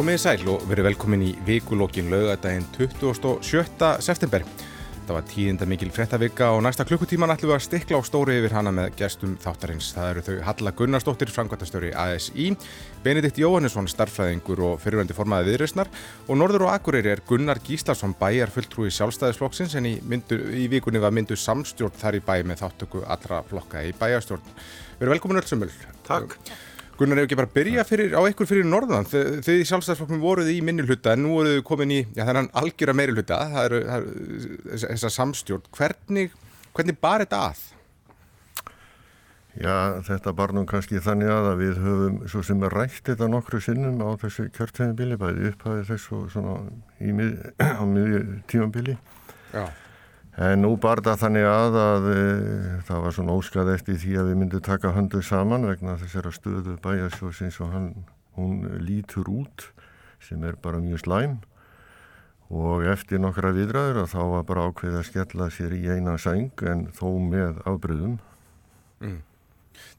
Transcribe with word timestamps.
Komið 0.00 0.16
í 0.16 0.20
sæl 0.22 0.46
og 0.48 0.62
verið 0.64 0.86
velkomin 0.86 1.22
í 1.26 1.30
vikulókin 1.44 2.06
laugadaginn 2.08 2.64
27. 2.72 3.88
september. 4.00 4.46
Það 5.04 5.10
var 5.12 5.26
tíðinda 5.28 5.66
mikil 5.68 5.90
frettavika 5.92 6.46
og 6.54 6.62
næsta 6.64 6.86
klukkutíman 6.88 7.34
ætlum 7.34 7.50
við 7.50 7.56
að 7.58 7.66
stikla 7.66 8.00
á 8.00 8.08
stóri 8.08 8.38
yfir 8.40 8.54
hana 8.56 8.72
með 8.72 8.94
gestum 8.96 9.34
þáttarins. 9.44 9.90
Það 9.92 10.08
eru 10.14 10.22
þau 10.24 10.38
Halla 10.46 10.72
Gunnarsdóttir, 10.78 11.32
framkvæmtastöri 11.34 11.90
ASI, 11.92 12.46
Benedikt 13.04 13.42
Jóhannesson, 13.42 13.90
starfræðingur 13.92 14.64
og 14.70 14.80
fyrirvændi 14.80 15.18
formaði 15.18 15.50
viðreysnar 15.50 15.92
og 16.30 16.40
norður 16.40 16.70
og 16.70 16.72
akureyri 16.78 17.12
er 17.12 17.24
Gunnar 17.28 17.60
Gíslason, 17.68 18.16
bæjar 18.16 18.56
fulltrúi 18.56 18.88
sjálfstæðisflokksins 18.96 19.76
en 19.76 19.90
í, 19.92 19.94
myndu, 20.00 20.40
í 20.48 20.64
vikunni 20.72 21.04
var 21.04 21.12
myndu 21.12 21.36
samstjórn 21.36 22.00
þar 22.00 22.22
í 22.22 22.24
bæ 22.24 22.38
með 22.40 22.64
þáttöku 22.64 23.04
allra 23.04 23.44
flokka 23.52 23.84
í 23.84 23.92
bæjarstjórn. 24.00 24.58
Verið 24.96 25.18
velkomin 25.18 25.44
öll 25.44 25.48
sömul. 25.52 25.72
Takk. 26.08 26.40
Gunnar, 27.00 27.22
ef 27.22 27.30
ekki 27.30 27.36
bara 27.38 27.48
byrja 27.48 27.82
fyrir, 27.88 28.12
á 28.12 28.20
ykkur 28.28 28.48
fyrir 28.50 28.66
norðan, 28.68 29.06
þið, 29.08 29.28
þið 29.46 29.58
í 29.62 29.66
sjálfstæðsflokknum 29.70 30.20
voruð 30.20 30.50
í 30.52 30.58
minni 30.60 30.84
hluta 30.84 31.14
en 31.16 31.22
nú 31.24 31.38
voruð 31.38 31.62
komin 31.64 31.94
í 31.96 32.00
já, 32.04 32.26
þennan 32.28 32.50
algjöra 32.60 32.94
meiri 32.98 33.14
hluta, 33.16 33.38
það 33.54 33.68
eru, 33.70 33.78
eru 33.96 34.82
þessa 34.84 35.10
samstjórn, 35.14 35.70
hvernig, 35.78 36.34
hvernig 36.76 36.98
bar 37.00 37.24
þetta 37.24 37.40
að? 37.46 37.62
Já, 39.64 39.74
þetta 40.06 40.36
bar 40.36 40.52
nú 40.54 40.66
kannski 40.68 41.00
þannig 41.02 41.32
að, 41.32 41.48
að 41.50 41.62
við 41.64 41.80
höfum 41.86 42.18
svo 42.30 42.44
sem 42.46 42.68
er 42.68 42.76
rætt 42.76 43.00
þetta 43.08 43.30
nokkru 43.32 43.64
sinnum 43.64 44.04
á 44.04 44.08
þessu 44.20 44.50
kjörtæðinbili, 44.58 45.18
bæði 45.24 45.50
upphæði 45.54 45.86
þessu 45.88 46.20
svona 46.36 46.58
í 47.00 47.16
mið, 47.16 47.32
á 47.80 47.84
miðju 47.88 48.20
tímanbili. 48.52 49.00
Já. 49.56 49.64
En 50.40 50.62
nú 50.64 50.70
bar 50.80 51.02
það 51.04 51.18
þannig 51.20 51.44
að 51.44 51.74
að 51.76 52.06
e, 52.08 52.20
það 52.88 53.02
var 53.04 53.12
svona 53.12 53.34
óskað 53.36 53.74
eftir 53.74 53.98
því 54.00 54.14
að 54.16 54.30
við 54.30 54.38
myndum 54.40 54.62
taka 54.64 54.94
höndu 54.96 55.20
saman 55.20 55.66
vegna 55.68 55.98
þessara 56.00 56.32
stöðu 56.32 56.78
bæjarsjósins 56.80 57.58
og 57.60 57.74
hann, 57.74 57.90
hún 58.38 58.62
lítur 58.80 59.28
út 59.28 59.66
sem 60.24 60.40
er 60.48 60.56
bara 60.56 60.80
mjög 60.80 61.04
slæm 61.04 61.36
og 62.50 62.86
eftir 62.88 63.20
nokkra 63.20 63.52
viðræður 63.52 64.00
að 64.06 64.08
þá 64.14 64.22
var 64.32 64.48
bara 64.48 64.64
ákveð 64.70 64.96
að 65.02 65.06
skella 65.10 65.50
sér 65.52 65.76
í 65.76 65.82
eina 65.92 66.16
sæng 66.18 66.64
en 66.72 66.88
þó 66.96 67.06
með 67.20 67.60
afbröðum. 67.68 68.16
Mm. 69.04 69.20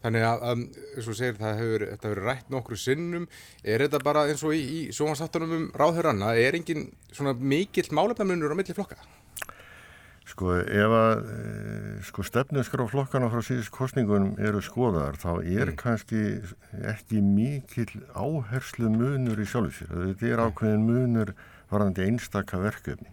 Þannig 0.02 0.26
að, 0.26 0.44
að 0.50 0.66
eins 0.66 1.08
og 1.08 1.22
segir, 1.22 1.38
það 1.38 1.58
hefur, 1.62 1.90
hefur 1.94 2.26
rætt 2.26 2.52
nokkru 2.54 2.82
sinnum. 2.82 3.30
Er 3.62 3.86
þetta 3.86 4.02
bara 4.04 4.26
eins 4.30 4.42
og 4.46 4.58
í, 4.58 4.62
í 4.62 4.82
sjónastáttunum 4.90 5.58
um 5.58 5.72
ráðhöranna, 5.78 6.34
er 6.34 6.58
engin 6.58 6.90
svona 7.14 7.38
mikill 7.38 7.92
málefnamunur 7.94 8.54
á 8.54 8.60
milli 8.60 8.76
flokka? 8.76 8.98
Sko 10.30 10.54
ef 10.62 10.94
að 10.96 11.24
eh, 11.34 11.96
sko, 12.06 12.24
stefnusgrá 12.24 12.86
flokkana 12.90 13.30
frá 13.32 13.42
síðust 13.44 13.74
kostningunum 13.74 14.36
eru 14.40 14.62
skoðar 14.64 15.18
þá 15.20 15.32
er 15.42 15.72
mm. 15.72 15.78
kannski 15.80 16.22
ekki 16.94 17.24
mikill 17.26 18.04
áherslu 18.14 18.92
munur 18.94 19.42
í 19.42 19.48
sjálf 19.50 19.80
sér. 19.80 19.90
Þetta 20.12 20.30
er 20.30 20.44
ákveðin 20.46 20.86
munur 20.86 21.34
varðandi 21.72 22.06
einstakka 22.06 22.62
verkefni 22.62 23.10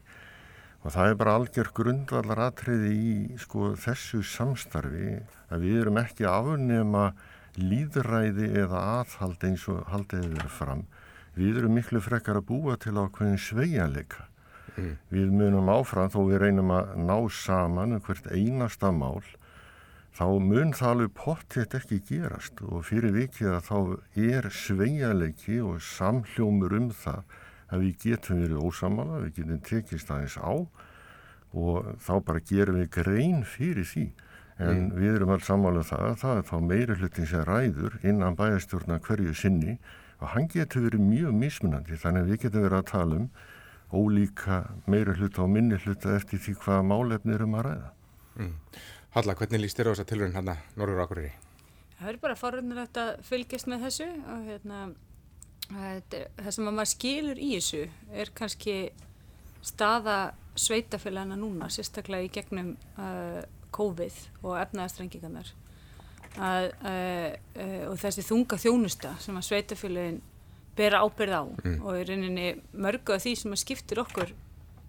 og 0.84 0.94
það 0.94 1.10
er 1.10 1.16
bara 1.18 1.34
algjör 1.38 1.72
grundvallar 1.74 2.44
atriði 2.44 2.92
í 2.94 3.14
sko, 3.42 3.72
þessu 3.80 4.22
samstarfi 4.22 5.16
að 5.50 5.66
við 5.66 5.80
erum 5.82 5.98
ekki 6.04 6.28
afnema 6.28 7.10
líðræði 7.58 8.52
eða 8.62 8.84
aðhald 9.00 9.42
eins 9.48 9.64
og 9.72 9.82
haldið 9.90 10.28
við 10.36 10.50
fram. 10.54 10.84
Við 11.34 11.58
erum 11.60 11.74
miklu 11.74 12.02
frekar 12.02 12.38
að 12.38 12.46
búa 12.52 12.76
til 12.78 12.94
ákveðin 12.94 13.40
sveianleika 13.42 14.28
Mm. 14.78 14.94
Við 15.14 15.34
munum 15.40 15.70
áfram 15.72 16.10
þó 16.12 16.20
við 16.28 16.42
reynum 16.44 16.72
að 16.74 16.94
ná 17.02 17.16
saman 17.34 17.96
um 17.96 18.04
hvert 18.06 18.30
einasta 18.30 18.92
mál 18.94 19.22
þá 20.18 20.26
mun 20.42 20.72
það 20.74 20.92
alveg 20.92 21.12
pottitt 21.14 21.74
ekki 21.78 22.00
gerast 22.08 22.62
og 22.66 22.86
fyrir 22.88 23.14
vikið 23.14 23.52
að 23.54 23.68
þá 23.68 23.76
er 24.28 24.48
sveialeiki 24.50 25.60
og 25.62 25.82
samhljómur 25.84 26.74
um 26.78 26.88
það 26.90 27.36
að 27.68 27.84
við 27.84 27.98
getum 28.02 28.40
verið 28.42 28.64
ósamala, 28.64 29.20
við 29.26 29.42
getum 29.42 29.60
tekist 29.68 30.10
aðeins 30.10 30.38
á 30.40 30.52
og 31.58 31.92
þá 32.02 32.14
bara 32.24 32.42
gerum 32.44 32.80
við 32.80 32.90
grein 32.98 33.44
fyrir 33.46 33.86
því 33.88 34.08
en 34.58 34.88
mm. 34.88 34.96
við 34.98 35.14
erum 35.14 35.32
alls 35.34 35.46
samála 35.46 35.84
um 35.84 35.86
það 35.86 36.04
að 36.08 36.18
það 36.22 36.40
er 36.40 36.48
þá 36.48 36.56
meiri 36.72 36.98
hlutin 36.98 37.30
sem 37.30 37.44
ræður 37.46 37.98
innan 38.02 38.38
bæjastjórna 38.38 38.98
hverju 39.04 39.34
sinni 39.38 39.76
og 40.18 40.32
hann 40.34 40.48
getur 40.50 40.88
verið 40.88 41.04
mjög 41.04 41.36
mismunandi 41.44 42.00
þannig 42.00 42.24
að 42.24 42.32
við 42.32 42.42
getum 42.44 42.66
verið 42.66 42.80
að 42.80 42.90
tala 42.90 43.20
um 43.20 43.28
ólíka 43.92 44.62
meira 44.86 45.14
hluta 45.16 45.42
og 45.44 45.52
minni 45.52 45.78
hluta 45.80 46.14
eftir 46.16 46.40
því 46.42 46.54
hvaða 46.62 46.86
málefni 46.86 47.34
erum 47.34 47.56
að 47.58 47.68
ræða. 47.68 47.90
Mm. 48.38 48.54
Halla, 49.16 49.34
hvernig 49.34 49.62
líst 49.62 49.78
þér 49.78 49.90
á 49.90 49.92
þessa 49.94 50.08
tilvæginn 50.10 50.36
hann 50.36 50.50
að 50.52 50.64
Norður 50.78 51.04
Akureyri? 51.04 51.34
Það 51.98 52.10
er 52.12 52.18
bara 52.22 52.38
forunilegt 52.38 52.98
að 53.00 53.12
fylgjast 53.26 53.70
með 53.70 53.86
þessu 53.88 54.08
og 54.30 54.42
hérna, 54.46 54.80
það 55.68 56.50
sem 56.54 56.68
maður 56.68 56.90
skilur 56.92 57.40
í 57.42 57.48
þessu 57.56 57.80
er 58.14 58.32
kannski 58.38 58.76
staða 59.64 60.18
sveitafélagana 60.58 61.38
núna, 61.38 61.70
sérstaklega 61.72 62.28
í 62.28 62.32
gegnum 62.34 62.74
uh, 62.98 63.40
COVID 63.74 64.20
og 64.42 64.54
efnaðastrengingarnar 64.60 65.50
uh, 66.38 66.68
uh, 66.86 67.32
og 67.90 67.98
þessi 68.00 68.24
þunga 68.26 68.58
þjónusta 68.60 69.14
sem 69.22 69.38
að 69.38 69.48
sveitafélagin 69.48 70.20
bera 70.78 71.02
ábyrð 71.04 71.38
á. 71.38 71.42
Mm. 71.44 71.80
og 71.82 71.98
í 71.98 72.04
rauninni 72.08 72.48
mörgu 72.72 73.16
af 73.16 73.24
því 73.24 73.34
sem 73.42 73.56
að 73.56 73.64
skiptir 73.64 74.02
okkur 74.04 74.34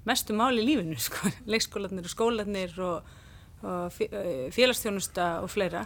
mestu 0.07 0.35
máli 0.38 0.63
í 0.63 0.69
lífinu, 0.69 0.97
sko, 1.07 1.31
leikskólanir 1.50 2.07
og 2.07 2.13
skólanir 2.13 2.77
og, 2.85 3.09
og 3.66 4.00
eh, 4.07 4.47
félagsþjónusta 4.55 5.31
og 5.44 5.51
fleira. 5.51 5.85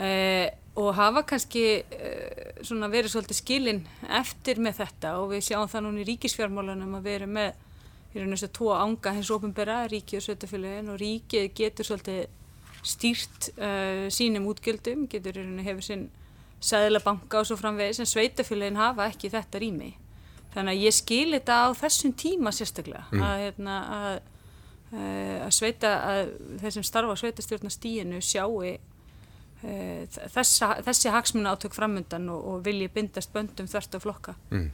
Eh, 0.00 0.48
og 0.80 0.94
hafa 0.96 1.22
kannski 1.28 1.64
eh, 1.82 2.52
svona 2.64 2.88
verið 2.88 3.12
svolítið 3.12 3.40
skilin 3.40 3.80
eftir 4.20 4.60
með 4.62 4.80
þetta. 4.84 5.16
Og 5.20 5.34
við 5.34 5.48
sjáum 5.50 5.68
það 5.70 5.86
núna 5.86 6.02
í 6.02 6.06
ríkisfjármálunum 6.08 6.96
að 6.98 7.08
vera 7.10 7.28
með 7.28 7.66
í 8.10 8.18
rauninu 8.18 8.36
þess 8.36 8.48
að 8.48 8.54
tóa 8.58 8.78
ánga 8.84 9.14
hins 9.14 9.32
ofinbera, 9.34 9.80
ríki 9.90 10.18
og 10.18 10.24
sveitafélagin 10.24 10.90
og 10.90 10.98
ríkið 10.98 11.50
getur 11.58 11.86
svolítið 11.86 12.22
stýrt 12.80 13.50
uh, 13.60 14.06
sínum 14.10 14.48
útgjöldum, 14.50 15.04
getur 15.10 15.36
í 15.36 15.44
rauninu 15.44 15.66
hefur 15.66 15.84
sinn 15.84 16.08
sæðilabanka 16.60 17.40
og 17.40 17.48
svo 17.48 17.56
framvegis 17.60 18.02
en 18.02 18.08
sveitafélagin 18.08 18.78
hafa 18.80 19.08
ekki 19.10 19.32
þetta 19.32 19.62
rými 19.62 19.94
þannig 20.54 20.76
að 20.76 20.84
ég 20.84 20.96
skil 20.96 21.30
þetta 21.36 21.56
á 21.64 21.68
þessum 21.78 22.14
tíma 22.18 22.52
sérstaklega 22.54 23.06
mm. 23.10 23.24
að, 23.24 23.42
hérna, 23.44 23.78
að, 23.96 24.14
eh, 24.92 25.36
að 25.46 25.56
sveita 25.56 25.94
að 26.10 26.34
þessum 26.64 26.86
starfa 26.86 27.16
sveitastjórnastíinu 27.22 28.20
sjáu 28.24 28.60
e, 28.66 28.74
þessa, 30.34 30.74
þessi 30.86 31.14
hagsmuna 31.14 31.54
átök 31.54 31.76
framöndan 31.76 32.28
og, 32.32 32.44
og 32.52 32.62
vilji 32.66 32.90
bindast 32.92 33.32
böndum 33.34 33.70
þvert 33.70 33.96
af 33.96 34.06
flokka 34.06 34.36
mm. 34.50 34.70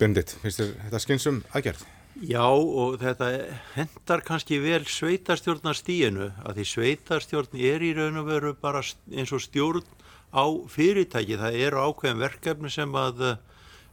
Bundit, 0.00 0.36
finnst 0.42 0.62
þér 0.62 0.74
þetta 0.86 1.04
skynsum 1.04 1.44
aðgerð? 1.52 1.86
Já 2.18 2.42
og 2.50 2.96
þetta 2.98 3.28
hendar 3.76 4.24
kannski 4.26 4.58
vel 4.62 4.82
sveitarstjórnastíinu 4.90 6.32
að 6.42 6.58
því 6.58 6.64
sveitarstjórn 6.72 7.60
er 7.60 7.84
í 7.84 7.92
raun 7.94 8.18
og 8.18 8.26
veru 8.26 8.54
bara 8.58 8.82
eins 8.82 9.30
og 9.34 9.42
stjórn 9.44 9.86
á 10.32 10.44
fyrirtæki. 10.68 11.38
Það 11.40 11.60
eru 11.66 11.84
ákveðin 11.88 12.22
verkefni 12.22 12.72
sem 12.72 12.96
að 12.98 13.22
eh, 13.24 13.38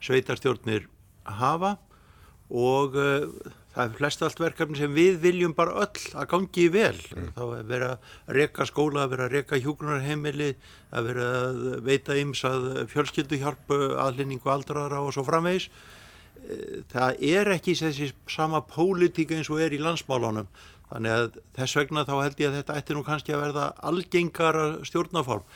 sveitarstjórnir 0.06 0.89
hafa 1.25 1.75
og 2.54 2.94
uh, 3.00 3.24
það 3.74 3.88
er 3.88 3.95
flest 3.98 4.24
allt 4.24 4.39
verkefni 4.39 4.77
sem 4.77 4.92
við 4.94 5.18
viljum 5.24 5.56
bara 5.57 5.80
öll 5.81 6.04
að 6.13 6.27
gangi 6.31 6.68
vel. 6.69 7.00
Mm. 7.15 7.31
Þá 7.36 7.42
er 7.45 7.65
verið 7.71 7.88
að 7.89 8.38
reyka 8.38 8.68
skóla, 8.69 9.04
að 9.04 9.15
verið 9.15 9.25
að 9.25 9.36
reyka 9.36 9.62
hjókunarheimili, 9.63 10.51
að 10.92 11.10
verið 11.10 11.33
að 11.39 11.65
veita 11.89 12.19
yms 12.21 12.45
að 12.51 12.69
fjölskylduhjálpu, 12.94 13.81
aðlinningu 14.06 14.54
aldrara 14.54 15.01
og 15.01 15.15
svo 15.15 15.25
framvegis. 15.27 15.68
Eh, 16.45 16.80
það 16.94 17.25
er 17.33 17.54
ekki 17.57 17.77
þessi 17.81 18.12
sama 18.31 18.62
pólitíka 18.69 19.39
eins 19.39 19.50
og 19.50 19.65
er 19.65 19.75
í 19.75 19.81
landsmálunum. 19.81 20.48
Þannig 20.92 21.18
að 21.18 21.39
þess 21.57 21.80
vegna 21.81 22.06
þá 22.06 22.15
held 22.21 22.44
ég 22.44 22.51
að 22.51 22.60
þetta 22.60 22.75
ætti 22.80 22.95
nú 22.95 23.01
kannski 23.07 23.33
að 23.33 23.48
verða 23.48 23.69
algengara 23.89 24.68
stjórnaform 24.86 25.48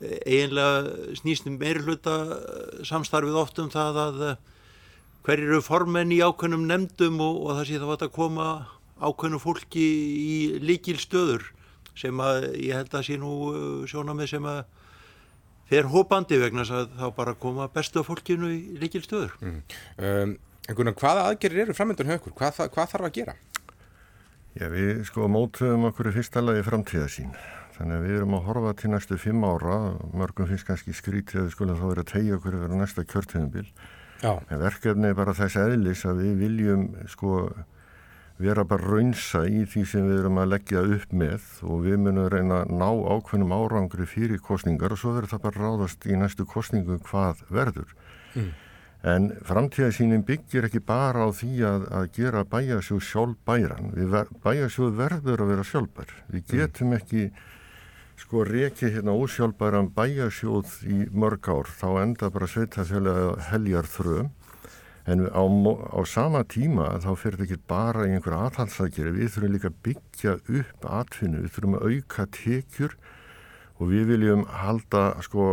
eiginlega 0.00 1.16
snýst 1.16 1.48
um 1.48 1.56
meiri 1.60 1.80
hluta 1.84 2.16
eh, 2.36 2.84
samstarfið 2.84 3.40
oft 3.40 3.60
um 3.62 3.70
það 3.72 4.00
að 4.02 4.22
eh, 4.28 4.38
hver 5.26 5.42
eru 5.42 5.60
formenn 5.64 6.12
í 6.12 6.20
ákveðnum 6.20 6.66
nefndum 6.68 7.20
og, 7.24 7.42
og 7.46 7.58
það 7.58 7.68
sé 7.70 7.80
þá 7.82 7.92
að 7.96 8.14
koma 8.14 8.48
ákveðnum 9.00 9.42
fólki 9.42 9.86
í 10.20 10.36
líkil 10.62 10.98
stöður 11.00 11.48
sem 11.96 12.20
að 12.20 12.50
ég 12.60 12.76
held 12.76 12.92
að 12.92 13.06
sé 13.08 13.16
nú 13.20 13.32
eh, 13.52 13.86
sjóna 13.88 14.16
með 14.16 14.34
sem 14.36 14.50
að 14.52 14.62
fer 15.66 15.88
hópandi 15.90 16.38
vegna 16.38 16.62
að 16.62 16.92
þá 16.94 17.06
bara 17.16 17.38
koma 17.40 17.70
bestu 17.72 18.02
af 18.02 18.10
fólkinu 18.10 18.52
í 18.52 18.60
líkil 18.78 19.02
stöður. 19.02 19.32
Mm. 19.42 19.58
Um, 19.98 20.36
en 20.68 20.76
Gunnar, 20.78 20.94
hvaða 21.00 21.24
aðgerir 21.32 21.64
eru 21.64 21.74
framöndan 21.74 22.12
högur? 22.12 22.36
Hvað, 22.38 22.68
hvað 22.74 22.92
þarf 22.92 23.08
að 23.08 23.16
gera? 23.16 23.34
Já, 24.56 24.68
við 24.72 25.02
sko 25.08 25.26
mótuðum 25.28 25.88
okkur 25.90 26.12
í 26.12 26.14
fyrsta 26.14 26.44
lagi 26.44 26.62
framtíðasín 26.64 27.34
Þannig 27.76 27.98
að 27.98 28.06
við 28.06 28.16
erum 28.16 28.34
að 28.38 28.44
horfa 28.48 28.72
til 28.80 28.90
næstu 28.92 29.20
fimm 29.20 29.44
ára, 29.44 29.76
mörgum 30.16 30.48
finnst 30.48 30.66
kannski 30.68 30.96
skrítið 30.96 31.42
að 31.42 31.46
við 31.46 31.54
skulum 31.54 31.78
þá 31.80 31.86
vera 31.90 32.04
að 32.04 32.12
tegja 32.12 32.36
okkur 32.38 32.58
yfir 32.58 32.76
næsta 32.80 33.04
kjörtíðanbíl. 33.12 33.66
En 34.24 34.60
verkefni 34.62 35.10
er 35.10 35.16
bara 35.18 35.34
þess 35.36 35.58
aðlis 35.60 36.04
að 36.08 36.22
við 36.24 36.38
viljum 36.40 36.86
sko 37.12 37.40
vera 38.40 38.64
bara 38.68 38.84
raunsa 38.84 39.44
í 39.48 39.64
því 39.68 39.82
sem 39.88 40.06
við 40.08 40.20
erum 40.22 40.40
að 40.40 40.50
leggja 40.52 40.82
upp 40.96 41.12
með 41.16 41.48
og 41.64 41.82
við 41.86 41.98
munum 42.04 42.28
reyna 42.32 42.62
að 42.64 42.72
ná 42.76 42.88
ákveðnum 43.16 43.54
árangri 43.56 44.08
fyrir 44.08 44.42
kostningar 44.44 44.92
og 44.92 45.00
svo 45.00 45.14
verður 45.16 45.32
það 45.32 45.44
bara 45.46 45.64
ráðast 45.64 46.06
í 46.08 46.18
næstu 46.20 46.46
kostningu 46.48 46.98
hvað 47.08 47.44
verður. 47.52 47.92
Mm. 48.36 48.52
En 49.06 49.28
framtíðasínin 49.46 50.24
byggir 50.26 50.66
ekki 50.66 50.82
bara 50.84 51.28
á 51.28 51.30
því 51.32 51.52
að, 51.68 51.84
að 51.94 52.06
gera 52.16 52.44
bæjasjóð 52.50 53.02
sjálfbæran. 53.06 53.92
Ver, 54.12 54.32
bæjasjóð 54.44 54.96
verður 54.98 55.44
að 55.44 55.52
vera 55.52 55.66
sjálfbær. 55.70 56.16
Við 56.32 56.40
mm. 56.40 56.48
getum 56.52 56.96
ekki 56.96 57.28
sko 58.16 58.44
reiki 58.48 58.88
hérna 58.90 59.14
ósjálfbæran 59.16 59.92
bæjasjóð 59.96 60.72
í 60.88 60.98
mörg 61.12 61.48
ár. 61.52 61.68
Þá 61.68 61.88
enda 62.02 62.30
bara 62.32 62.48
sveitafélag 62.48 63.42
heljar 63.50 63.88
þröm. 63.92 64.32
En 65.06 65.22
á, 65.30 65.44
á 65.46 66.00
sama 66.08 66.42
tíma 66.42 66.96
þá 67.04 67.12
fyrir 67.20 67.44
ekki 67.44 67.60
bara 67.68 68.08
í 68.08 68.16
einhverja 68.16 68.48
aðhalsækjari. 68.48 69.14
Við 69.14 69.32
þurfum 69.34 69.54
líka 69.54 69.70
að 69.70 69.80
byggja 69.86 70.36
upp 70.60 70.88
atfinnu. 71.00 71.44
Við 71.44 71.54
þurfum 71.54 71.78
að 71.78 71.86
auka 71.92 72.26
tekjur 72.34 72.96
og 73.76 73.92
við 73.92 74.08
viljum 74.10 74.46
halda 74.50 75.04
sko 75.22 75.50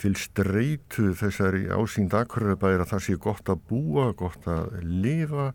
til 0.00 0.16
streitu 0.16 1.12
þessari 1.20 1.66
ásýnd 1.68 2.16
akkurabæðir 2.16 2.86
að 2.86 2.92
það 2.94 3.04
sé 3.04 3.16
gott 3.20 3.52
að 3.52 3.62
búa, 3.68 4.08
gott 4.16 4.48
að 4.48 4.80
lifa 4.80 5.50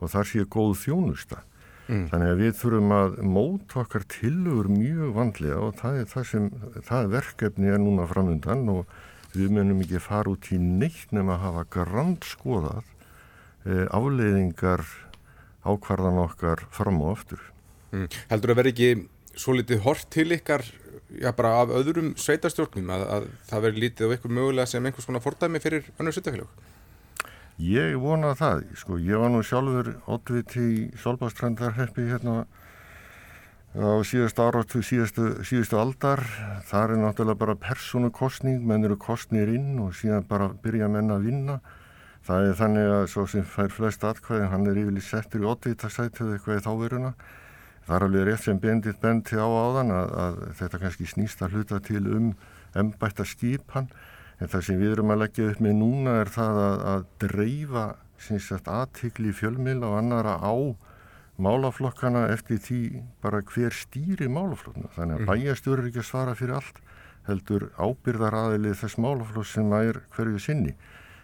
og 0.00 0.08
það 0.08 0.28
sé 0.30 0.44
góð 0.48 0.74
þjónusta. 0.86 1.42
Mm. 1.90 2.06
Þannig 2.12 2.30
að 2.30 2.40
við 2.40 2.52
þurfum 2.60 2.92
að 2.94 3.14
móta 3.26 3.80
okkar 3.82 4.04
tilugur 4.14 4.68
mjög 4.70 5.14
vandlega 5.16 5.60
og 5.66 5.78
það 5.80 5.96
er 5.98 6.10
það 6.12 6.26
sem, 6.30 6.48
það 6.86 7.08
verkefni 7.16 7.72
er 7.72 7.80
núna 7.82 8.06
framöndan 8.10 8.62
og 8.70 8.92
við 9.34 9.54
munum 9.56 9.82
ekki 9.82 10.02
fara 10.02 10.30
út 10.30 10.50
í 10.54 10.58
neitt 10.62 11.10
nema 11.14 11.34
að 11.36 11.44
hafa 11.48 11.64
grannskoðað 11.76 12.84
eh, 13.66 13.86
afleiðingar 13.90 14.84
ákvarðan 15.66 16.22
okkar 16.22 16.62
fram 16.74 17.02
og 17.02 17.16
aftur. 17.16 17.42
Mm. 17.90 18.06
Heldur 18.30 18.54
að 18.54 18.62
vera 18.62 18.72
ekki 18.72 18.92
svo 19.34 19.56
litið 19.58 19.82
hort 19.84 20.06
til 20.14 20.30
ykkar 20.36 20.62
já, 21.18 21.30
bara 21.34 21.56
af 21.64 21.74
öðrum 21.74 22.14
sveitarstjórnum 22.18 22.90
að, 22.94 23.06
að 23.16 23.30
það 23.50 23.66
veri 23.66 23.84
lítið 23.86 24.06
og 24.06 24.14
eitthvað 24.14 24.36
mögulega 24.38 24.70
sem 24.70 24.86
einhvers 24.86 25.10
konar 25.10 25.24
fordæmi 25.24 25.62
fyrir 25.62 25.90
önnur 25.98 26.14
sveitafélag? 26.14 26.69
Ég 27.60 27.98
vona 28.00 28.32
það, 28.38 28.62
sko, 28.80 28.96
ég 29.04 29.20
var 29.20 29.28
nú 29.32 29.42
sjálfur 29.44 29.90
ótviti 30.08 30.62
í 30.64 30.78
Solbástrændarheppi 31.02 32.06
hérna 32.08 32.46
á 33.76 34.00
síðastu 34.06 34.46
áratu, 34.46 34.80
síðastu, 34.80 35.26
síðastu 35.44 35.76
aldar. 35.78 36.22
Það 36.70 36.94
er 36.94 37.02
náttúrulega 37.02 37.42
bara 37.42 37.58
persónukostning, 37.60 38.64
menn 38.64 38.88
eru 38.88 38.96
kostnir 38.96 39.52
inn 39.52 39.76
og 39.84 39.92
síðan 39.98 40.24
bara 40.30 40.48
byrja 40.64 40.88
menn 40.88 41.12
að 41.12 41.28
vinna. 41.28 41.58
Það 42.24 42.48
er 42.48 42.58
þannig 42.62 42.94
að 42.94 43.04
svo 43.12 43.26
sem 43.28 43.44
fær 43.44 43.70
flest 43.76 44.08
atkvæðin, 44.08 44.50
hann 44.54 44.66
er 44.70 44.80
yfirlega 44.80 45.10
settur 45.10 45.44
í 45.44 45.52
ótvitasætið 45.52 46.34
eitthvað 46.34 46.62
í 46.62 46.64
þáveruna 46.64 47.14
Það 47.90 47.96
er 47.96 48.04
alveg 48.06 48.26
rétt 48.28 48.44
sem 48.44 48.58
Bendit 48.62 48.98
bendi 49.02 49.34
á 49.34 49.48
áðan 49.50 49.88
að, 49.90 50.10
að 50.22 50.36
þetta 50.60 50.78
kannski 50.78 51.06
snýst 51.10 51.40
að 51.42 51.56
hluta 51.56 51.80
til 51.82 52.02
um 52.06 52.26
embætta 52.78 53.24
skipan 53.26 53.88
en 54.40 54.52
það 54.52 54.66
sem 54.66 54.78
við 54.80 54.94
erum 54.96 55.12
að 55.14 55.22
leggja 55.24 55.48
upp 55.52 55.64
með 55.64 55.74
núna 55.80 56.20
er 56.22 56.30
það 56.32 56.62
að, 56.66 56.86
að 56.92 57.08
dreifa 57.24 57.88
aðtikli 58.20 59.32
fjölmil 59.32 59.80
og 59.86 59.96
annara 59.96 60.36
á 60.40 60.54
málaflokkana 61.40 62.26
eftir 62.34 62.60
því 62.60 62.80
bara 63.24 63.40
hver 63.48 63.72
stýri 63.72 64.28
málaflokkna. 64.28 64.90
Þannig 64.96 65.16
að 65.16 65.22
mm. 65.22 65.30
bæjastjóri 65.30 65.82
er 65.82 65.90
ekki 65.90 66.02
að 66.02 66.08
svara 66.10 66.36
fyrir 66.36 66.58
allt 66.58 66.80
heldur 67.28 67.68
ábyrðar 67.80 68.36
aðilið 68.36 68.78
þess 68.80 69.00
málaflokk 69.00 69.48
sem 69.48 69.72
er 69.78 70.00
hverju 70.16 70.40
sinni. 70.42 70.74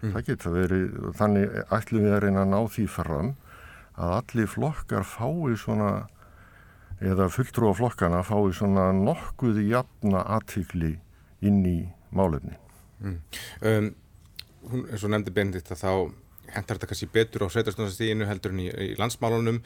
Mm. 0.01 0.13
Það 0.13 0.27
geta 0.29 0.53
verið, 0.53 0.85
þannig 1.17 1.57
ætlum 1.77 2.05
við 2.05 2.15
að 2.15 2.23
reyna 2.25 2.43
að 2.43 2.53
ná 2.53 2.59
því 2.75 2.85
fram 2.97 3.33
að 3.97 4.13
allir 4.19 4.51
flokkar 4.53 5.07
fái 5.09 5.57
svona 5.57 5.91
eða 6.97 7.29
fulltrú 7.33 7.73
á 7.73 7.73
flokkana 7.77 8.21
fái 8.25 8.53
svona 8.57 8.89
nokkuð 8.93 9.61
jafna 9.65 10.23
aðtikli 10.37 10.95
inn 11.45 11.65
í 11.65 11.79
málefni. 12.13 12.57
Mm. 13.01 13.19
Um, 13.61 13.91
hún, 14.71 14.87
eins 14.91 15.03
og 15.03 15.13
nefndi 15.13 15.33
Benedikt 15.35 15.73
að 15.75 15.83
þá 15.83 15.91
hentar 16.47 16.77
þetta 16.77 16.89
kannski 16.89 17.09
betur 17.11 17.43
á 17.43 17.47
sveitarstofnarstíðinu 17.51 18.27
heldur 18.29 18.53
en 18.55 18.63
í, 18.63 18.67
í 18.71 18.89
landsmálunum. 18.99 19.59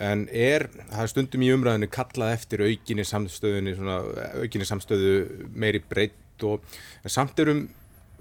En 0.00 0.24
er, 0.30 0.68
það 0.92 1.04
er 1.04 1.12
stundum 1.12 1.44
í 1.44 1.52
umræðinu 1.54 1.90
kallað 1.92 2.34
eftir 2.36 2.64
aukinni 2.68 3.06
samstöðunni 3.08 3.74
aukinni 4.38 4.68
samstöðu 4.68 5.14
meiri 5.50 5.82
breytt 5.90 6.46
og 6.46 6.62
samt 7.10 7.42
erum 7.42 7.64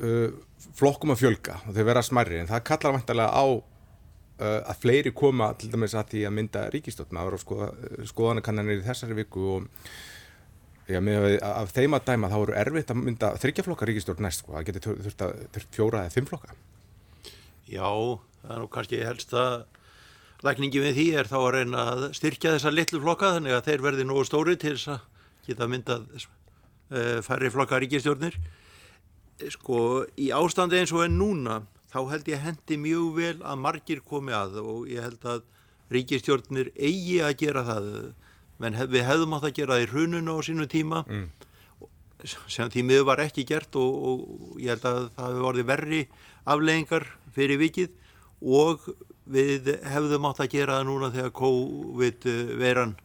uh, 0.02 0.30
flokkum 0.76 1.14
að 1.14 1.22
fjölga 1.24 1.60
og 1.66 1.76
þau 1.78 1.84
vera 1.92 2.06
smærri. 2.06 2.42
En 2.42 2.50
það 2.50 2.66
kallar 2.72 2.98
vantarlega 2.98 3.36
á 3.36 3.46
Uh, 4.40 4.62
að 4.72 4.78
fleiri 4.86 5.12
koma 5.12 5.50
til 5.60 5.68
dæmis 5.68 5.92
að 6.00 6.14
því 6.14 6.20
að 6.24 6.32
mynda 6.38 6.62
maður 7.12 7.36
og 7.36 7.42
skoða, 7.42 7.66
skoðanakannanir 8.08 8.78
í 8.80 8.86
þessari 8.86 9.18
viku 9.18 9.42
og 9.58 9.66
já, 10.90 11.00
með 11.04 11.38
af 11.46 11.74
þeim 11.76 11.98
að 11.98 12.08
dæma 12.10 12.32
þá 12.32 12.38
eru 12.40 12.56
erfitt 12.64 12.94
að 12.94 13.02
mynda 13.04 13.32
þryggjaflokka 13.42 13.90
ríkistótt 13.90 14.24
næst 14.24 14.44
sko, 14.44 14.56
það 14.58 14.70
getur 14.70 15.00
þurft 15.06 15.26
að 15.26 15.44
þurft 15.56 15.78
fjóra 15.78 16.06
eða 16.06 16.16
fimm 16.16 16.30
flokka. 16.30 16.56
Já, 17.70 17.90
það 18.42 18.56
er 18.56 18.64
nú 18.64 18.70
kannski 18.74 19.02
helst 19.06 19.36
að 19.38 19.58
lækningi 20.46 20.84
við 20.84 20.96
því 20.98 21.08
er 21.20 21.30
þá 21.30 21.38
að 21.40 21.52
reyna 21.58 21.86
að 21.94 22.06
styrkja 22.18 22.56
þessa 22.56 22.74
litlu 22.74 23.02
flokka 23.04 23.34
þannig 23.36 23.58
að 23.58 23.66
þeir 23.68 23.86
verði 23.86 24.06
nógu 24.08 24.28
stóri 24.28 24.56
til 24.60 24.76
þess 24.78 24.94
að 24.96 25.02
geta 25.50 25.68
myndað 25.70 26.06
uh, 26.16 27.20
færri 27.26 27.52
flokka 27.54 27.82
ríkistjórnir 27.84 28.38
sko 29.54 30.06
í 30.20 30.32
ástandi 30.36 30.80
eins 30.80 30.94
og 30.96 31.06
en 31.06 31.20
núna 31.20 31.62
þá 31.92 32.00
held 32.12 32.32
ég 32.32 32.44
hendi 32.44 32.78
mjög 32.80 33.14
vel 33.18 33.38
að 33.42 33.62
margir 33.64 34.02
komi 34.06 34.36
að 34.36 34.60
og 34.62 34.90
ég 34.92 35.04
held 35.04 35.28
að 35.28 35.46
ríkistjórnir 35.94 36.72
eigi 36.78 37.20
að 37.26 37.38
gera 37.40 37.66
það 37.68 37.88
menn 38.60 38.78
hef, 38.78 38.90
við 38.92 39.06
hefðum 39.08 39.36
átt 39.38 39.50
að 39.50 39.56
gera 39.60 39.78
það 39.78 39.86
í 39.86 39.90
hrununu 39.94 40.36
á 40.36 40.40
sínu 40.46 40.68
tíma 40.72 41.04
mm. 41.08 41.28
sem 42.48 42.72
því 42.72 42.86
miður 42.88 43.10
var 43.12 43.24
ekki 43.24 43.48
gert 43.50 43.76
og, 43.80 44.00
og 44.12 44.62
ég 44.62 44.76
held 44.76 44.88
að 44.90 45.02
það 45.18 45.30
hefur 45.30 45.46
vorið 45.48 45.70
verri 45.74 46.02
afleggingar 46.50 47.08
fyrir 47.36 47.62
vikið 47.62 47.94
og 48.40 48.90
við 49.30 49.70
hefðum 49.86 50.28
átt 50.30 50.42
að 50.44 50.52
gera 50.56 50.80
það 50.80 50.90
núna 50.90 51.14
þegar 51.14 51.38
COVID 51.40 52.28
veran 52.60 52.98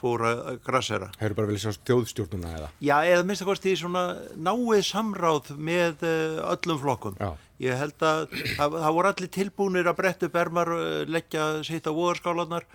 fór 0.00 0.24
að 0.24 0.58
grassera. 0.64 1.10
Hefur 1.20 1.36
bara 1.36 1.50
viljað 1.50 1.64
sjá 1.66 1.76
stjóðstjórnuna 1.76 2.52
eða? 2.56 2.68
Já, 2.80 2.94
eða 3.04 3.24
minnst 3.28 3.44
að 3.44 3.50
kosti 3.50 3.74
svona 3.78 4.04
náið 4.40 4.82
samráð 4.88 5.50
með 5.56 6.04
eh, 6.08 6.38
öllum 6.54 6.80
flokkum. 6.80 7.18
Já. 7.20 7.34
Ég 7.60 7.76
held 7.76 8.06
að 8.08 8.22
það, 8.56 8.78
það 8.78 8.94
voru 8.96 9.10
allir 9.10 9.32
tilbúinir 9.36 9.90
að 9.90 9.98
bretta 9.98 10.30
upp 10.30 10.38
ermar, 10.40 10.72
eh, 10.76 11.02
leggja 11.10 11.50
sitt 11.66 11.88
á 11.88 11.92
voðarskálanar 11.92 12.68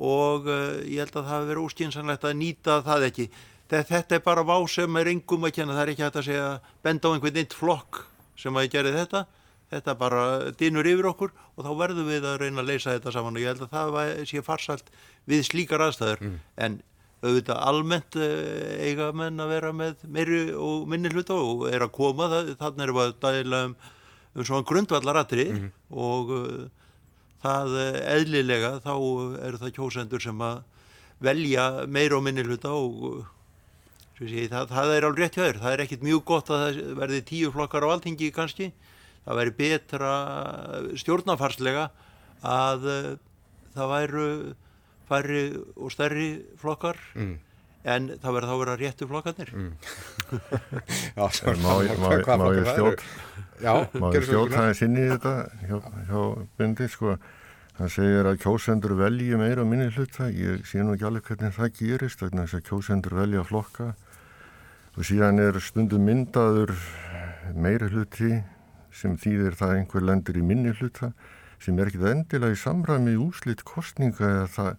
og 0.00 0.48
uh, 0.48 0.80
ég 0.84 1.04
held 1.04 1.14
að 1.14 1.26
það 1.26 1.34
hefur 1.34 1.50
verið 1.50 1.66
óskynsanlegt 1.68 2.28
að 2.28 2.38
nýta 2.40 2.78
það 2.86 3.08
ekki. 3.10 3.28
Þetta 3.70 4.16
er 4.16 4.22
bara 4.24 4.42
vá 4.42 4.56
sem 4.66 4.96
er 4.98 5.12
yngum 5.12 5.44
að 5.46 5.52
kenna, 5.60 5.76
það 5.76 5.84
er 5.84 5.92
ekki 5.92 6.02
hægt 6.02 6.16
að 6.18 6.26
segja 6.26 6.48
benda 6.82 7.06
á 7.06 7.14
einhvern 7.14 7.42
eitt 7.44 7.54
flokk 7.54 8.00
sem 8.40 8.56
að 8.56 8.66
ég 8.66 8.72
gerði 8.74 8.96
þetta 8.96 9.26
þetta 9.70 9.96
bara 9.98 10.22
dinur 10.58 10.88
yfir 10.88 11.08
okkur 11.12 11.32
og 11.54 11.66
þá 11.66 11.70
verðum 11.78 12.08
við 12.10 12.26
að 12.26 12.38
reyna 12.42 12.62
að 12.62 12.70
leysa 12.72 12.94
þetta 12.96 13.14
saman 13.14 13.36
og 13.38 13.44
ég 13.44 13.52
held 13.52 13.66
að 13.66 13.74
það 13.76 14.22
sé 14.30 14.42
farsalt 14.46 14.90
við 15.30 15.44
slíkar 15.46 15.84
aðstæður 15.86 16.24
mm. 16.26 16.38
en 16.66 16.80
auðvitað 17.20 17.62
almennt 17.68 18.18
eh, 18.18 18.88
eiga 18.88 19.10
menn 19.16 19.42
að 19.42 19.54
vera 19.54 19.72
með 19.76 20.04
meiri 20.08 20.40
og 20.56 20.88
minni 20.90 21.12
hluta 21.12 21.36
og 21.36 21.66
er 21.70 21.84
að 21.84 21.94
koma 21.94 22.30
þannig 22.32 22.86
er 22.86 22.94
það 22.96 23.16
dæla 23.26 23.62
um, 23.68 23.74
um 24.34 24.48
svona 24.48 24.66
grundvallaratri 24.70 25.46
mm. 25.52 25.72
og 26.08 26.34
uh, 26.34 26.62
það 27.40 27.76
eðlilega 28.16 28.72
þá 28.84 28.94
eru 29.48 29.60
það 29.60 29.74
kjósendur 29.78 30.24
sem 30.24 30.44
að 30.44 30.62
velja 31.24 31.66
meiri 31.88 32.16
og 32.16 32.24
minni 32.24 32.44
hluta 32.46 32.72
og 32.72 33.02
uh, 33.10 33.26
sé, 34.20 34.46
það, 34.52 34.70
það 34.72 34.94
er 34.94 35.08
alveg 35.08 35.24
rétt 35.24 35.38
hjá 35.38 35.44
þér 35.46 35.60
það 35.64 35.74
er 35.74 35.84
ekkit 35.84 36.06
mjög 36.06 36.24
gott 36.32 36.52
að 36.52 36.64
það 36.64 36.94
verði 37.00 37.20
tíu 37.32 37.52
flokkar 37.54 37.86
á 37.86 37.92
alltingi 37.92 38.32
kannski 38.36 38.70
það 39.26 39.40
væri 39.40 39.56
betra 39.58 40.14
stjórnafarslega 41.00 41.90
að 42.40 42.88
það 43.76 43.94
væru 43.94 44.26
færri 45.10 45.44
og 45.76 45.92
stærri 45.92 46.28
flokkar 46.60 47.00
mm. 47.16 47.34
en 47.94 48.12
það 48.22 48.36
verður 48.36 48.50
þá 48.50 48.54
að 48.54 48.62
vera 48.62 48.78
réttu 48.84 49.10
flokkarnir 49.10 49.50
mm. 49.56 49.72
Já, 51.18 51.24
svo 51.36 51.56
má, 51.60 51.72
má, 52.02 52.08
má 52.40 52.48
ég 52.54 52.70
stjórn 52.70 52.96
má 53.00 53.29
það 53.60 54.66
er 54.66 54.78
sinni 54.78 55.04
í 55.04 55.10
þetta 55.12 55.34
hjá, 55.68 55.76
hjá 56.08 56.20
Bindi 56.58 56.88
sko. 56.90 57.16
Það 57.80 57.92
segir 57.94 58.26
að 58.28 58.40
kjósendur 58.42 58.92
velji 58.98 59.36
meira 59.40 59.64
minni 59.64 59.86
hluta, 59.94 60.26
ég 60.28 60.66
sé 60.68 60.82
nú 60.84 60.92
ekki 60.92 61.06
alveg 61.08 61.30
hvernig 61.30 61.54
það 61.56 61.70
gerist, 61.78 62.20
þannig 62.20 62.54
að 62.58 62.64
kjósendur 62.66 63.16
velja 63.16 63.44
flokka. 63.48 63.86
Og 64.98 65.06
síðan 65.08 65.40
er 65.40 65.56
stundum 65.64 66.04
myndaður 66.04 66.74
meira 67.56 67.88
hluti 67.88 68.42
sem 68.92 69.16
þýðir 69.16 69.56
það 69.56 69.76
einhver 69.78 70.04
lendur 70.04 70.36
í 70.36 70.44
minni 70.44 70.74
hluta 70.76 71.12
sem 71.60 71.78
er 71.78 71.90
ekkit 71.90 72.06
endilega 72.10 72.56
í 72.56 72.60
samræmi 72.60 73.16
úslitt 73.20 73.62
kostninga 73.68 74.28
eða 74.28 74.46
það, 74.54 74.70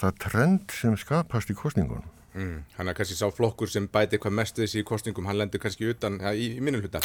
það 0.00 0.20
trend 0.24 0.76
sem 0.76 0.96
skapast 1.00 1.52
í 1.52 1.56
kostningunum. 1.56 2.12
Mm, 2.36 2.56
hann 2.76 2.90
er 2.90 2.96
kannski 2.96 3.16
sá 3.16 3.30
flokkur 3.32 3.70
sem 3.72 3.88
bæti 3.88 4.20
hvað 4.20 4.34
mest 4.36 4.58
þessi 4.60 4.82
í 4.82 4.86
kostningum, 4.88 5.28
hann 5.28 5.38
lendur 5.40 5.62
kannski 5.62 5.88
utan 5.88 6.18
ja, 6.20 6.32
í, 6.36 6.56
í 6.58 6.64
minni 6.64 6.82
hluta. 6.82 7.00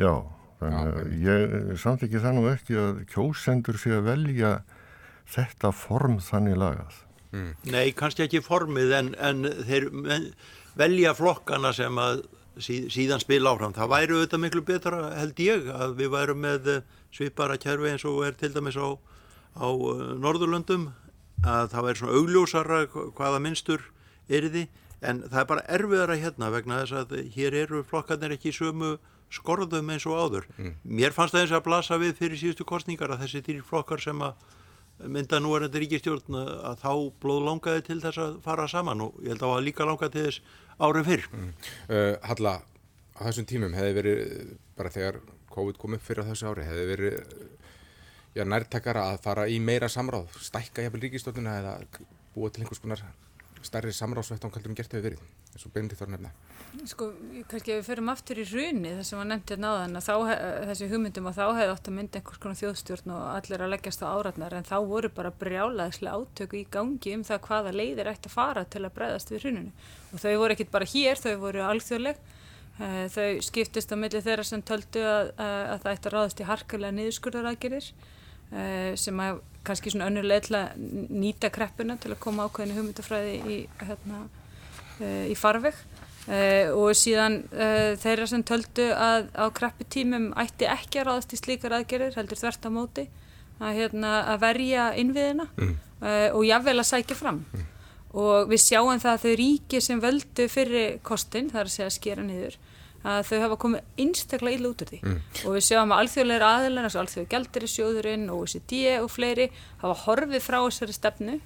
Já, 0.00 0.12
að 0.12 0.41
ég 1.22 1.72
samt 1.80 2.04
ekki 2.06 2.20
það 2.22 2.36
nú 2.38 2.44
ekki 2.50 2.78
að 2.80 3.00
kjósendur 3.12 3.78
sé 3.80 3.94
að 3.96 4.06
velja 4.10 4.52
þetta 5.32 5.72
form 5.74 6.18
þannig 6.22 6.58
lagað. 6.60 7.00
Mm. 7.32 7.52
Nei, 7.72 7.92
kannski 7.96 8.26
ekki 8.26 8.42
formið 8.44 8.92
en, 8.98 9.10
en 9.16 9.46
þeir 9.64 9.88
velja 10.76 11.14
flokkana 11.16 11.72
sem 11.76 12.00
að 12.00 12.24
síð, 12.60 12.88
síðan 12.92 13.22
spila 13.22 13.54
áfram. 13.54 13.74
Það 13.76 13.92
væri 13.94 14.16
auðvitað 14.16 14.42
miklu 14.44 14.64
betra 14.68 15.00
held 15.16 15.40
ég 15.40 15.70
að 15.72 15.96
við 16.00 16.12
værum 16.12 16.42
með 16.44 16.68
eh, 16.72 16.82
svipara 17.14 17.58
kjærfi 17.60 17.92
eins 17.92 18.04
og 18.08 18.20
er 18.26 18.36
til 18.36 18.52
dæmis 18.52 18.76
á, 18.76 18.88
á 19.56 19.68
eh, 19.68 20.04
Norðurlöndum 20.20 20.90
að 21.42 21.72
það 21.72 21.88
væri 21.88 22.00
svona 22.00 22.18
augljósara 22.20 22.80
hvaða 22.92 23.42
minnstur 23.42 23.88
er 24.28 24.48
því 24.52 24.66
en 25.02 25.24
það 25.26 25.40
er 25.40 25.48
bara 25.50 25.66
erfiðara 25.76 26.18
hérna 26.20 26.50
vegna 26.54 26.82
þess 26.82 26.98
að 27.00 27.32
hér 27.34 27.56
eru 27.64 27.82
flokkarnir 27.86 28.36
ekki 28.36 28.52
sömu 28.54 28.94
skorðum 29.32 29.92
eins 29.94 30.06
og 30.08 30.18
áður. 30.18 30.48
Mm. 30.58 30.74
Mér 31.00 31.14
fannst 31.16 31.36
það 31.36 31.46
eins 31.46 31.54
að 31.56 31.64
blasa 31.68 32.00
við 32.00 32.18
fyrir 32.18 32.40
síðustu 32.40 32.66
kostningar 32.68 33.14
að 33.14 33.24
þessi 33.24 33.44
dýr 33.46 33.62
flokkar 33.66 34.02
sem 34.02 34.22
að 34.22 34.50
mynda 35.12 35.40
nú 35.42 35.54
er 35.56 35.66
þetta 35.66 35.82
ríkistjórn 35.82 36.36
að 36.38 36.82
þá 36.82 36.92
blóð 37.22 37.46
langaði 37.48 37.84
til 37.88 37.98
þess 38.02 38.20
að 38.22 38.36
fara 38.44 38.68
saman 38.70 39.06
og 39.06 39.16
ég 39.24 39.32
held 39.32 39.42
að 39.42 39.54
það 39.54 39.64
líka 39.66 39.88
langaði 39.88 40.14
til 40.14 40.26
þess 40.26 40.60
árið 40.82 41.08
fyrr. 41.08 41.26
Mm. 41.32 41.48
Uh, 41.88 42.12
Halla, 42.28 42.54
á 43.16 43.20
þessum 43.26 43.48
tímum 43.50 43.74
hefði 43.76 43.96
verið, 43.98 44.22
bara 44.78 44.92
þegar 44.94 45.18
COVID 45.52 45.80
kom 45.80 45.96
upp 45.96 46.06
fyrir 46.06 46.28
þessu 46.28 46.48
ári, 46.52 46.68
hefði 46.68 46.86
verið 46.92 47.18
já, 48.36 48.44
nærtakara 48.48 49.08
að 49.12 49.20
fara 49.26 49.48
í 49.50 49.58
meira 49.62 49.90
samráð, 49.92 50.30
stækka 50.40 50.86
jafnvel 50.86 51.04
ríkistjórnuna 51.06 51.58
eða 51.60 51.74
búa 52.36 52.52
til 52.52 52.64
einhvers 52.64 52.82
konar 52.82 53.04
stærri 53.62 53.92
samráðsvett 53.94 54.44
ánkaldur 54.46 54.72
um 54.72 54.78
gert 54.78 54.94
hefur 54.94 55.10
verið, 55.10 55.26
eins 55.52 55.66
og 55.68 55.72
Benedikt 55.74 56.00
var 56.00 56.10
nefna. 56.12 56.32
Sko, 56.88 57.10
kannski 57.50 57.74
ef 57.74 57.82
við 57.82 57.88
förum 57.90 58.08
aftur 58.08 58.38
í 58.40 58.44
hruni 58.48 58.94
þess 58.96 59.12
að 59.12 59.18
maður 59.18 59.28
nefndi 59.28 59.52
hérna 59.52 59.72
á 59.72 59.74
þann 59.76 59.98
að 59.98 60.06
þá, 60.06 60.14
þessi 60.70 60.86
hugmyndum 60.88 61.28
að 61.28 61.36
þá 61.36 61.42
hefði 61.58 61.74
ótt 61.74 61.90
að 61.90 61.96
mynda 61.98 62.20
einhvers 62.20 62.40
konar 62.40 62.60
þjóðstjórn 62.62 63.12
og 63.12 63.24
allir 63.34 63.64
að 63.66 63.72
leggjast 63.74 64.04
á 64.04 64.08
áratnar 64.08 64.56
en 64.56 64.68
þá 64.70 64.76
voru 64.88 65.10
bara 65.12 65.34
brjálaðislega 65.42 66.16
átöku 66.16 66.58
í 66.62 66.64
gangi 66.72 67.14
um 67.18 67.26
það 67.28 67.42
hvaða 67.48 67.74
leiðir 67.76 68.12
ætti 68.14 68.32
að 68.32 68.36
fara 68.38 68.64
til 68.64 68.84
að 68.86 68.96
breyðast 68.96 69.34
við 69.34 69.44
hruninu 69.44 69.74
og 70.12 70.24
þau 70.24 70.32
voru 70.40 70.56
ekkit 70.56 70.72
bara 70.72 70.90
hér, 70.94 71.20
þau 71.20 71.36
voru 71.44 71.64
alþjóðleg 71.68 72.24
eh, 72.80 73.06
þau 73.12 73.28
skiptist 73.44 73.92
á 73.92 73.96
milli 74.00 74.24
þeirra 74.24 74.48
sem 74.48 74.64
töldu 74.64 75.04
að, 75.04 75.34
að 75.36 75.78
það 75.84 75.92
ætti 75.92 76.08
að 76.08 76.16
ráðast 76.16 76.40
í 76.40 76.48
harkulega 76.48 76.96
niðurskurðaragirir 77.02 77.92
eh, 77.92 78.92
sem 78.96 79.26
að 79.28 79.44
kannski 79.66 79.92
svona 79.92 80.08
önnuleg 80.10 80.46
til 80.48 80.56
að 80.58 80.86
nýta 81.12 81.52
kreppuna 81.54 81.98
til 82.00 82.14
að 82.14 82.22
koma 82.24 82.48
ákveðinu 82.48 82.80
hugmyndafræði 82.80 83.36
í, 83.44 83.58
hérna, 83.84 84.24
eh, 84.24 84.41
í 85.00 85.34
farveg 85.38 85.78
Uh, 86.22 86.70
og 86.78 86.92
síðan 86.94 87.40
uh, 87.50 87.96
þeirra 87.98 88.28
sem 88.30 88.44
töldu 88.46 88.84
að 88.94 89.24
á 89.34 89.50
kreppu 89.50 89.82
tímum 89.90 90.28
ætti 90.38 90.68
ekki 90.70 91.00
að 91.00 91.08
ráðast 91.08 91.32
í 91.34 91.38
slíkar 91.40 91.74
aðgerðir 91.74 92.14
heldur 92.14 92.38
þvert 92.38 92.68
á 92.68 92.70
móti 92.70 93.04
að, 93.58 93.72
hérna, 93.80 94.12
að 94.30 94.44
verja 94.44 94.84
innviðina 95.02 95.48
mm. 95.50 95.72
og 96.36 96.44
jáfnvel 96.46 96.76
að 96.78 96.88
sækja 96.92 97.16
fram 97.18 97.40
mm. 97.42 97.64
og 98.22 98.52
við 98.52 98.62
sjáum 98.62 99.02
það 99.02 99.16
að 99.16 99.24
þau 99.24 99.34
ríki 99.42 99.80
sem 99.82 100.02
völdu 100.04 100.46
fyrir 100.46 101.00
kostin, 101.02 101.50
það 101.50 101.64
er 101.64 101.72
að 101.72 101.74
segja 101.74 101.90
skera 101.96 102.26
niður 102.28 102.54
að 103.02 103.26
þau 103.26 103.36
hafa 103.42 103.60
komið 103.64 104.02
einstaklega 104.04 104.60
illa 104.60 104.70
út 104.70 104.86
úr 104.86 104.92
því 104.92 105.00
mm. 105.02 105.20
og 105.42 105.56
við 105.56 105.66
sjáum 105.72 105.90
að 105.96 106.04
alþjóðleira 106.04 106.52
aðeins, 106.60 107.00
alþjóðu 107.02 107.32
gældir 107.34 107.66
í 107.66 107.72
sjóðurinn 107.74 108.28
og 108.30 108.44
OECD 108.44 108.76
og 109.00 109.10
fleiri 109.10 109.50
hafa 109.82 109.98
horfið 110.06 110.46
frá 110.46 110.60
þessari 110.60 110.94
stefnu 110.94 111.40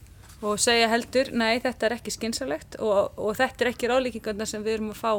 og 0.45 0.61
segja 0.61 0.91
heldur, 0.93 1.33
nei 1.33 1.59
þetta 1.65 1.89
er 1.89 1.97
ekki 1.97 2.13
skynsalegt 2.15 2.79
og, 2.83 3.17
og 3.17 3.37
þetta 3.39 3.65
er 3.65 3.73
ekki 3.73 3.91
ráðlíkingarna 3.91 4.47
sem 4.49 4.65
við 4.65 4.79
erum 4.79 4.93
að 4.93 5.01
fá 5.01 5.13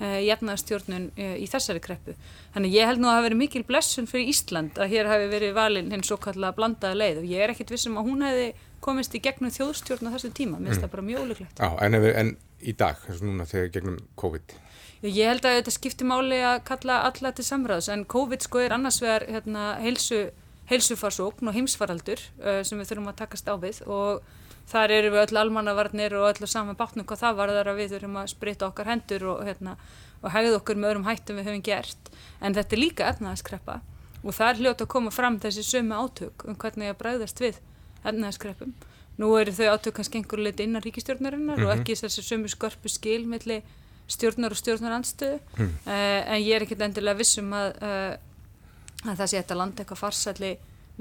eh, 0.00 0.22
jafnaðarstjórnun 0.26 1.10
eh, 1.16 1.34
í 1.42 1.48
þessari 1.50 1.82
kreppu. 1.84 2.16
Þannig 2.54 2.76
ég 2.78 2.88
held 2.88 3.02
nú 3.02 3.10
að 3.10 3.18
það 3.18 3.26
veri 3.28 3.40
mikil 3.42 3.64
blessun 3.68 4.08
fyrir 4.10 4.32
Ísland 4.32 4.80
að 4.80 4.94
hér 4.94 5.10
hafi 5.12 5.28
verið 5.32 5.56
valinn 5.58 5.92
hinn 5.92 6.06
svo 6.06 6.16
kallega 6.22 6.56
blandaða 6.56 7.00
leið 7.02 7.22
og 7.22 7.28
ég 7.34 7.44
er 7.44 7.52
ekkit 7.52 7.74
vissum 7.76 8.00
að 8.00 8.08
hún 8.08 8.24
hefði 8.24 8.48
komist 8.86 9.16
í 9.16 9.22
gegnum 9.24 9.52
þjóðstjórn 9.52 10.08
á 10.08 10.14
þessum 10.14 10.36
tíma, 10.36 10.60
mér 10.60 10.72
finnst 10.72 10.80
mm. 10.80 10.86
það 10.86 10.94
bara 10.94 11.06
mjög 11.10 11.26
óleiklegt. 11.26 11.60
Já, 11.60 11.70
en, 11.82 11.98
en 12.22 12.32
í 12.60 12.74
dag, 12.76 13.00
þess 13.02 13.20
að 13.20 13.28
núna 13.28 13.48
þegar 13.48 13.72
gegnum 13.76 14.00
COVID? 14.20 14.56
Ég 15.04 15.28
held 15.28 15.44
að 15.44 15.58
þetta 15.58 15.74
skiptir 15.74 16.08
máli 16.08 16.38
að 16.40 16.62
kalla 16.66 17.02
alla 17.06 17.32
til 17.36 17.44
samræðs 17.44 17.90
en 17.92 18.06
COVID 18.08 18.46
sko 18.46 18.62
er 18.64 18.74
annars 18.76 18.98
vegar 19.02 19.26
hérna, 19.28 19.66
heilsu, 19.82 20.22
heilsufarsókn 20.70 21.50
og 21.50 21.56
heimsfaraldur 21.56 22.22
uh, 22.40 22.62
sem 22.66 22.80
við 22.80 22.90
þurfum 22.90 23.10
að 23.12 23.18
takast 23.20 23.50
á 23.50 23.54
við 23.60 23.82
og 23.84 24.24
þar 24.70 24.94
eru 24.96 25.12
við 25.14 25.22
öll 25.24 25.40
almannavarnir 25.42 26.16
og 26.18 26.28
öll 26.30 26.48
saman 26.50 26.78
bátnum 26.78 27.06
hvað 27.06 27.22
það 27.22 27.38
varðar 27.40 27.70
að 27.70 27.80
við 27.80 27.94
þurfum 27.94 28.16
að 28.22 28.32
sprita 28.32 28.66
okkar 28.66 28.90
hendur 28.90 29.26
og, 29.32 29.44
hérna, 29.46 29.76
og 30.22 30.32
hegða 30.34 30.58
okkur 30.60 30.80
með 30.80 30.90
öðrum 30.90 31.06
hættum 31.06 31.38
við 31.38 31.50
höfum 31.50 31.62
gert 31.62 32.10
en 32.40 32.56
þetta 32.56 32.76
er 32.76 32.82
líka 32.82 33.08
efnaðaskreppa 33.12 33.80
og 34.26 34.34
það 34.34 34.50
er 34.50 34.60
hljótt 34.60 34.82
að 34.82 34.92
koma 34.96 35.14
fram 35.14 35.38
þessi 35.40 35.64
sömu 35.66 35.96
átök 36.02 36.46
um 36.48 36.58
hvernig 36.58 36.90
að 36.90 37.00
bræðast 37.00 37.40
við 37.40 37.60
efnaðaskreppum. 38.06 38.74
Nú 39.16 39.30
eru 39.38 39.52
þau 39.54 39.76
átök 39.76 39.96
kannski 39.96 40.20
einhverju 40.20 40.44
leiti 40.44 40.66
innan 40.66 40.82
ríkistjórnarinnar 40.84 41.56
mm 41.56 41.62
-hmm. 41.62 41.68
og 41.70 41.76
mhm. 41.76 41.80
ekki 41.80 41.94
þessi 41.94 42.22
sömu 42.22 42.48
skörpu 42.48 42.88
skil 42.88 43.26
melli 43.26 43.62
stjórnar 44.06 44.54
og 44.54 44.60
stjórnaranstöðu 44.60 45.38
mm. 45.58 45.72
uh, 45.86 45.92
en 46.34 46.42
ég 46.42 46.54
er 46.54 46.62
ekkert 46.62 46.84
endilega 46.86 47.18
vissum 47.18 47.50
að, 47.56 47.72
uh, 47.82 49.10
að 49.10 49.16
það 49.18 49.30
sé 49.30 49.40
þetta 49.40 49.58
land 49.58 49.80
eitthvað 49.80 50.02
farsalli 50.02 50.52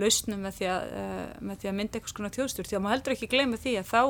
lausnum 0.01 0.41
með 0.45 0.59
því 0.59 0.71
að, 0.71 0.89
uh, 1.03 1.21
með 1.41 1.61
því 1.61 1.71
að 1.71 1.77
mynda 1.79 1.99
eitthvað 1.99 2.15
svona 2.15 2.33
þjóðstjórn. 2.35 2.69
Því 2.71 2.79
að 2.79 2.83
maður 2.85 2.97
heldur 2.97 3.15
ekki 3.15 3.31
gleyma 3.31 3.61
því 3.61 3.77
að 3.81 3.93
þá 3.93 4.01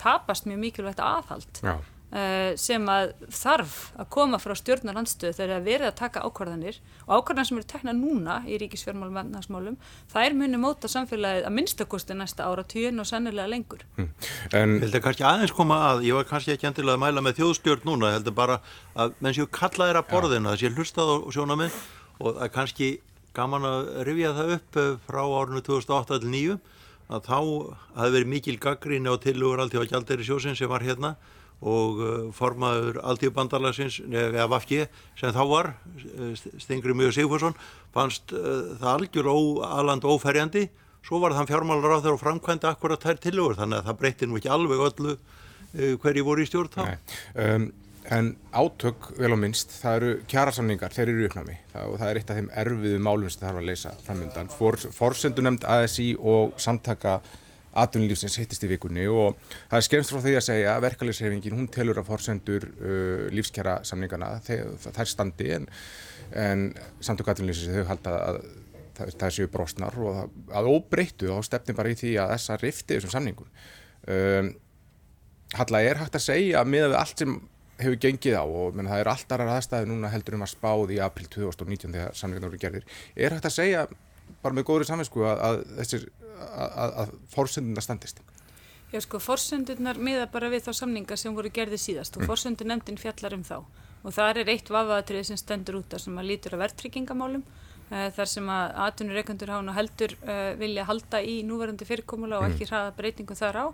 tapast 0.00 0.48
mjög 0.48 0.62
mikilvægt 0.62 1.00
aðhald 1.02 1.62
uh, 1.62 2.52
sem 2.60 2.88
að 2.90 3.12
þarf 3.32 3.76
að 3.96 4.08
koma 4.14 4.38
frá 4.42 4.54
stjórnarandstöðu 4.58 5.36
þegar 5.36 5.52
það 5.54 5.68
verið 5.70 5.88
að 5.88 5.96
taka 6.00 6.22
ákvarðanir 6.26 6.78
og 7.06 7.12
ákvarðanir 7.16 7.48
sem 7.48 7.60
eru 7.60 7.68
tekna 7.72 7.94
núna 7.96 8.36
í 8.46 8.58
ríkisfjármálum 8.62 9.18
vennasmálum, 9.20 9.78
það 10.12 10.28
er 10.28 10.38
muni 10.38 10.60
móta 10.62 10.90
samfélagið 10.92 11.48
að 11.48 11.56
minnstakosti 11.58 12.18
næsta 12.18 12.46
ára 12.46 12.66
tíun 12.68 13.02
og 13.02 13.08
sannilega 13.08 13.50
lengur. 13.50 13.84
En 14.52 14.78
heldur 14.84 15.04
kannski 15.04 15.26
aðeins 15.26 15.54
koma 15.56 15.80
að, 15.90 16.06
ég 16.10 16.18
var 16.18 16.28
kannski 16.30 16.54
ekki 16.54 16.70
endilega 16.70 16.98
að 16.98 17.04
mæla 17.06 17.24
með 17.26 17.40
þjóðstjórn 17.40 17.88
núna, 17.88 18.14
heldur 18.16 18.36
bara 18.36 18.60
að 18.94 19.16
menn 19.20 19.36
séu 19.36 19.50
kallaðir 19.50 20.02
að 20.02 20.10
borðina, 20.12 20.54
þess 20.54 20.62
að 20.62 20.68
ég 20.68 20.80
hlustað 20.80 21.12
á 21.12 21.16
sjónaminn 21.36 21.78
og 22.22 22.40
að 22.40 22.52
kannski 22.54 22.90
gaman 23.36 23.68
að 23.68 23.88
rifja 24.08 24.34
það 24.36 24.52
upp 24.56 24.78
eh, 24.80 24.92
frá 25.06 25.22
árinu 25.22 25.62
2008-2009 25.66 26.58
að 27.06 27.28
þá 27.28 27.38
hafi 28.00 28.12
verið 28.16 28.30
mikil 28.32 28.56
gaggríni 28.62 29.12
á 29.12 29.14
tilugur 29.22 29.62
alltíð 29.62 29.86
á 29.86 29.90
Gjalderi 29.92 30.26
sjósins 30.26 30.58
sem 30.58 30.70
var 30.70 30.84
hérna 30.86 31.14
og 31.64 32.00
eh, 32.04 32.16
formaður 32.36 33.00
alltíðbandalagsins, 33.12 34.00
eða 34.10 34.48
Vafki 34.52 34.82
sem 35.18 35.32
þá 35.36 35.42
var, 35.52 35.70
eh, 36.02 36.34
Stingri 36.62 36.96
Mjög 36.96 37.16
Sigfursson, 37.16 37.56
fannst 37.94 38.34
það 38.34 38.90
algjör 38.92 39.32
aðland 39.32 40.04
óferjandi 40.04 40.66
svo 41.06 41.20
var 41.22 41.36
þann 41.36 41.48
fjármálar 41.48 41.96
á 41.96 42.02
þeirra 42.02 42.18
og 42.18 42.22
framkvæmdi 42.24 42.68
akkurat 42.68 43.04
þær 43.04 43.20
tilugur, 43.22 43.58
þannig 43.60 43.80
að 43.80 43.90
það 43.90 43.98
breytti 44.00 44.28
nú 44.28 44.40
ekki 44.40 44.52
alveg 44.52 44.86
öllu 44.90 45.18
hverji 46.02 46.24
voru 46.24 46.42
í 46.42 46.48
stjórn 46.48 46.72
þá. 46.72 46.82
Um, 47.36 47.66
En 48.14 48.36
átök, 48.54 49.08
vel 49.18 49.32
á 49.34 49.38
minnst, 49.40 49.72
það 49.80 49.96
eru 49.98 50.10
kjærasamningar, 50.30 50.92
þeir 50.94 51.10
eru 51.10 51.24
uppnámi 51.26 51.56
það, 51.72 51.88
og 51.88 51.96
það 51.98 52.10
er 52.10 52.20
eitt 52.20 52.28
af 52.30 52.36
þeim 52.38 52.50
erfiðu 52.62 53.00
málum 53.02 53.32
sem 53.32 53.40
það 53.40 53.48
þarf 53.48 53.62
að 53.62 53.66
leysa 53.70 53.94
framöndan. 54.06 54.50
For, 54.54 54.78
forsendu 54.94 55.42
nefnd 55.42 55.66
ASI 55.74 56.06
og 56.20 56.54
samtaka 56.62 57.16
atvinnulífsins 57.76 58.38
hittist 58.40 58.62
í 58.64 58.70
vikunni 58.70 59.08
og 59.10 59.40
það 59.50 59.78
er 59.78 59.86
skemst 59.88 60.12
frá 60.12 60.20
því 60.24 60.36
að 60.38 60.44
segja 60.46 60.76
að 60.76 60.84
verkefliðsrefingin, 60.86 61.56
hún 61.58 61.66
telur 61.72 61.98
að 62.00 62.06
forsendur 62.12 62.68
uh, 62.70 63.26
lífskjærasamningana, 63.34 64.30
það 64.46 65.02
er 65.02 65.10
standi 65.10 65.50
en, 65.58 65.66
en 66.46 66.68
samtaka 67.04 67.34
atvinnulífsins 67.34 67.74
þau 67.74 67.90
halda 67.90 68.14
að 68.30 68.40
það, 68.96 69.26
séu 69.34 69.50
brostnar 69.52 69.98
og 70.00 70.14
það, 70.20 70.38
að 70.60 70.70
óbreyttu 70.70 71.32
þá 71.34 71.50
stefnir 71.50 71.76
bara 71.78 71.92
í 71.92 71.98
því 71.98 72.14
að 72.22 72.32
þessa 72.36 72.60
rifti 72.62 72.96
þessum 72.96 73.12
samningum. 73.16 73.50
Um, 74.06 74.54
Halla, 75.56 75.78
er 75.86 76.00
hægt 76.00 76.16
að 76.18 76.24
segja 76.24 76.62
að 76.62 76.72
við 76.74 76.94
allt 76.98 77.20
sem 77.22 77.36
hefur 77.80 77.98
gengið 78.00 78.38
á 78.40 78.44
og 78.44 78.76
menn, 78.76 78.88
það 78.90 79.02
er 79.02 79.10
alltaf 79.12 79.44
aðstæði 79.56 79.90
núna 79.90 80.10
heldur 80.12 80.38
um 80.38 80.44
að 80.46 80.52
spáð 80.54 80.94
í 80.96 81.00
april 81.04 81.26
2019 81.32 81.96
þegar 81.96 82.16
samlingarna 82.16 82.50
voru 82.50 82.62
gerðir. 82.62 82.86
Er 83.16 83.36
hægt 83.36 83.48
að 83.50 83.56
segja 83.58 83.84
bara 84.42 84.56
með 84.56 84.68
góðri 84.70 84.88
samvinsku 84.88 85.26
að, 85.26 85.42
að, 85.48 85.60
þessir, 85.80 86.06
að, 86.46 86.96
að 87.02 87.12
fórsenduna 87.34 87.84
standist? 87.84 88.22
Já 88.92 89.00
sko, 89.02 89.18
fórsendurnar 89.20 89.98
miða 89.98 90.28
bara 90.30 90.48
við 90.52 90.68
þá 90.68 90.72
samningar 90.80 91.20
sem 91.20 91.34
voru 91.34 91.50
gerðið 91.52 91.82
síðast 91.82 92.16
og 92.16 92.22
mm. 92.22 92.30
fórsendur 92.30 92.70
nefndin 92.70 93.00
fjallar 93.00 93.34
um 93.34 93.44
þá 93.46 93.56
og 94.06 94.14
það 94.14 94.42
er 94.42 94.52
eitt 94.54 94.70
vafaðatrið 94.70 95.24
sem 95.30 95.40
stendur 95.40 95.80
út 95.80 95.96
sem 95.98 96.20
að 96.20 96.28
lítur 96.30 96.54
að 96.54 96.62
verðtryggingamálum 96.62 97.42
þar 97.88 98.30
sem 98.30 98.48
að 98.50 98.78
atvinnureikandur 98.86 99.52
hána 99.54 99.74
heldur 99.76 100.16
uh, 100.24 100.54
vilja 100.58 100.86
halda 100.88 101.20
í 101.22 101.36
núverandi 101.46 101.86
fyrirkomula 101.86 102.40
og 102.40 102.46
mm. 102.46 102.54
ekki 102.54 102.66
hraða 102.66 102.94
breytingu 102.96 103.36
þar 103.38 103.60
á 103.62 103.66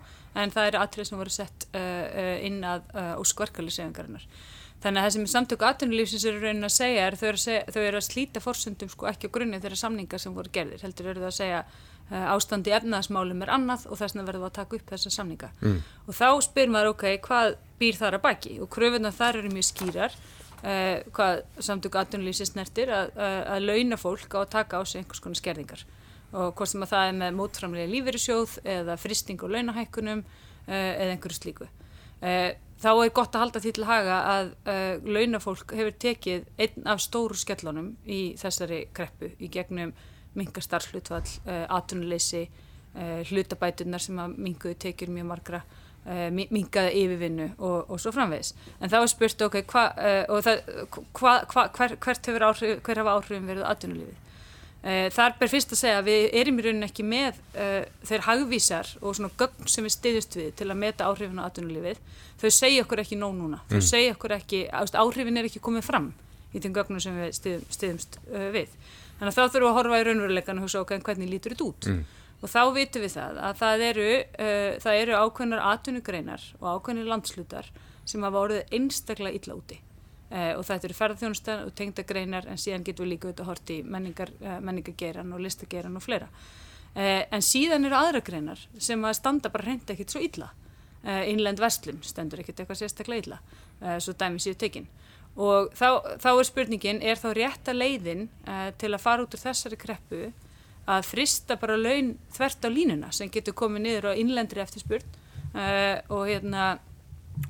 en 0.42 0.52
það 0.52 0.68
eru 0.68 0.82
atrið 0.82 1.08
sem 1.08 1.22
voru 1.22 1.32
sett 1.32 1.68
uh, 1.72 2.34
inn 2.44 2.60
að 2.64 2.90
óskvarkalisefingarinnar. 3.22 4.26
Þannig 4.82 4.98
að 4.98 5.06
það 5.06 5.14
sem 5.14 5.26
samtöku 5.30 5.66
atvinnulífsins 5.66 6.24
eru 6.26 6.42
raunin 6.42 6.66
að 6.66 6.74
segja 6.74 7.06
er 7.06 7.14
þau 7.14 7.26
eru 7.28 7.38
að, 7.38 7.44
segja, 7.44 7.62
þau 7.70 7.82
eru 7.82 7.98
að 8.00 8.06
slíta 8.08 8.42
fórsöndum 8.42 8.90
sko 8.90 9.08
ekki 9.12 9.30
á 9.30 9.34
grunni 9.36 9.60
þeirra 9.62 9.78
samningar 9.78 10.22
sem 10.22 10.34
voru 10.34 10.50
gerðir. 10.52 10.82
Heldur 10.82 11.10
eru 11.12 11.22
það 11.22 11.28
að 11.28 11.36
segja 11.36 11.60
uh, 11.62 12.24
ástandi 12.34 12.74
efnaðasmálum 12.74 13.44
er 13.46 13.52
annað 13.54 13.86
og 13.86 14.00
þess 14.00 14.16
vegna 14.16 14.26
verður 14.26 14.42
það 14.42 14.50
að 14.50 14.56
taka 14.58 14.78
upp 14.80 14.92
þessa 14.96 15.14
samninga. 15.14 15.52
Mm. 15.62 15.78
Og 16.08 16.18
þá 16.18 16.26
spyr 16.48 16.74
maður 16.74 16.92
ok, 16.96 17.06
hvað 17.28 17.54
býr 17.78 18.00
þar 18.00 18.18
að 18.18 18.24
baki? 18.26 18.56
Og 18.64 18.70
kröfunar 18.74 19.14
þar 19.20 19.38
eru 19.42 19.54
mjög 19.54 19.68
skýrar 19.70 20.18
Uh, 20.62 21.00
hvað 21.10 21.40
samtöku 21.58 21.98
aðtunulífsins 21.98 22.52
snertir 22.52 22.90
að, 22.94 23.08
að, 23.18 23.36
að 23.50 23.64
launa 23.66 23.96
fólk 23.98 24.36
á 24.38 24.38
að 24.44 24.52
taka 24.52 24.78
á 24.78 24.82
sig 24.86 25.00
einhvers 25.00 25.22
konar 25.24 25.40
skerðingar 25.40 25.80
og 26.38 26.52
hvort 26.54 26.70
sem 26.70 26.84
að 26.84 26.92
það 26.92 27.06
er 27.08 27.16
með 27.18 27.32
mótframlega 27.40 27.90
lífeyrissjóð 27.90 28.52
eða 28.70 28.94
fristing 29.02 29.42
og 29.42 29.50
launahækkunum 29.56 30.22
uh, 30.22 30.70
eða 30.70 31.08
einhverju 31.16 31.38
slíku. 31.40 31.66
Uh, 32.22 32.54
þá 32.78 32.88
er 32.92 33.10
gott 33.18 33.34
að 33.34 33.42
halda 33.42 33.62
því 33.64 33.72
til 33.74 33.88
haga 33.90 34.20
að 34.30 34.52
launafólk 35.06 35.74
hefur 35.78 35.98
tekið 36.06 36.46
einn 36.62 36.88
af 36.94 37.02
stóru 37.02 37.38
skellunum 37.38 37.92
í 38.06 38.20
þessari 38.38 38.80
kreppu 38.94 39.32
í 39.42 39.50
gegnum 39.50 39.92
mingastarflutfall, 40.38 41.26
atunuleysi, 41.74 42.46
uh, 42.94 43.20
hlutabætunar 43.26 44.02
sem 44.02 44.18
að 44.22 44.38
minguðu 44.46 44.78
tekjur 44.86 45.10
mjög 45.14 45.30
margra, 45.34 45.64
uh, 46.06 46.28
mingaða 46.32 46.92
yfirvinnu 46.98 47.48
og, 47.58 47.90
og 47.90 48.00
svo 48.02 48.12
framvegis. 48.14 48.54
En 48.80 48.92
þá 48.92 48.98
er 49.02 49.12
spurt 49.12 49.46
ok, 49.46 49.60
hva, 49.72 49.86
uh, 49.94 50.42
það, 50.44 50.66
hva, 51.18 51.36
hva, 51.52 51.68
hver, 51.76 51.96
hvert 52.02 52.30
hefur 52.30 52.48
áhrif, 52.48 52.82
hver 52.86 53.02
hafa 53.02 53.16
áhrifin 53.18 53.48
verið 53.50 53.68
atunulífið? 53.70 54.18
Uh, 54.82 55.06
þar 55.14 55.36
ber 55.38 55.50
fyrst 55.52 55.74
að 55.76 55.78
segja 55.78 55.98
að 56.00 56.08
við 56.08 56.24
erum 56.40 56.56
í 56.58 56.62
rauninni 56.66 56.86
ekki 56.88 57.04
með 57.06 57.36
uh, 57.54 57.84
þeir 58.08 58.24
hagvísar 58.26 58.88
og 58.98 59.14
svona 59.14 59.30
gögn 59.38 59.68
sem 59.70 59.86
við 59.86 59.94
stiðust 59.94 60.34
við 60.40 60.48
til 60.58 60.66
að 60.72 60.80
meta 60.80 61.06
áhrifin 61.06 61.38
á 61.38 61.46
atvinnulífið. 61.46 62.00
Þau 62.42 62.48
segja 62.50 62.82
okkur 62.82 63.04
ekki 63.04 63.20
nóg 63.20 63.36
núna. 63.38 63.60
Þau 63.70 63.78
mm. 63.78 63.86
segja 63.92 64.16
okkur 64.16 64.34
ekki, 64.40 64.64
áhrifin 64.74 65.38
er 65.38 65.46
ekki 65.46 65.62
komið 65.62 65.86
fram 65.86 66.10
í 66.50 66.60
þeim 66.60 66.74
gögnum 66.74 67.00
sem 67.00 67.14
við 67.14 67.30
stiðum, 67.38 67.62
stiðumst 67.78 68.18
uh, 68.24 68.48
við. 68.56 68.74
Þannig 69.20 69.30
að 69.30 69.38
þá 69.38 69.42
þurfum 69.44 69.62
við 69.62 69.70
að 69.70 69.78
horfa 69.78 70.00
í 70.00 70.04
raunveruleikan 70.08 70.58
og 70.58 70.66
hugsa 70.66 70.82
okkar 70.82 71.06
hvernig 71.06 71.30
lítur 71.30 71.54
þetta 71.54 71.68
út. 71.68 71.86
Mm. 71.86 72.02
Og 72.42 72.50
þá 72.50 72.62
vitum 72.74 73.04
við 73.04 73.14
það 73.14 73.36
að 73.38 73.58
það 73.60 73.82
eru, 73.86 74.06
það 74.82 74.96
eru 74.98 75.18
ákveðnar 75.22 75.60
atvinnugreinar 75.70 76.46
og 76.58 76.68
ákveðnar 76.72 77.10
landslutar 77.12 77.68
sem 78.08 78.24
hafa 78.26 78.40
orðið 78.46 78.76
einstaklega 78.78 79.38
illa 79.38 79.56
úti. 79.56 79.78
Uh, 80.32 80.54
og 80.56 80.64
þetta 80.64 80.88
eru 80.88 80.96
ferðarþjónustan 80.96 81.66
og 81.66 81.74
tengdagreinar 81.76 82.46
en 82.48 82.60
síðan 82.60 82.84
getum 82.86 83.04
við 83.04 83.10
líka 83.10 83.28
auðvitað 83.28 83.48
hort 83.50 83.72
í 83.74 83.74
menningar, 83.84 84.30
uh, 84.40 84.54
menningageran 84.64 85.34
og 85.36 85.42
listageran 85.44 85.98
og 85.98 86.04
fleira. 86.06 86.28
Uh, 86.96 87.20
en 87.28 87.44
síðan 87.44 87.84
eru 87.84 87.98
aðra 87.98 88.22
greinar 88.24 88.62
sem 88.80 89.04
að 89.04 89.18
standa 89.18 89.50
bara 89.52 89.66
hreint 89.68 89.92
ekkit 89.92 90.14
svo 90.14 90.24
illa. 90.24 90.52
Innlend 91.02 91.58
vestlum 91.58 91.96
stendur 92.06 92.38
ekkit 92.38 92.60
eitthvað 92.62 92.78
sérstaklega 92.78 93.22
illa, 93.24 93.36
svo 93.98 94.12
dæmi 94.14 94.38
síðu 94.38 94.54
tekinn. 94.60 94.84
Og 95.34 95.72
þá, 95.74 96.14
þá 96.22 96.28
er 96.30 96.46
spurningin, 96.46 97.00
er 97.02 97.18
þá 97.18 97.24
rétta 97.34 97.74
leiðin 97.74 98.28
til 98.78 98.90
að 98.92 99.02
fara 99.02 99.24
út 99.24 99.34
úr 99.34 99.42
þessari 99.42 99.80
kreppu 99.82 100.20
að 100.90 101.04
frista 101.06 101.56
bara 101.60 101.76
laun 101.78 102.16
þvert 102.34 102.66
á 102.66 102.68
línuna 102.72 103.12
sem 103.14 103.30
getur 103.30 103.54
komið 103.54 103.84
niður 103.86 104.08
á 104.10 104.18
innlendri 104.18 104.62
eftirspurn 104.64 105.20
og 105.52 106.24
hérna 106.26 106.78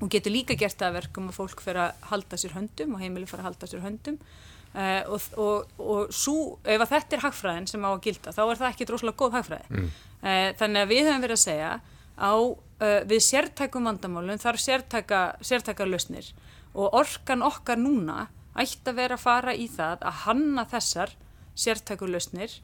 Hún 0.00 0.10
getur 0.10 0.32
líka 0.34 0.56
gert 0.58 0.78
það 0.78 0.88
að 0.88 0.96
verkum 1.00 1.28
að 1.30 1.36
fólk 1.38 1.62
fyrir 1.62 1.80
að 1.84 2.06
halda 2.10 2.38
sér 2.40 2.56
höndum 2.56 2.96
og 2.96 3.02
heimili 3.02 3.28
fyrir 3.28 3.42
að 3.42 3.48
halda 3.50 3.68
sér 3.70 3.82
höndum 3.84 4.18
uh, 4.18 5.02
og, 5.14 5.26
og, 5.38 5.72
og 5.82 6.12
svo, 6.14 6.36
ef 6.62 6.84
að 6.84 6.92
þetta 6.94 7.16
er 7.16 7.24
hagfræðin 7.26 7.68
sem 7.70 7.86
á 7.86 7.90
að 7.90 8.02
gilda 8.06 8.34
þá 8.34 8.42
er 8.44 8.60
það 8.60 8.68
ekki 8.70 8.88
droslega 8.90 9.18
góð 9.22 9.38
hagfræði. 9.38 9.68
Mm. 9.70 9.88
Uh, 10.22 10.48
þannig 10.60 10.84
að 10.84 10.92
við 10.92 11.02
höfum 11.08 11.26
verið 11.26 11.38
að 11.38 11.44
segja 11.44 11.72
á 12.18 12.34
uh, 12.38 13.00
við 13.10 13.24
sértækum 13.26 13.90
vandamálum 13.90 14.42
þarf 14.42 14.64
sértæka, 14.64 15.22
sértæka 15.42 15.88
lausnir 15.88 16.30
og 16.72 16.98
orkan 17.02 17.46
okkar 17.46 17.80
núna 17.80 18.28
ætti 18.58 18.92
að 18.92 19.00
vera 19.00 19.18
að 19.18 19.24
fara 19.24 19.56
í 19.56 19.66
það 19.70 20.06
að 20.08 20.20
hanna 20.26 20.66
þessar 20.68 21.16
sértæku 21.58 22.08
lausnir 22.08 22.60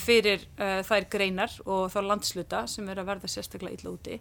fyrir 0.00 0.46
þær 0.56 1.04
greinar 1.12 1.52
og 1.68 1.90
þá 1.92 1.98
landsluta 2.06 2.62
sem 2.72 2.86
er 2.88 3.02
að 3.02 3.10
verða 3.10 3.28
sérstaklega 3.28 3.76
illa 3.76 3.90
úti 3.92 4.14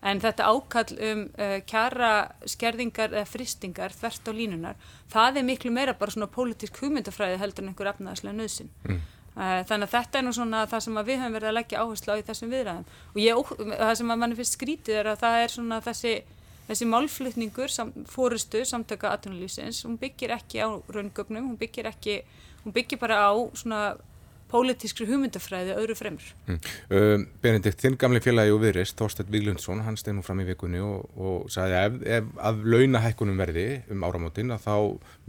en 0.00 0.20
þetta 0.20 0.48
ákall 0.48 0.96
um 1.10 1.22
uh, 1.36 1.58
kjara 1.68 2.10
skerðingar 2.48 3.12
eða 3.12 3.28
fristingar 3.28 3.94
þvert 3.94 4.30
á 4.30 4.32
línunar, 4.32 4.90
það 5.12 5.40
er 5.40 5.48
miklu 5.48 5.72
meira 5.74 5.94
bara 5.96 6.14
svona 6.14 6.30
pólitísk 6.32 6.80
hugmyndafræði 6.80 7.40
heldur 7.40 7.66
en 7.66 7.72
einhver 7.72 7.92
efnaðslega 7.92 8.36
nöðsin. 8.36 8.70
Mm. 8.88 9.00
Uh, 9.30 9.60
þannig 9.68 9.86
að 9.86 9.94
þetta 9.94 10.18
er 10.18 10.26
nú 10.26 10.34
svona 10.34 10.64
það 10.68 10.84
sem 10.86 11.00
við 11.06 11.20
höfum 11.20 11.36
verið 11.36 11.50
að 11.50 11.56
leggja 11.58 11.84
áherslu 11.84 12.16
á 12.16 12.20
í 12.20 12.26
þessum 12.26 12.50
viðræðum 12.50 12.88
og 13.14 13.20
ég, 13.22 13.52
það 13.70 13.94
sem 14.00 14.12
að 14.12 14.20
manni 14.22 14.38
fyrst 14.40 14.56
skrítið 14.56 15.00
er 15.00 15.10
að 15.12 15.20
það 15.20 15.36
er 15.44 15.52
svona 15.54 15.78
þessi, 15.84 16.14
þessi 16.66 16.88
málflutningur, 16.90 17.72
sam, 17.72 17.92
fórustu, 18.10 18.64
samtöka 18.66 19.12
aðtunulísins, 19.14 19.84
hún 19.86 20.00
byggir 20.00 20.34
ekki 20.34 20.64
á 20.66 20.68
raungögnum, 20.90 21.52
hún 21.52 21.60
byggir 21.60 21.88
ekki, 21.92 22.20
hún 22.64 22.74
byggir 22.74 23.00
bara 23.00 23.22
á 23.30 23.32
svona 23.54 23.84
pólitískri 24.50 25.06
hugmyndafræði 25.08 25.76
öðru 25.76 25.96
fremur. 25.98 26.26
Mm. 26.48 26.58
Um, 26.96 27.26
Benedikt, 27.44 27.80
þinn 27.84 27.98
gamli 28.00 28.22
félagi 28.24 28.54
og 28.54 28.62
viðrist, 28.64 28.96
Þorstedt 28.98 29.30
Víglundsson, 29.32 29.84
hann 29.86 29.98
steg 30.00 30.16
nú 30.16 30.24
fram 30.26 30.42
í 30.42 30.48
vikunni 30.50 30.82
og, 30.84 31.06
og 31.16 31.48
sagði 31.52 31.78
að 31.78 31.86
ef, 31.86 32.02
ef 32.18 32.44
að 32.50 32.60
launahækkunum 32.74 33.40
verði 33.40 33.68
um 33.94 34.04
áramótin 34.06 34.54
að 34.56 34.66
þá 34.66 34.74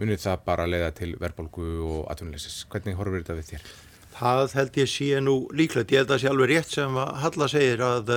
munir 0.01 0.21
það 0.21 0.45
bara 0.49 0.67
leiða 0.69 0.91
til 0.97 1.13
verðbólgu 1.21 1.71
og 1.85 2.03
atvinnulegsis. 2.11 2.65
Hvernig 2.71 2.99
horfur 2.99 3.23
þetta 3.23 3.39
við 3.39 3.53
þér? 3.53 3.71
Það 4.11 4.53
held 4.57 4.77
ég 4.77 4.89
sé 4.91 5.19
nú 5.23 5.35
líklegt. 5.55 5.93
Ég 5.95 6.03
held 6.03 6.11
að 6.13 6.19
sé 6.21 6.29
alveg 6.29 6.49
rétt 6.51 6.73
sem 6.75 6.97
að 6.99 7.13
Halla 7.23 7.47
segir 7.49 7.81
að 7.85 8.11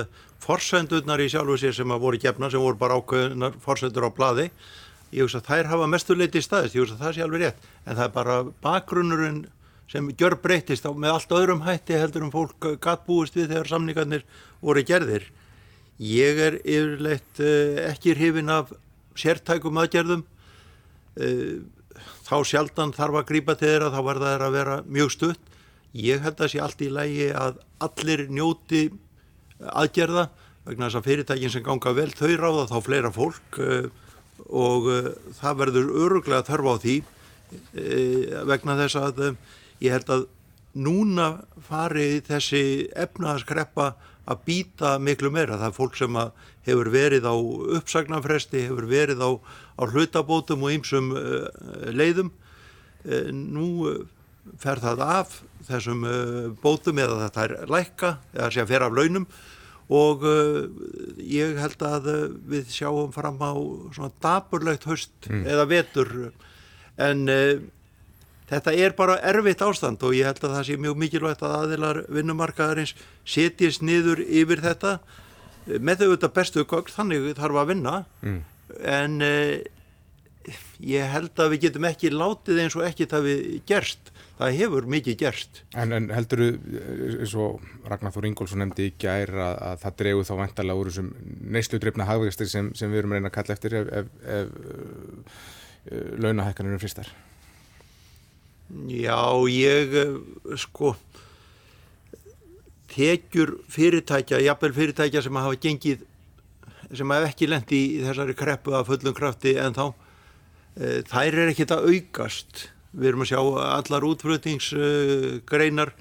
forsendurnar 0.45 1.23
í 1.23 1.29
sjálfu 1.31 1.57
sér 1.59 1.75
sem 1.75 1.93
að 1.93 2.03
voru 2.03 2.19
gefna, 2.21 2.49
sem 2.51 2.61
voru 2.61 2.77
bara 2.79 2.97
ákveðunar 2.99 3.55
forsendur 3.63 4.07
á 4.07 4.11
bladi, 4.13 4.49
ég 5.15 5.25
hugsa 5.25 5.41
að 5.41 5.49
þær 5.49 5.71
hafa 5.71 5.89
mestuleiti 5.89 6.41
í 6.41 6.45
staðist, 6.45 6.75
ég 6.75 6.85
hugsa 6.85 6.97
að 6.97 7.05
það 7.05 7.15
sé 7.15 7.25
alveg 7.25 7.43
rétt. 7.43 7.69
En 7.85 7.97
það 7.97 8.05
er 8.05 8.13
bara 8.19 8.37
bakgrunnurinn 8.65 9.41
sem 9.91 10.07
gjör 10.17 10.37
breytist 10.41 10.85
á 10.85 10.91
með 10.91 11.13
allt 11.13 11.33
öðrum 11.37 11.63
hætti 11.65 11.97
heldur 11.99 12.25
um 12.25 12.33
fólk 12.33 12.69
gattbúist 12.81 13.35
við 13.37 13.51
þegar 13.53 13.69
samningarnir 13.69 14.23
voru 14.63 14.83
gerðir. 14.85 15.27
Ég 16.01 16.39
er 16.41 16.57
yfirleitt 16.63 17.41
uh, 17.43 17.85
ekki 17.91 18.15
hrifin 18.17 18.51
af 18.51 18.73
sértækum 19.15 19.77
aðgerðum, 19.79 20.25
uh, 21.21 21.57
þá 22.25 22.37
sjaldan 22.49 22.95
þarf 22.95 23.21
að 23.21 23.27
grípa 23.29 23.55
til 23.55 23.69
þeirra, 23.69 23.91
þá 23.93 24.01
var 24.09 24.21
það 24.23 24.47
að 24.47 24.57
vera 24.57 24.79
mjög 24.97 25.13
stutt. 25.13 25.51
Ég 25.95 26.25
held 26.25 26.41
að 26.41 26.51
sé 26.51 26.63
allt 26.63 26.81
í 26.83 26.89
lægi 26.91 27.29
að 27.31 27.61
allir 27.85 28.25
njóti 28.27 28.87
aðgerða 29.71 30.25
vegna 30.65 30.89
þess 30.89 30.99
að 30.99 31.05
fyrirtækin 31.05 31.53
sem 31.53 31.63
ganga 31.63 31.93
vel 31.95 32.09
þau 32.11 32.33
ráða 32.41 32.65
þá 32.73 32.77
fleira 32.83 33.11
fólk 33.15 33.59
uh, 33.61 33.85
og 34.51 34.89
það 35.37 35.59
verður 35.61 35.93
öruglega 36.03 36.43
þörf 36.43 36.67
á 36.67 36.75
því 36.83 36.95
vegna 38.49 38.75
þess 38.81 38.97
að 38.99 39.21
ég 39.83 39.95
held 39.95 40.11
að 40.11 40.27
núna 40.75 41.29
fari 41.63 42.19
þessi 42.25 42.89
efnaðaskreppa 42.99 43.93
að 44.25 44.41
býta 44.47 44.95
miklu 45.01 45.31
meira. 45.33 45.59
Það 45.59 45.67
er 45.69 45.75
fólk 45.75 45.97
sem 45.99 46.19
hefur 46.65 46.89
verið 46.93 47.27
á 47.29 47.35
uppsagnarfresti, 47.79 48.65
hefur 48.67 48.87
verið 48.89 49.21
á, 49.21 49.31
á 49.79 49.83
hlutabótum 49.85 50.65
og 50.65 50.75
ýmsum 50.75 51.11
uh, 51.15 51.47
leiðum. 51.93 52.31
Uh, 53.05 53.29
nú 53.31 53.67
uh, 53.89 53.99
fer 54.61 54.81
það 54.81 55.03
af 55.05 55.41
þessum 55.65 56.03
bótum 56.61 56.99
eða 57.01 57.23
þetta 57.23 57.43
er 57.43 57.53
lækka 57.73 58.09
eða 58.35 58.49
sé 58.53 58.61
að 58.61 58.67
fer 58.69 58.83
af 58.85 58.93
launum 58.93 59.23
og 59.89 60.21
ég 61.25 61.57
held 61.57 61.85
að 61.87 62.09
við 62.51 62.69
sjáum 62.69 63.09
fram 63.13 63.41
á 63.41 63.57
svona 63.95 64.11
daburlegt 64.21 64.85
höst 64.85 65.25
mm. 65.25 65.41
eða 65.49 65.65
vetur 65.71 66.13
en 67.01 67.25
Þetta 68.49 68.73
er 68.77 68.93
bara 68.97 69.17
erfitt 69.25 69.63
ástand 69.65 70.03
og 70.05 70.13
ég 70.13 70.27
held 70.29 70.43
að 70.43 70.57
það 70.57 70.65
sé 70.67 70.79
mjög 70.81 70.97
mikilvægt 71.01 71.45
að 71.45 71.55
aðilar 71.59 72.01
vinnumarkaðarins 72.13 72.93
setjist 73.25 73.81
niður 73.85 74.21
yfir 74.21 74.61
þetta. 74.61 74.99
Með 75.65 76.03
þau 76.03 76.09
auðvitað 76.11 76.35
bestu 76.35 76.65
gögn, 76.69 76.93
þannig 76.93 77.31
þarf 77.39 77.61
að 77.61 77.71
vinna. 77.73 77.95
Mm. 78.21 78.43
en 78.85 79.21
eh, 79.21 79.65
ég 80.85 81.09
held 81.09 81.41
að 81.41 81.51
við 81.53 81.65
getum 81.65 81.87
ekki 81.89 82.11
látið 82.13 82.61
eins 82.61 82.77
og 82.77 82.85
ekki 82.85 83.09
það 83.09 83.27
við 83.29 83.43
gerst. 83.69 84.11
Það 84.35 84.57
hefur 84.59 84.87
mikið 84.91 85.17
gerst. 85.21 85.61
En, 85.79 85.93
en 85.95 86.09
heldur 86.11 86.41
þú, 86.43 86.47
eins 87.23 87.35
og 87.39 87.69
Ragnar 87.87 88.13
Þór 88.13 88.27
Ingólfsson 88.29 88.61
nefndi 88.61 88.89
í 88.89 88.95
gær 88.99 89.31
að, 89.31 89.53
að 89.69 89.77
það 89.85 89.99
dregu 90.01 90.25
þá 90.27 90.33
vantarlega 90.41 90.81
úr 90.81 90.89
þessum 90.91 91.13
neyslu 91.55 91.79
dreifna 91.81 92.09
hafvegastir 92.09 92.51
sem, 92.51 92.73
sem 92.77 92.91
við 92.91 93.01
erum 93.01 93.15
reyna 93.15 93.31
að 93.31 93.37
kalla 93.39 93.55
eftir 93.55 93.77
ef, 93.79 93.93
ef, 94.01 94.11
ef, 94.25 94.57
ef 94.59 95.95
eh, 95.95 96.11
launahækkanir 96.19 96.75
eru 96.75 96.83
fristar 96.83 97.13
Já, 98.73 99.45
ég 99.45 99.93
eh, 99.93 100.15
sko 100.57 100.95
tekjur 102.89 103.59
fyrirtækja, 103.69 104.39
jafnvel 104.41 104.73
fyrirtækja 104.73 105.21
sem 105.21 105.37
hafa 105.37 105.57
gengið, 105.61 106.05
sem 106.95 107.11
hafa 107.13 107.29
ekki 107.29 107.49
lendi 107.51 107.81
í 107.97 107.99
þessari 108.05 108.35
kreppu 108.37 108.73
af 108.77 108.87
fullum 108.89 109.13
krafti 109.17 109.53
en 109.59 109.75
þá, 109.75 109.85
e, 110.79 111.03
þær 111.09 111.37
er 111.43 111.51
ekkit 111.51 111.75
að 111.75 111.89
aukast. 111.91 112.69
Við 112.95 113.09
erum 113.11 113.25
að 113.25 113.31
sjá 113.33 113.41
allar 113.75 114.07
útflutningsgreinar 114.07 115.91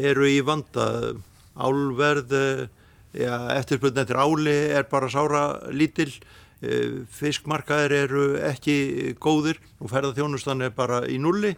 eru 0.00 0.24
í 0.30 0.40
vanda, 0.40 0.86
álverð, 1.52 2.32
ja, 3.12 3.38
eftirspiln 3.58 4.00
eftir 4.00 4.16
áli 4.16 4.56
er 4.72 4.88
bara 4.88 5.12
sára 5.12 5.44
lítill, 5.68 6.14
fiskmarkaðir 7.14 7.92
eru 8.08 8.22
ekki 8.48 9.12
góðir 9.20 9.60
og 9.78 9.92
ferðarþjónustan 9.92 10.64
er 10.64 10.72
bara 10.74 11.04
í 11.06 11.20
nulli 11.22 11.52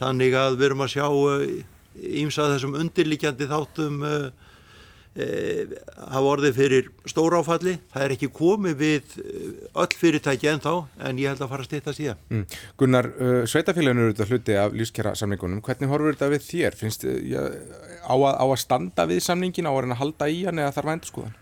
Þannig 0.00 0.36
að 0.38 0.54
við 0.56 0.70
erum 0.70 0.84
að 0.86 0.94
sjá 0.94 1.06
ímsað 2.20 2.46
eh, 2.46 2.54
þessum 2.54 2.78
undirlíkjandi 2.80 3.48
þáttum 3.50 3.98
uh, 4.06 4.14
uh, 5.20 5.74
hafa 6.14 6.30
orðið 6.30 6.56
fyrir 6.56 6.88
stóráfalli. 7.10 7.76
Það 7.92 8.06
er 8.06 8.14
ekki 8.16 8.30
komið 8.40 8.78
við 8.80 9.18
öll 9.20 9.98
fyrirtæki 10.00 10.50
en 10.54 10.64
þá 10.64 10.72
en 11.08 11.20
ég 11.20 11.34
held 11.34 11.44
að 11.44 11.52
fara 11.52 11.66
að 11.66 11.68
stýta 11.68 11.96
síðan. 11.96 12.24
Mm. 12.32 12.46
Gunnar, 12.80 13.10
uh, 13.18 13.42
sveitafélaginu 13.50 14.06
eru 14.06 14.16
þetta 14.16 14.30
hluti 14.30 14.58
af 14.62 14.80
lífskjara 14.80 15.14
samningunum. 15.20 15.60
Hvernig 15.66 15.92
horfur 15.92 16.16
þetta 16.16 16.32
við 16.32 16.48
þér? 16.48 16.80
Finnst 16.80 17.04
þið 17.04 17.36
á, 18.00 18.14
á 18.16 18.44
að 18.46 18.58
standa 18.64 19.08
við 19.10 19.24
samningin 19.26 19.68
á 19.68 19.72
að 19.74 19.98
halda 20.00 20.32
í 20.32 20.42
hann 20.48 20.64
eða 20.64 20.76
þarf 20.78 20.92
að 20.92 20.96
endur 20.96 21.14
skoðan? 21.14 21.39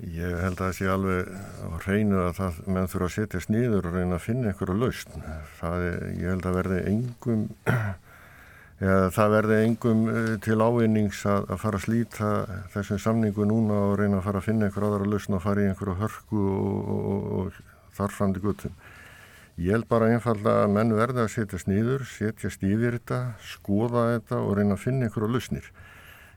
Ég 0.00 0.32
held 0.40 0.56
að 0.56 0.60
það 0.62 0.76
sé 0.78 0.86
alveg 0.88 1.26
á 1.60 1.68
hreinu 1.84 2.20
að 2.22 2.30
það 2.38 2.60
menn 2.72 2.86
þurfa 2.88 3.06
að 3.06 3.16
setja 3.18 3.40
sniður 3.44 3.88
og 3.90 3.96
reyna 3.96 4.16
að 4.16 4.22
finna 4.24 4.48
einhverju 4.48 4.76
er, 5.84 6.06
ég 6.16 6.30
held 6.30 6.46
að 6.48 6.56
verði 6.56 6.78
engum, 6.88 7.42
eða 8.86 9.10
það 9.16 9.34
verði 9.34 9.58
engum 9.66 10.00
eh, 10.08 10.30
til 10.46 10.56
ávinnings 10.56 11.20
að, 11.28 11.50
að 11.52 11.60
fara 11.64 11.80
að 11.80 11.84
slíta 11.84 12.30
þessum 12.72 13.02
samningu 13.04 13.48
núna 13.50 13.82
og 13.90 13.98
reyna 14.00 14.22
að 14.22 14.30
fara 14.30 14.40
að 14.40 14.48
finna 14.48 14.70
einhverju 14.70 14.88
aðra 14.88 15.10
lausn 15.12 15.36
og 15.36 15.44
fara 15.44 15.66
í 15.66 15.68
einhverju 15.68 15.98
hörku 16.00 16.46
og, 16.54 16.88
og, 17.04 17.28
og 17.42 17.60
þarfrandi 18.00 18.44
guttum. 18.46 18.80
Ég 19.60 19.76
held 19.76 19.90
bara 19.90 20.08
einfalda 20.08 20.62
að 20.62 20.74
menn 20.78 20.96
verði 20.96 21.26
að 21.26 21.32
setja 21.34 21.60
sniður, 21.60 22.08
setja 22.08 22.48
stífir 22.48 22.96
þetta, 22.96 23.20
skoða 23.52 24.08
þetta 24.14 24.40
og 24.46 24.56
reyna 24.56 24.80
að 24.80 24.84
finna 24.86 25.10
einhverju 25.10 25.28
lausnir. 25.34 25.72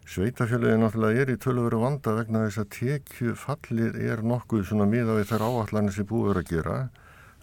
Sveitafélagið 0.04 0.82
náttúrulega 0.82 1.22
er 1.24 1.30
í 1.32 1.38
tölvöru 1.40 1.78
vanda 1.80 2.12
vegna 2.18 2.42
þess 2.44 2.60
að 2.60 2.72
tekju 2.76 3.34
fallið 3.40 3.96
er 4.04 4.22
nokkuð 4.28 4.66
svona 4.68 4.88
miða 4.92 5.16
við 5.16 5.30
þær 5.32 5.46
áallanir 5.48 5.96
sem 5.96 6.08
búið 6.10 6.42
að 6.42 6.50
gera. 6.50 6.76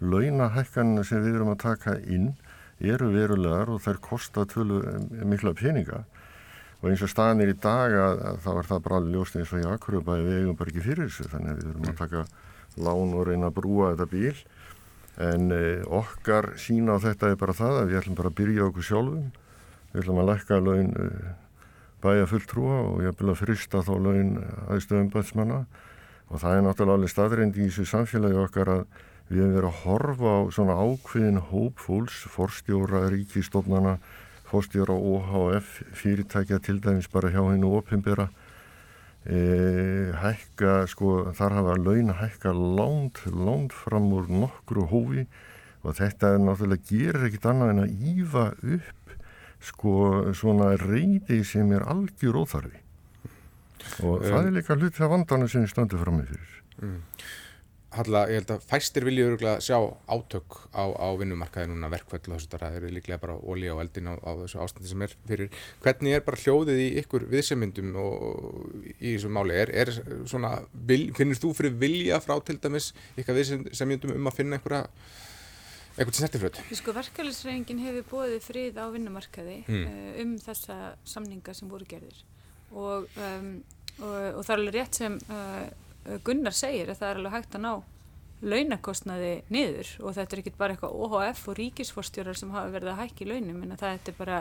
Launahækkanina 0.04 1.04
sem 1.08 1.24
við 1.24 1.38
erum 1.38 1.54
að 1.54 1.62
taka 1.64 1.96
inn 2.04 2.34
eru 2.80 3.08
verulegar 3.14 3.72
og 3.72 3.80
þær 3.80 4.02
kosta 4.04 4.44
tölvu 4.48 4.82
mikla 5.32 5.54
peninga. 5.56 6.04
Og 6.84 6.92
eins 6.92 7.02
og 7.04 7.12
staðan 7.12 7.40
er 7.44 7.54
í 7.54 7.56
dag 7.56 7.96
að, 7.96 8.22
að 8.28 8.44
þá 8.44 8.52
er 8.52 8.70
það 8.70 8.84
bara 8.84 9.00
alveg 9.00 9.16
ljóst 9.16 9.40
eins 9.40 9.56
og 9.56 9.64
í 9.64 9.68
akkurubæði 9.72 10.28
við 10.28 10.40
eigum 10.42 10.60
bara 10.60 10.72
ekki 10.72 10.84
fyrir 10.84 11.08
þessu. 11.08 11.28
Þannig 11.32 11.50
að 11.50 11.60
við 11.60 11.72
erum 11.72 11.90
að 11.90 12.00
taka 12.04 12.24
lán 12.76 13.12
og 13.16 13.28
reyna 13.28 13.48
að 13.48 13.58
brúa 13.58 13.92
þetta 13.94 14.10
bíl. 14.12 14.38
En 15.32 15.52
eh, 15.56 15.84
okkar 15.88 16.54
sína 16.60 17.00
á 17.00 17.04
þetta 17.08 17.32
er 17.32 17.40
bara 17.40 17.56
það 17.56 17.82
að 17.82 17.90
við 17.90 18.04
ætlum 18.04 18.20
bara 18.20 18.32
að 18.32 18.40
byrja 18.44 18.66
okkur 18.68 18.92
sjálfum. 18.92 19.30
Við 19.92 20.02
ætlum 20.04 20.20
að 20.20 20.34
lækka 20.34 20.64
laun 20.64 20.98
eh, 21.00 21.30
bæja 22.02 22.26
fulltrúa 22.30 22.80
og 22.88 23.04
ég 23.04 23.14
vil 23.18 23.32
að 23.32 23.40
frista 23.42 23.84
þá 23.86 23.92
laun 23.98 24.32
aðstöðum 24.70 25.12
bætsmanna 25.12 25.60
og 26.30 26.42
það 26.42 26.56
er 26.56 26.66
náttúrulega 26.66 26.98
alveg 26.98 27.12
staðreind 27.12 27.58
í 27.58 27.68
þessu 27.68 27.86
samfélagi 27.90 28.38
okkar 28.44 28.72
að 28.74 28.82
við 29.30 29.44
hefum 29.44 29.54
verið 29.56 29.68
að 29.68 29.80
horfa 29.84 30.30
á 30.34 30.38
svona 30.54 30.76
ákveðin 30.78 31.42
hóp 31.50 31.82
fólks, 31.82 32.22
forstjóra, 32.34 33.04
ríkistofnana, 33.12 33.96
forstjóra 34.50 34.96
OHF, 34.96 35.76
fyrirtækja 35.94 36.58
til 36.66 36.80
dæmis 36.82 37.10
bara 37.10 37.30
hjá 37.30 37.44
hennu 37.44 37.70
opimbera, 37.78 38.26
e, 39.22 40.10
hækka, 40.18 40.88
sko 40.90 41.30
þar 41.38 41.60
hafa 41.60 41.76
laun 41.78 42.10
hækka 42.18 42.54
lánt, 42.54 43.22
lánt 43.30 43.76
fram 43.76 44.10
úr 44.16 44.26
nokkru 44.30 44.88
hófi 44.90 45.28
og 45.80 45.96
þetta 45.96 46.34
er 46.34 46.42
náttúrulega 46.44 46.88
gerir 46.90 47.28
ekkit 47.28 47.46
annað 47.48 47.70
en 47.74 47.84
að 47.84 48.02
ífa 48.10 48.46
upp 48.58 48.99
sko 49.64 50.32
svona 50.36 50.72
reyði 50.80 51.42
sem 51.46 51.70
er 51.76 51.84
algjör 51.90 52.40
óþarfi. 52.44 52.80
Og 54.04 54.16
um, 54.20 54.24
það 54.24 54.40
er 54.46 54.56
líka 54.56 54.78
hluti 54.78 55.04
af 55.04 55.12
vandana 55.12 55.48
sem 55.50 55.64
við 55.64 55.74
stöndum 55.74 56.02
fram 56.02 56.20
með 56.20 56.34
fyrir. 56.34 56.58
Mm. 56.80 56.98
Halla, 57.90 58.20
ég 58.30 58.38
held 58.38 58.50
að 58.54 58.66
fæstir 58.70 59.02
öruglega 59.02 59.56
sjá 59.66 59.74
átök 60.06 60.60
á, 60.70 60.94
á 60.94 61.10
vinnumarkaði 61.18 61.72
núna 61.72 61.88
verkvöld 61.90 62.28
og 62.28 62.36
þessu 62.36 62.50
það 62.52 62.76
er 62.78 62.84
líklega 62.94 63.18
bara 63.18 63.34
ólí 63.34 63.66
á 63.66 63.82
eldin 63.82 64.06
á, 64.06 64.14
á 64.14 64.30
þessu 64.44 64.60
ástandi 64.62 64.90
sem 64.92 65.02
er 65.02 65.16
fyrir. 65.26 65.50
Hvernig 65.82 66.14
er 66.14 66.22
bara 66.22 66.38
hljóðið 66.38 66.82
í 66.84 66.86
ykkur 67.02 67.26
viðsemyndum 67.32 67.96
og 67.98 68.76
í 68.94 69.16
þessu 69.16 69.32
máli? 69.34 69.56
Er, 69.58 69.74
er 69.74 69.90
svona, 70.30 70.52
finnir 70.86 71.40
þú 71.42 71.50
fyrir 71.58 71.74
vilja 71.82 72.22
frá 72.22 72.36
til 72.46 72.60
dæmis 72.62 72.92
ykkar 73.18 73.40
viðsemyndum 73.40 74.14
um 74.14 74.30
að 74.30 74.38
finna 74.38 74.60
einhverja 74.60 74.86
eitthvað 76.00 76.16
til 76.16 76.22
snertifröð? 76.24 76.60
Sko 76.78 76.94
verkefælisreifingin 76.96 77.84
hefur 77.84 78.08
bóðið 78.14 78.42
frið 78.46 78.80
á 78.80 78.86
vinnumarkaði 78.94 79.60
mm. 79.66 79.86
um 80.24 80.34
þessa 80.40 80.78
samninga 81.04 81.54
sem 81.56 81.70
voru 81.70 81.86
gerðir 81.88 82.22
og, 82.72 83.06
um, 83.20 83.54
og, 84.00 84.18
og 84.38 84.42
það 84.46 84.52
er 84.54 84.62
alveg 84.62 84.76
rétt 84.78 85.00
sem 85.00 85.18
uh, 85.28 85.64
Gunnar 86.24 86.56
segir 86.56 86.88
að 86.88 87.02
það 87.02 87.10
er 87.10 87.20
alveg 87.20 87.36
hægt 87.36 87.56
að 87.58 87.66
ná 87.66 87.72
launakostnaði 88.40 89.32
niður 89.52 89.90
og 90.00 90.14
þetta 90.16 90.36
er 90.36 90.42
ekki 90.42 90.52
bara 90.56 90.74
eitthvað 90.74 91.00
OHF 91.04 91.42
og 91.50 91.58
ríkisforstjórar 91.58 92.38
sem 92.38 92.52
hafa 92.54 92.72
verið 92.72 92.94
að 92.94 93.02
hækki 93.02 93.28
launum 93.28 93.64
en 93.66 93.76
það 93.80 93.98
er 93.98 94.16
bara 94.16 94.38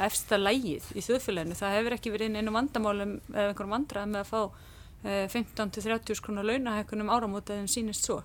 efsta 0.00 0.36
lægið 0.38 0.90
í 0.94 1.04
þjóðfélaginu. 1.04 1.56
Það 1.56 1.76
hefur 1.78 1.96
ekki 1.96 2.12
verið 2.12 2.36
einu 2.36 2.52
vandamálum 2.54 3.16
eða 3.32 3.46
einhverjum 3.48 3.74
vandrað 3.74 4.12
með 4.12 4.20
að 4.20 4.28
fá 4.28 4.40
uh, 4.44 5.24
15-30 5.32 6.22
krónar 6.24 6.48
launahækunum 6.50 7.12
áramótaðum 7.16 7.68
sínist 7.70 8.06
svo 8.06 8.20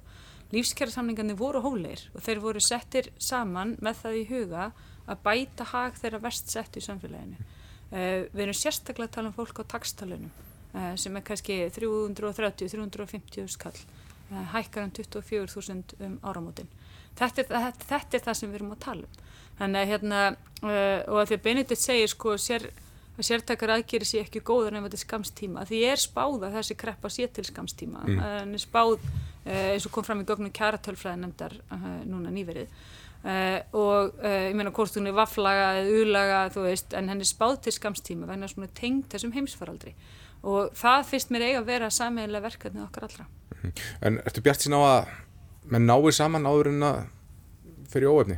lífskjærasamningarnir 0.54 1.38
voru 1.40 1.62
hóleir 1.64 2.04
og 2.14 2.24
þeir 2.26 2.42
voru 2.44 2.62
settir 2.64 3.10
saman 3.22 3.76
með 3.84 4.02
það 4.04 4.18
í 4.20 4.26
huga 4.30 4.66
að 5.10 5.22
bæta 5.26 5.68
hag 5.72 5.98
þeirra 6.00 6.22
verst 6.24 6.52
sett 6.54 6.78
í 6.78 6.84
samfélaginu. 6.84 7.38
Uh, 7.92 8.26
við 8.34 8.48
erum 8.48 8.58
sérstaklega 8.58 9.10
að 9.10 9.16
tala 9.18 9.32
um 9.32 9.36
fólk 9.36 9.62
á 9.62 9.64
takstalunum 9.76 10.32
uh, 10.74 10.94
sem 11.00 11.18
er 11.18 11.26
kannski 11.26 11.60
330-350 11.76 13.52
skall, 13.54 13.78
uh, 14.32 14.42
hækkar 14.56 14.88
um 14.88 14.94
24.000 14.98 16.00
um 16.08 16.18
áramótin. 16.26 16.72
Þetta 17.16 17.44
er, 17.44 17.52
þetta, 17.52 17.90
þetta 17.92 18.18
er 18.18 18.26
það 18.26 18.40
sem 18.40 18.52
við 18.52 18.60
erum 18.60 18.74
að 18.76 18.82
tala 18.88 19.08
um. 19.08 19.22
Þannig 19.56 19.80
að 19.80 19.92
hérna, 19.94 20.22
og 20.68 21.18
að 21.22 21.30
því 21.30 21.36
að 21.38 21.44
Benedikt 21.46 21.80
segir 21.80 22.10
sko 22.12 22.34
sér 22.42 22.66
að 23.16 23.28
sértakar 23.30 23.74
aðgeri 23.76 24.08
sé 24.08 24.22
ekki 24.24 24.44
góður 24.46 24.76
en 24.76 24.86
þetta 24.86 25.00
er 25.00 25.04
skamstíma 25.04 25.64
því 25.70 25.80
er 25.92 26.02
spáð 26.02 26.46
að 26.48 26.60
þessi 26.60 26.78
kreppa 26.82 27.12
sé 27.14 27.30
til 27.32 27.46
skamstíma 27.48 28.04
mm. 28.04 28.20
en 28.42 28.54
er 28.58 28.64
spáð 28.64 28.98
uh, 28.98 29.72
eins 29.72 29.88
og 29.88 29.96
kom 29.96 30.08
fram 30.08 30.22
í 30.24 30.28
gögnum 30.28 30.54
kjaratölfræði 30.56 31.22
nefndar 31.24 31.58
uh, 31.72 31.90
núna 32.08 32.34
nýverið 32.36 32.94
og 33.74 34.20
ég 34.22 34.54
meina 34.54 34.70
er 34.70 35.14
vaflaga 35.18 35.70
eða 35.80 36.02
ulaga 36.04 36.42
þú 36.54 36.66
veist 36.68 36.92
en 36.94 37.08
henni 37.10 37.26
er 37.26 37.30
spáð 37.32 37.56
til 37.66 37.72
skamstíma 37.74 38.28
vegna 38.30 38.46
svona 38.46 38.70
tengt 38.78 39.10
þessum 39.10 39.34
heimsfaraldri 39.34 39.96
og 40.46 40.76
það 40.78 41.08
finnst 41.10 41.34
mér 41.34 41.48
eiga 41.48 41.64
að 41.64 41.72
vera 41.72 41.90
sameiginlega 41.90 42.46
verkefni 42.46 42.84
okkar 42.86 43.08
allra 43.08 43.26
mhm. 43.26 43.72
En 44.06 44.20
ertu 44.30 44.46
bjart 44.46 44.62
sín 44.62 44.78
á 44.78 44.82
að 44.86 45.10
menn 45.74 45.90
náir 45.90 46.14
saman 46.14 46.46
áður 46.46 46.70
en 46.70 46.86
að 46.86 47.00
fyrir 47.90 48.14
óöfni? 48.14 48.38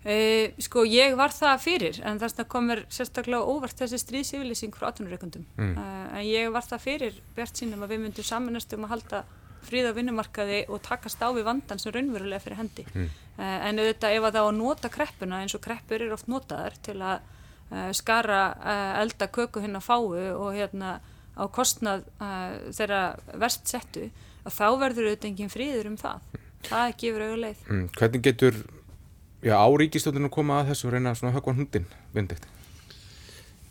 Uh, 0.00 0.48
sko 0.64 0.86
ég 0.88 1.12
var 1.12 1.28
það 1.28 1.58
fyrir 1.60 1.98
en 2.08 2.16
þess 2.22 2.38
að 2.40 2.46
komur 2.48 2.80
sérstaklega 2.88 3.44
óvart 3.44 3.76
þessi 3.82 3.98
stríðsífylýsing 4.00 4.72
frá 4.72 4.86
18. 4.94 5.42
Mm. 5.58 5.74
Uh, 5.76 6.06
en 6.16 6.24
ég 6.24 6.48
var 6.54 6.64
það 6.64 6.86
fyrir 6.86 7.18
bjart 7.36 7.60
sínum 7.60 7.84
að 7.84 7.92
við 7.92 8.00
myndum 8.06 8.24
samanast 8.24 8.72
um 8.72 8.86
að 8.86 8.94
halda 8.94 9.20
fríða 9.68 9.90
vinnumarkaði 9.98 10.62
og 10.72 10.80
takast 10.86 11.20
á 11.20 11.28
við 11.36 11.44
vandan 11.50 11.82
sem 11.82 11.92
raunverulega 11.92 12.40
fyrir 12.40 12.62
hendi 12.62 12.86
mm. 12.88 13.12
uh, 13.36 13.58
en 13.68 13.82
auðvitað 13.82 14.16
ef 14.16 14.24
að 14.30 14.38
það 14.38 14.40
á 14.40 14.48
að 14.48 14.58
nota 14.62 14.92
kreppuna 14.96 15.42
eins 15.44 15.58
og 15.58 15.64
kreppur 15.68 16.00
eru 16.00 16.16
oft 16.16 16.32
notaðar 16.32 16.80
til 16.80 16.96
að 17.04 17.36
skara 17.94 18.38
elda 18.98 19.28
köku 19.30 19.60
hinn 19.62 19.78
að 19.78 19.84
fáu 19.86 20.08
og 20.10 20.56
hérna 20.56 20.96
á 21.38 21.44
kostnað 21.54 22.02
þeirra 22.74 23.02
verst 23.38 23.70
settu 23.70 24.08
að 24.42 24.56
þá 24.56 24.64
verður 24.80 25.06
auðvitað 25.12 25.28
engin 25.28 25.52
fríður 25.52 25.92
um 25.92 26.00
það 26.00 26.24
það 26.66 26.96
gefur 27.04 27.22
auðvitað 27.28 27.44
leið 27.44 27.62
mm. 27.68 27.84
Hvernig 28.00 28.24
getur 28.26 28.58
já, 29.42 29.54
á 29.56 29.68
ríkistjórninu 29.68 30.30
koma 30.32 30.60
að 30.60 30.72
þessu 30.72 30.88
og 30.88 30.94
reyna 30.94 31.12
að 31.14 31.36
höfka 31.36 31.54
hundin 31.56 31.86
vindikt? 32.14 32.48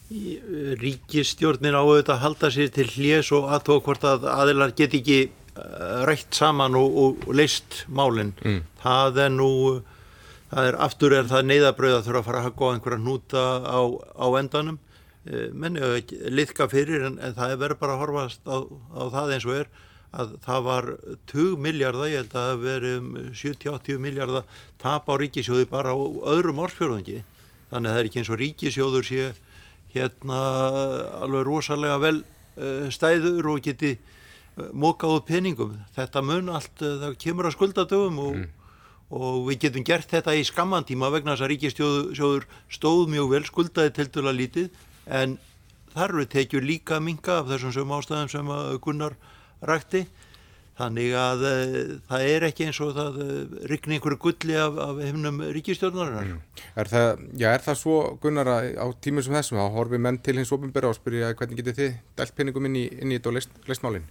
Ríkistjórnin 0.09 1.77
á 1.77 1.85
auðvitað 1.85 2.15
að 2.15 2.23
halda 2.23 2.49
sér 2.53 2.71
til 2.73 2.87
hljés 2.89 3.29
og 3.35 3.51
aðtók 3.53 3.85
hvort 3.85 4.05
að 4.09 4.25
aðilar 4.31 4.73
get 4.77 4.95
ekki 4.97 5.19
uh, 5.29 6.01
rætt 6.09 6.33
saman 6.33 6.77
og, 6.79 6.97
og, 6.97 7.27
leist 7.37 7.83
málinn. 7.85 8.33
Mm. 8.41 8.63
Það 8.81 9.19
er 9.25 9.35
nú, 9.35 9.51
það 10.49 10.69
er 10.71 10.79
aftur 10.87 11.17
er 11.19 11.29
það 11.29 11.49
neyðabröð 11.51 11.97
að 11.99 12.07
þurfa 12.07 12.23
að 12.23 12.29
fara 12.29 12.41
að 12.41 12.47
hafa 12.47 12.71
einhverja 12.73 13.03
hnúta 13.03 13.45
á, 13.69 13.79
á 14.17 14.27
endanum. 14.41 14.79
Uh, 15.29 15.45
menni 15.53 15.85
að 15.85 16.15
liðka 16.33 16.69
fyrir 16.71 17.05
en, 17.11 17.21
en 17.21 17.37
það 17.37 17.53
er 17.53 17.61
verið 17.67 17.81
bara 17.83 17.97
að 17.97 18.03
horfast 18.07 18.49
á, 18.49 18.57
á 18.65 19.01
það 19.13 19.35
eins 19.37 19.45
og 19.45 19.59
er 19.59 19.71
að 20.09 20.31
það 20.41 20.63
var 20.65 20.87
20 21.29 21.59
miljardar, 21.61 22.09
ég 22.09 22.23
held 22.23 22.33
að 22.33 22.47
það 22.47 22.63
veri 22.63 22.93
um 22.97 23.09
70-80 23.29 24.01
miljardar 24.01 24.63
tap 24.81 25.09
á 25.09 25.13
ríkisjóði 25.21 25.67
bara 25.69 25.93
á 25.93 25.97
öðrum 26.33 26.61
orðfjörðungi 26.65 27.21
þannig 27.69 27.89
að 27.89 27.93
það 27.93 27.99
er 27.99 28.09
ekki 28.09 28.21
eins 28.21 28.31
og 28.33 28.39
ríkisjóður 28.41 29.09
sé 29.09 29.27
hérna 29.93 30.39
alveg 31.25 31.45
rosalega 31.45 31.99
vel 32.01 32.15
uh, 32.21 32.87
stæður 32.93 33.51
og 33.53 33.61
geti 33.65 33.95
uh, 33.97 34.69
mókað 34.73 35.19
upp 35.19 35.29
peningum 35.29 35.77
þetta 35.97 36.25
mun 36.25 36.53
allt, 36.57 36.73
uh, 36.81 36.97
það 37.05 37.19
kemur 37.21 37.49
að 37.49 37.57
skuldadöfum 37.57 38.21
og, 38.25 38.39
mm. 38.39 38.47
og 39.13 39.39
við 39.49 39.63
getum 39.67 39.85
gert 39.85 40.09
þetta 40.09 40.37
í 40.37 40.45
skammantíma 40.49 41.13
vegna 41.13 41.35
þess 41.35 41.45
að 41.45 41.53
ríkisjóður 41.53 42.49
stóð 42.65 43.05
mjög 43.13 43.33
vel 43.35 43.45
skuldaði 43.45 43.93
til 43.97 44.09
dala 44.17 44.33
lítið 44.33 44.85
en 45.05 45.37
þar 45.93 46.15
eru 46.15 46.29
tekjur 46.29 46.65
líka 46.65 46.97
minga 47.01 47.43
af 47.43 47.49
þessum 47.49 47.75
sögum 47.75 47.97
ástæðum 47.97 48.33
sem 48.33 48.55
Gunnar 48.81 49.17
rækti 49.65 50.05
þannig 50.79 51.15
að 51.19 51.43
uh, 51.43 51.89
það 52.07 52.25
er 52.33 52.45
ekki 52.47 52.67
eins 52.69 52.79
og 52.83 52.93
það 52.95 53.17
uh, 53.19 53.31
eh, 53.33 53.57
ryggni 53.71 53.97
einhverju 53.97 54.19
gulli 54.23 54.55
af, 54.59 54.77
af 54.85 55.01
hefnum 55.03 55.41
ríkistjórnarinnar. 55.57 56.29
Mm. 56.29 56.63
Er, 56.79 56.91
er 57.51 57.65
það 57.65 57.79
svo 57.81 57.97
Gunnar 58.23 58.51
að 58.53 58.69
á 58.79 58.87
tímum 59.03 59.25
sem 59.25 59.35
þessum 59.35 59.59
þá 59.59 59.75
horfið 59.75 60.05
menn 60.05 60.21
til 60.23 60.37
hins 60.39 60.53
ofinbæra 60.55 60.93
og 60.93 60.97
spyrja 60.99 61.33
hvernig 61.35 61.59
getið 61.59 61.81
þið 61.81 61.99
dælt 62.21 62.35
peningum 62.37 62.69
inn 62.69 62.79
í, 62.79 62.87
inn 62.99 63.11
í 63.11 63.19
þetta 63.19 63.33
og 63.33 63.39
leist, 63.39 63.61
leist 63.67 63.85
málinn? 63.85 64.07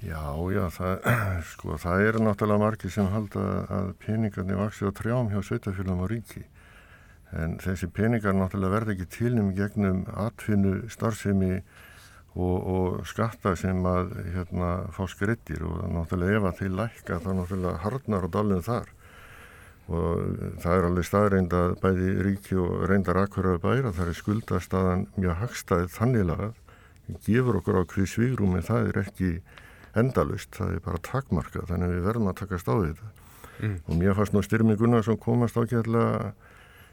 Já, 0.00 0.22
já, 0.50 0.64
það, 0.72 1.10
sko, 1.52 1.76
það 1.84 2.06
er 2.08 2.22
náttúrulega 2.24 2.64
margir 2.64 2.94
sem 2.94 3.10
halda 3.12 3.44
að 3.68 3.92
peningarnir 4.02 4.58
vaksi 4.64 4.88
á 4.88 4.92
trjám 4.96 5.30
hjá 5.30 5.42
sveitafélagum 5.44 6.06
og 6.06 6.10
ríki 6.14 6.46
en 7.36 7.58
þessi 7.62 7.86
peningar 7.94 8.34
náttúrulega 8.34 8.74
verða 8.74 8.94
ekki 8.96 9.06
tilnum 9.14 9.52
gegnum 9.54 10.02
atfinnu 10.18 10.88
starfsemi 10.90 11.60
og, 12.36 12.56
og 12.74 13.02
skatta 13.10 13.56
sem 13.58 13.82
að 13.86 14.14
hérna, 14.34 14.70
fá 14.94 15.02
skrittir 15.10 15.64
og 15.66 15.82
náttúrulega 15.90 16.38
ef 16.38 16.48
að 16.50 16.58
þeir 16.60 16.74
lækka 16.78 17.20
þá 17.24 17.30
náttúrulega 17.34 17.84
hardnar 17.84 18.26
á 18.26 18.28
dalinu 18.30 18.64
þar. 18.66 18.90
Og 19.90 20.42
það 20.62 20.76
er 20.76 20.86
alveg 20.86 21.06
staðreind 21.08 21.54
að 21.58 21.72
bæði 21.82 22.10
ríki 22.28 22.58
og 22.62 22.84
reyndar 22.86 23.18
akkuröðu 23.24 23.62
bæra 23.64 23.94
það 23.96 24.12
er 24.12 24.20
skuldastaðan 24.20 25.06
mjög 25.16 25.40
hagstæðið 25.40 25.96
þanniglega 25.96 26.52
gefur 27.26 27.58
okkur 27.58 27.80
á 27.82 27.90
hví 27.90 28.06
svírum 28.06 28.54
en 28.54 28.66
það 28.66 28.92
er 28.92 29.00
ekki 29.02 29.30
endalust, 29.98 30.52
það 30.54 30.76
er 30.76 30.84
bara 30.84 31.02
takmarka 31.02 31.64
þannig 31.66 31.96
við 31.96 32.06
verðum 32.06 32.30
að 32.30 32.38
takast 32.44 32.70
á 32.70 32.74
þetta. 32.78 33.10
Mm. 33.60 33.74
og 33.86 33.96
mér 33.98 34.14
fannst 34.16 34.32
nú 34.32 34.40
Styrmi 34.40 34.74
Gunnarsson 34.80 35.18
komast 35.20 35.58
ágæðlega 35.58 36.30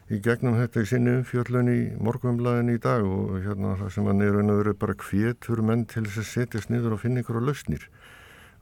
í 0.08 0.20
gegnum 0.24 0.56
þetta 0.56 0.84
í 0.84 0.88
sinni 0.88 1.14
umfjöllun 1.20 1.70
í 1.72 1.80
morgunblæðin 2.04 2.72
í 2.72 2.78
dag 2.84 3.04
og 3.04 3.38
hérna 3.44 3.76
það 3.82 3.94
sem 3.96 4.08
hann 4.08 4.24
er 4.24 4.36
raun 4.38 4.54
og 4.54 4.62
verið 4.62 4.78
bara 4.84 4.96
hvetur 5.04 5.62
menn 5.68 5.86
til 5.90 6.06
þess 6.06 6.22
að 6.22 6.30
setjast 6.32 6.72
niður 6.72 6.96
og 6.96 7.02
finna 7.04 7.24
ykkur 7.24 7.40
á 7.44 7.48
lausnir. 7.48 7.88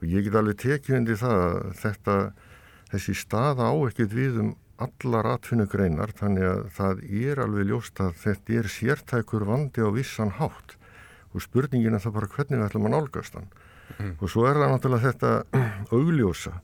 Og 0.01 0.07
ég 0.09 0.25
get 0.25 0.37
alveg 0.39 0.57
tekið 0.63 0.99
undir 0.99 1.19
það 1.21 1.43
að 1.43 1.59
þetta 1.83 2.15
þessi 2.93 3.17
staða 3.21 3.69
á 3.69 3.73
ekkert 3.89 4.15
við 4.17 4.41
um 4.41 4.55
allar 4.85 5.29
atvinnugreinar 5.35 6.11
þannig 6.17 6.49
að 6.49 6.65
það 6.75 7.05
er 7.21 7.43
alveg 7.45 7.69
ljóst 7.69 8.01
að 8.03 8.17
þetta 8.23 8.57
er 8.59 8.71
sértækur 8.73 9.45
vandi 9.47 9.85
á 9.85 9.89
vissan 9.93 10.33
hátt. 10.41 10.75
Og 11.35 11.45
spurningin 11.45 11.95
er 11.95 12.03
það 12.03 12.17
bara 12.17 12.33
hvernig 12.33 12.59
við 12.59 12.67
ætlum 12.69 12.89
að 12.89 12.95
nálgast 12.97 13.37
hann. 13.37 13.53
Mm. 13.99 14.15
og 14.19 14.31
svo 14.31 14.45
er 14.49 14.57
það 14.57 14.71
náttúrulega 14.73 15.11
þetta 15.11 15.61
augljósa 15.95 16.55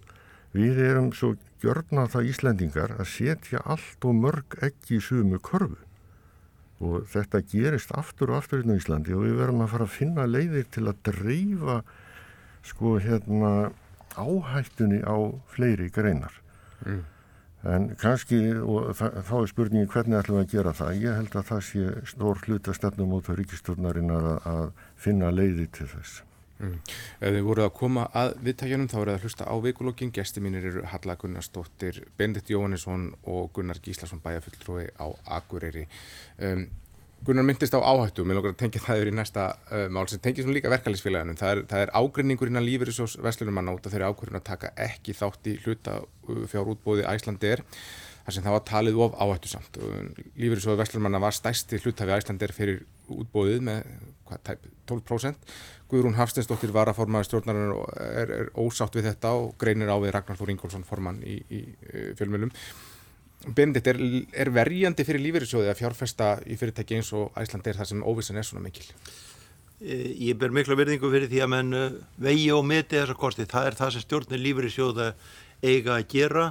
við 0.55 0.81
erum 0.83 1.11
svo 1.15 1.35
gjörna 1.61 2.07
það 2.11 2.29
Íslendingar 2.31 2.95
að 2.97 3.09
setja 3.13 3.61
allt 3.63 4.07
og 4.07 4.17
mörg 4.17 4.57
ekki 4.65 4.97
í 4.97 5.03
sumu 5.03 5.39
körfu. 5.43 5.77
Og 6.81 7.05
þetta 7.11 7.43
gerist 7.45 7.93
aftur 7.93 8.33
og 8.33 8.41
aftur 8.41 8.63
inn 8.63 8.73
á 8.73 8.79
Íslandi 8.79 9.13
og 9.13 9.27
við 9.27 9.37
verðum 9.37 9.63
að 9.65 9.73
fara 9.75 9.87
að 9.87 9.95
finna 9.99 10.25
leiðir 10.25 10.67
til 10.73 10.87
að 10.89 11.03
dreifa 11.11 11.77
sko 12.65 12.97
hérna 13.01 13.51
áhættunni 14.17 15.03
á 15.05 15.17
fleiri 15.53 15.91
greinar. 15.93 16.33
Mm. 16.81 17.03
en 17.61 17.83
kannski 18.01 18.39
og 18.57 18.95
þá 18.97 19.35
er 19.37 19.49
spurningi 19.51 19.89
hvernig 19.93 20.17
ætlum 20.17 20.39
við 20.39 20.47
að 20.47 20.53
gera 20.55 20.71
það? 20.73 20.95
Ég 21.03 21.19
held 21.19 21.35
að 21.37 21.43
það 21.51 21.59
sé 21.67 21.91
stór 22.09 22.41
hlut 22.47 22.69
að 22.71 22.77
stefnum 22.79 23.13
út 23.19 23.29
á 23.29 23.37
ríkistofnarinn 23.37 24.09
að, 24.15 24.29
að 24.49 24.63
finna 24.97 25.29
leiði 25.29 25.67
til 25.77 25.85
þess 25.91 26.23
mm. 26.61 26.75
Ef 27.19 27.35
þið 27.35 27.47
voruð 27.47 27.67
að 27.67 27.73
koma 27.79 28.07
að 28.17 28.35
viðtækjanum 28.47 28.91
þá 28.91 28.97
voruð 28.99 29.15
að 29.15 29.25
hlusta 29.27 29.49
á 29.49 29.55
veikulokkin 29.65 30.13
gesti 30.15 30.43
mínir 30.43 30.67
eru 30.71 30.85
Halla 30.91 31.17
Gunnarsdóttir 31.21 32.03
Bendit 32.17 32.53
Jóhannesson 32.53 33.09
og 33.23 33.51
Gunnar 33.55 33.81
Gíslason 33.83 34.23
bæjafulltrúi 34.23 34.87
á 34.95 35.07
Akureyri 35.37 35.87
um, 36.39 36.67
Gunnar 37.25 37.45
myndist 37.45 37.75
á 37.77 37.79
áhættu, 37.85 38.23
mér 38.25 38.39
lókar 38.39 38.55
að 38.55 38.61
tengja 38.63 38.79
það 38.81 38.99
yfir 38.99 39.09
í 39.11 39.13
næsta 39.13 39.43
uh, 39.69 39.83
mál 39.93 40.07
sem 40.09 40.21
tengið 40.25 40.47
svona 40.47 40.55
líka 40.57 40.71
verkefælisfélaginu. 40.73 41.35
Það 41.37 41.51
er, 41.53 41.59
það 41.69 41.83
er 41.83 41.91
ágrinningur 41.99 42.49
innan 42.49 42.65
lífeyrisós 42.65 43.13
Veslunumanna 43.21 43.75
út 43.75 43.85
af 43.85 43.93
þeirri 43.93 44.07
ákvörðun 44.09 44.39
að 44.39 44.47
taka 44.47 44.71
ekki 44.87 45.13
þátt 45.19 45.49
í 45.51 45.53
hluta 45.61 45.99
fjár 46.49 46.71
útbóði 46.73 47.05
Æslandir 47.05 47.61
þar 48.23 48.33
sem 48.33 48.45
það 48.47 48.55
var 48.55 48.65
talið 48.71 48.97
of 49.05 49.19
áhættu 49.21 49.51
samt. 49.53 49.77
Lífeyrisós 50.33 50.79
Veslunumanna 50.81 51.21
var 51.21 51.37
stæsti 51.37 51.77
hlutafi 51.83 52.17
Æslandir 52.17 52.55
fyrir 52.57 52.81
útbóðið 53.13 53.61
með 53.69 53.93
hvað, 54.31 54.65
12%. 54.89 55.53
Guðrún 55.91 56.15
Hafstinsdóttir 56.15 56.71
var 56.71 56.87
að 56.87 57.01
formaði 57.01 57.27
stjórnarinnar 57.27 57.97
er, 57.99 58.31
er 58.37 58.51
ósátt 58.55 58.95
við 58.95 59.09
þetta 59.09 59.33
og 59.35 59.51
greinir 59.59 59.91
á 59.91 59.97
við 59.99 60.13
Ragnar 60.15 60.39
Þór 60.39 60.53
Ingólfsson 60.53 60.87
formann 60.87 61.19
í, 61.27 61.41
í, 61.51 61.59
í 61.67 62.05
fjölmjölum. 62.19 62.53
Bendit, 63.57 63.89
er, 63.89 63.99
er 64.37 64.51
verjandi 64.53 65.03
fyrir 65.03 65.23
lífeyrissjóði 65.25 65.71
að 65.71 65.79
fjárfesta 65.81 66.29
í 66.45 66.55
fyrirtæki 66.61 66.99
eins 66.99 67.09
og 67.17 67.35
Æsland 67.41 67.67
er 67.67 67.79
það 67.79 67.89
sem 67.89 68.05
óvissan 68.05 68.37
er 68.37 68.47
svona 68.47 68.63
mikil? 68.63 68.85
E, 69.81 69.97
ég 70.29 70.37
ber 70.39 70.53
mikla 70.53 70.77
verðingu 70.77 71.09
fyrir 71.11 71.31
því 71.31 71.41
að 71.41 71.51
menn 71.55 71.73
e, 71.73 71.83
vegi 72.21 72.47
og 72.53 72.63
meti 72.69 72.99
þessa 72.99 73.17
kosti. 73.17 73.49
Það 73.49 73.71
er 73.71 73.79
það 73.81 73.93
sem 73.95 74.05
stjórnir 74.05 74.43
lífeyrissjóða 74.45 75.09
eiga 75.65 75.97
að 75.97 76.07
gera 76.13 76.45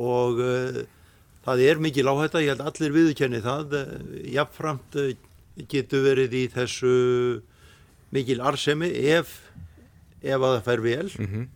og 0.00 0.38
uh, 0.40 0.80
það 1.44 1.64
er 1.66 1.82
mikil 1.82 2.06
áhætta, 2.08 2.42
ég 2.44 2.54
held 2.54 2.62
allir 2.70 2.94
viðkenni 2.94 3.42
það. 3.44 3.74
Jáfnframt 4.30 4.98
getur 5.70 6.06
verið 6.06 6.36
í 6.38 6.44
þessu 6.54 6.94
mikil 8.14 8.40
arsemi 8.42 8.90
ef, 9.14 9.36
ef 10.22 10.36
að 10.36 10.52
það 10.56 10.66
fær 10.66 10.84
vel. 10.84 11.08
Mm 11.18 11.26
-hmm. 11.30 11.48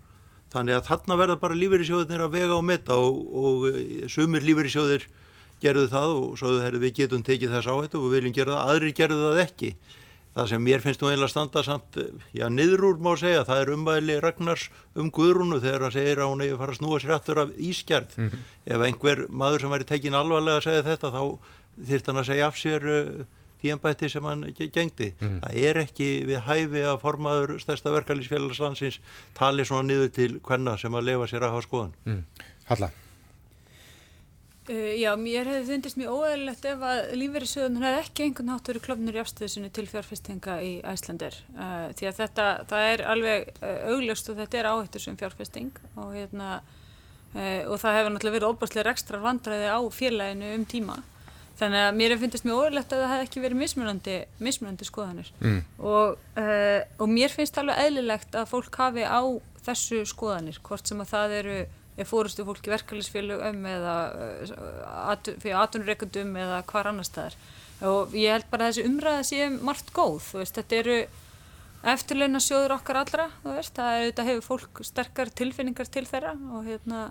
Þannig 0.55 0.77
að 0.77 0.87
þarna 0.87 1.19
verða 1.19 1.41
bara 1.43 1.59
lífeyrissjóðinir 1.59 2.23
að 2.23 2.35
vega 2.37 2.55
og 2.55 2.65
metta 2.65 2.95
og, 2.95 3.17
og 3.35 3.69
eh, 3.73 4.07
sumir 4.09 4.43
lífeyrissjóðir 4.47 5.09
gerðu 5.65 5.89
það 5.91 6.15
og 6.15 6.39
svo 6.39 6.55
við 6.79 6.95
getum 6.95 7.23
tekið 7.27 7.55
þess 7.57 7.71
áhættu 7.71 7.99
og 7.99 8.09
við 8.09 8.17
viljum 8.19 8.37
gera 8.37 8.57
það, 8.57 8.71
aðrir 8.71 8.97
gerðu 9.01 9.21
það 9.25 9.43
ekki. 9.45 9.75
Það 10.35 10.49
sem 10.51 10.65
mér 10.67 10.81
finnst 10.83 11.03
nú 11.03 11.11
einlega 11.13 11.31
standa 11.31 11.63
samt, 11.63 11.97
já 12.35 12.49
niður 12.51 12.89
úr 12.89 12.97
má 12.99 13.13
segja, 13.15 13.45
það 13.47 13.61
er 13.63 13.69
umvæli 13.77 14.17
Ragnars 14.19 14.65
um 14.99 15.11
Guðrúnu 15.15 15.61
þegar 15.63 15.85
hann 15.87 15.95
segir 15.95 16.23
að 16.23 16.33
hún 16.33 16.43
hefur 16.43 16.59
farið 16.59 16.75
að 16.75 16.81
snúa 16.81 16.99
sér 17.03 17.13
aftur 17.15 17.41
af 17.45 17.53
ískjærð. 17.55 18.17
Mm 18.17 18.31
-hmm. 18.31 18.41
Ef 18.67 18.81
einhver 18.89 19.27
maður 19.31 19.61
sem 19.61 19.71
væri 19.71 19.85
tekin 19.85 20.19
alvarlega 20.19 20.59
að 20.59 20.67
segja 20.67 20.83
þetta 20.83 21.13
þá 21.15 21.39
þýrt 21.89 22.07
hann 22.07 22.19
að 22.19 22.27
segja 22.27 22.47
af 22.47 22.57
sér 22.59 22.83
uh, 22.83 23.25
því 23.65 23.73
ennbætti 23.73 24.11
sem 24.13 24.27
hann 24.29 24.45
gengdi. 24.53 25.13
Mm. 25.21 25.39
Það 25.45 25.63
er 25.69 25.81
ekki 25.85 26.09
við 26.29 26.43
hæfi 26.45 26.83
að 26.85 26.99
formaður 27.01 27.55
stærsta 27.63 27.93
verkefælisfélagslandsins 27.95 29.01
tali 29.39 29.65
svona 29.65 29.89
niður 29.89 30.13
til 30.19 30.35
hvenna 30.45 30.77
sem 30.81 30.95
að 30.95 31.09
lefa 31.09 31.31
sér 31.31 31.47
að 31.47 31.57
hafa 31.57 31.65
skoðan. 31.65 31.97
Mm. 32.05 32.21
Halla? 32.69 32.91
Uh, 34.65 34.93
já, 34.97 35.11
mér 35.21 35.49
hefði 35.49 35.65
þundist 35.71 35.99
mjög 36.01 36.21
óæðilegt 36.21 36.69
ef 36.69 36.85
að 36.89 37.01
lífverðisöðun 37.21 37.83
hefði 37.83 38.05
ekki 38.05 38.27
einhvern 38.27 38.53
hátt 38.53 38.71
verið 38.71 38.85
klopnur 38.87 39.17
í 39.17 39.21
afstöðsunu 39.21 39.73
til 39.77 39.85
fjárfestinga 39.91 40.55
í 40.65 40.71
Æslandir. 40.89 41.37
Uh, 41.57 41.91
því 41.97 42.09
að 42.09 42.21
þetta, 42.21 42.47
það 42.71 42.89
er 42.93 43.05
alveg 43.15 43.51
uh, 43.59 43.75
augljóst 43.93 44.31
og 44.33 44.39
þetta 44.41 44.61
er 44.61 44.71
áhættur 44.73 45.05
sem 45.05 45.21
fjárfesting 45.21 45.85
og 45.97 46.17
hérna 46.17 46.57
og 47.35 47.81
það 47.83 47.97
hefur 47.97 48.13
náttúrulega 48.15 48.35
verið 48.37 48.53
óbúrslega 48.53 48.91
ekstra 48.95 49.19
vandræði 49.19 49.67
á 49.67 49.83
félaginu 49.91 50.53
um 50.55 50.67
tíma 50.71 50.95
þannig 51.59 51.85
að 51.85 51.97
mér 52.01 52.17
finnst 52.19 52.47
mjög 52.47 52.61
óverlegt 52.61 52.93
að 52.95 53.05
það 53.05 53.13
hef 53.15 53.25
ekki 53.29 53.43
verið 53.45 53.61
mismunandi, 53.61 54.19
mismunandi 54.43 54.89
skoðanir 54.89 55.31
mm. 55.39 55.59
og, 55.79 56.21
uh, 56.41 56.81
og 56.99 57.11
mér 57.13 57.35
finnst 57.35 57.59
alveg 57.61 57.81
eðlilegt 57.87 58.39
að 58.41 58.51
fólk 58.51 58.79
hafi 58.83 59.07
á 59.07 59.23
þessu 59.65 60.03
skoðanir 60.09 60.61
hvort 60.67 60.91
sem 60.91 61.03
að 61.05 61.13
það 61.15 61.37
eru 61.41 61.59
er 61.95 62.09
fórustu 62.11 62.43
fólki 62.47 62.73
verkefælisfélögum 62.73 63.67
eða 63.71 63.99
uh, 64.11 65.29
fyrir 65.31 65.61
atunurreikundum 65.61 66.35
eða 66.43 66.63
hvar 66.71 66.91
annar 66.91 67.07
staðar 67.07 67.37
og 67.87 68.15
ég 68.19 68.35
held 68.35 68.49
bara 68.51 68.67
að 68.67 68.75
þessi 68.75 68.89
umræða 68.89 69.27
sé 69.29 69.47
margt 69.55 69.93
góð, 69.95 70.33
veist, 70.41 70.59
þetta 70.59 70.81
eru 70.81 70.99
eftirleina 71.95 72.41
sjóður 72.43 72.79
okkar 72.79 73.03
allra 73.03 73.29
veist, 73.45 73.77
það 73.77 74.09
er, 74.09 74.25
hefur 74.31 74.47
fólk 74.49 74.83
sterkar 74.87 75.31
tilfinningar 75.31 75.91
til 75.93 76.07
þeirra 76.09 76.35
og 76.57 76.67
hérna 76.67 77.07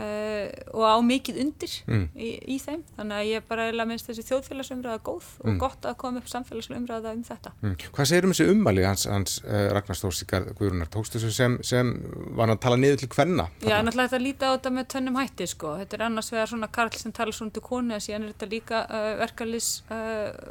Uh, 0.00 0.48
og 0.72 0.84
á 0.86 0.96
mikið 1.04 1.38
undir 1.42 1.72
mm. 1.84 2.04
í, 2.16 2.28
í 2.54 2.56
þeim, 2.62 2.84
þannig 2.96 3.16
að 3.18 3.26
ég 3.28 3.46
bara 3.50 3.66
eða 3.68 3.84
minnst 3.90 4.06
þessi 4.08 4.22
þjóðfélagsumræða 4.30 5.00
góð 5.04 5.26
og 5.42 5.48
mm. 5.50 5.58
gott 5.60 5.88
að 5.90 5.96
koma 6.00 6.22
upp 6.22 6.30
samfélagsumræða 6.30 7.12
um 7.18 7.24
þetta 7.26 7.52
mm. 7.58 7.74
Hvað 7.96 8.08
segir 8.08 8.28
um 8.28 8.32
þessi 8.32 8.46
ummali 8.54 8.86
hans, 8.86 9.04
hans 9.10 9.34
uh, 9.42 9.66
Ragnar 9.74 9.98
Stórsíkar 9.98 10.46
Guðrunar, 10.56 10.88
tókst 10.94 11.18
þessu 11.18 11.32
sem, 11.34 11.58
sem 11.66 11.90
var 12.38 12.46
hann 12.46 12.54
að 12.54 12.62
tala 12.64 12.78
niður 12.80 13.02
til 13.02 13.10
hvenna? 13.12 13.48
Já, 13.60 13.76
náttúrulega 13.82 14.14
þetta 14.14 14.22
líta 14.24 14.48
á 14.48 14.52
þetta 14.54 14.72
með 14.78 14.88
tönnum 14.94 15.20
hætti 15.20 15.50
sko, 15.52 15.74
þetta 15.82 15.98
er 15.98 16.06
annars 16.06 16.32
vegar 16.32 16.52
svona 16.54 16.70
Karl 16.78 17.02
sem 17.02 17.16
tala 17.20 17.36
svona 17.36 17.56
til 17.58 17.66
konu 17.66 17.98
að 17.98 18.06
síðan 18.06 18.24
er 18.24 18.32
þetta 18.32 18.50
líka 18.54 18.82
uh, 18.86 19.10
verkeflis 19.20 19.70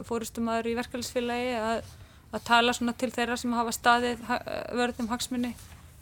fórustumæður 0.05 0.69
í 0.69 0.77
verkeflisfélagi 0.83 1.57
að, 1.63 1.91
að 2.35 2.47
tala 2.51 2.77
svona 2.77 2.93
til 2.99 3.09
þeirra 3.15 3.39
sem 3.39 3.57
hafa 3.57 3.73
staðið 3.73 4.21
vörðum 4.77 5.09
hagsmunni 5.15 5.55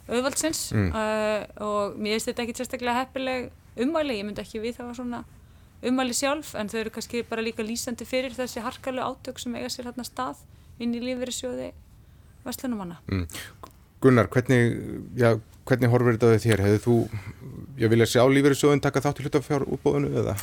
auðvaldsins 0.08 0.68
mm. 0.74 0.92
uh, 0.92 1.66
og 1.68 1.98
mér 2.00 2.16
finnst 2.16 2.32
þetta 2.32 2.46
ekki 2.46 2.58
sérstaklega 2.60 3.02
heppileg 3.02 3.50
umæli, 3.78 4.20
ég 4.22 4.28
myndi 4.28 4.44
ekki 4.44 4.62
við 4.64 4.78
það 4.80 4.92
var 4.92 5.00
svona 5.00 5.24
umæli 5.86 6.16
sjálf 6.18 6.54
en 6.58 6.72
þau 6.72 6.80
eru 6.82 6.94
kannski 6.96 7.24
bara 7.28 7.44
líka 7.46 7.66
lýsandi 7.66 8.08
fyrir 8.08 8.34
þessi 8.38 8.64
harkalu 8.66 9.04
átök 9.04 9.42
sem 9.42 9.56
eiga 9.58 9.70
sér 9.74 9.92
hérna 9.92 10.06
stað 10.08 10.42
inn 10.82 10.96
í 10.96 11.02
lífverðisjóði 11.04 11.72
Vestlunumanna 12.48 13.02
mm. 13.12 13.26
Gunnar, 14.02 14.30
hvernig, 14.30 14.78
já, 15.18 15.32
hvernig 15.66 15.90
horfur 15.90 16.14
þetta 16.14 16.30
þau 16.30 16.44
þér? 16.44 16.62
Hefðu 16.68 16.82
þú, 16.84 16.98
ég 17.82 17.92
vilja 17.94 18.10
sjá 18.12 18.22
lífverðisjóðin 18.30 18.84
taka 18.86 19.02
þátt 19.02 19.22
í 19.22 19.26
hlutafjár 19.26 19.66
útbóðinu 19.66 20.12
eða? 20.22 20.36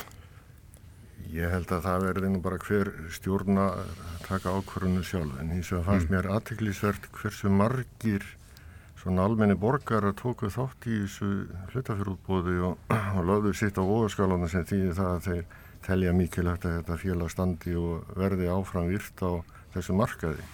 Ég 1.35 1.51
held 1.51 1.71
að 1.71 1.85
það 1.87 2.07
verði 2.09 2.31
nú 2.31 2.41
bara 2.43 2.59
hver 2.63 2.91
stjórna 3.15 3.69
taka 4.25 4.55
ákvarðinu 4.55 5.03
sjálf 5.07 5.39
en 5.39 5.53
hins 5.55 5.71
vegar 5.71 5.87
fannst 5.87 6.09
mm. 6.09 6.15
mér 6.15 6.29
aðteglisvert 6.35 7.07
hversu 7.15 7.51
margir 7.51 8.27
svona 9.05 9.21
almenni 9.29 9.53
borgar 9.53 10.01
að 10.07 10.15
tóku 10.17 10.47
þátt 10.49 10.87
í 10.89 10.95
þessu 11.03 11.27
hlutafjörútbóði 11.75 12.55
og, 12.65 12.79
og 12.89 13.27
lögðu 13.29 13.51
sitt 13.53 13.77
á 13.77 13.85
óðarskálanum 13.85 14.49
sem 14.49 14.65
þýðir 14.65 14.95
það 14.97 15.09
að 15.11 15.27
þeir 15.27 15.43
telja 15.85 16.13
mikilvægt 16.17 16.65
að 16.65 16.77
þetta 16.79 16.97
félag 17.03 17.29
standi 17.29 17.75
og 17.77 18.15
verði 18.17 18.49
áfram 18.49 18.89
virt 18.89 19.21
á 19.21 19.31
þessu 19.75 19.97
markaði. 19.99 20.47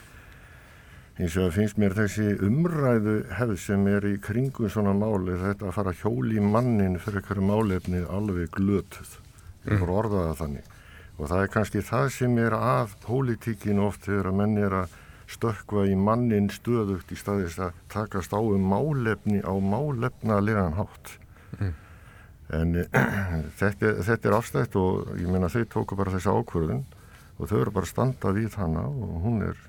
Eins 1.16 1.38
og 1.38 1.46
það 1.46 1.56
finnst 1.62 1.80
mér 1.80 1.96
þessi 1.96 2.28
umræðu 2.44 3.16
hefð 3.38 3.58
sem 3.64 3.88
er 3.88 4.10
í 4.10 4.14
kringum 4.20 4.72
svona 4.74 4.98
máli 5.00 5.40
þetta 5.40 5.70
að 5.70 5.76
fara 5.78 5.96
hjóli 6.02 6.44
mannin 6.44 7.00
fyrir 7.00 7.24
hverju 7.30 7.48
málefni 7.48 8.04
alveg 8.04 8.52
glötuð. 8.58 9.16
Ég 9.70 9.80
voru 9.80 10.00
orðaða 10.02 10.36
þannig. 10.42 10.72
Og 11.22 11.30
það 11.32 11.46
er 11.46 11.54
kannski 11.56 11.88
það 11.88 12.10
sem 12.18 12.36
er 12.42 12.58
að 12.60 12.98
pólitíkin 13.06 13.80
oft 13.80 14.10
þegar 14.10 14.34
að 14.34 14.40
menn 14.42 14.60
er 14.60 14.82
að 14.82 15.00
stökva 15.32 15.86
í 15.90 15.96
mannin 15.98 16.50
stöðugt 16.52 17.12
í 17.12 17.18
staðist 17.20 17.62
að 17.64 17.78
takast 17.92 18.34
á 18.36 18.40
um 18.40 18.64
málefni 18.72 19.42
á 19.44 19.54
málefnalegan 19.56 20.78
hátt. 20.80 21.16
Mm. 21.60 21.74
En 22.52 22.74
þetta, 23.60 23.94
þetta 24.04 24.30
er 24.30 24.38
afstætt 24.38 24.78
og 24.80 25.14
ég 25.20 25.32
meina 25.32 25.52
þau 25.52 25.64
tóku 25.72 25.98
bara 26.00 26.14
þessi 26.16 26.32
ákvörðun 26.36 26.84
og 27.38 27.50
þau 27.50 27.58
eru 27.62 27.76
bara 27.76 27.88
að 27.88 27.94
standa 27.94 28.34
við 28.36 28.58
hana 28.60 28.88
og 28.90 29.20
hún 29.26 29.44
er 29.48 29.62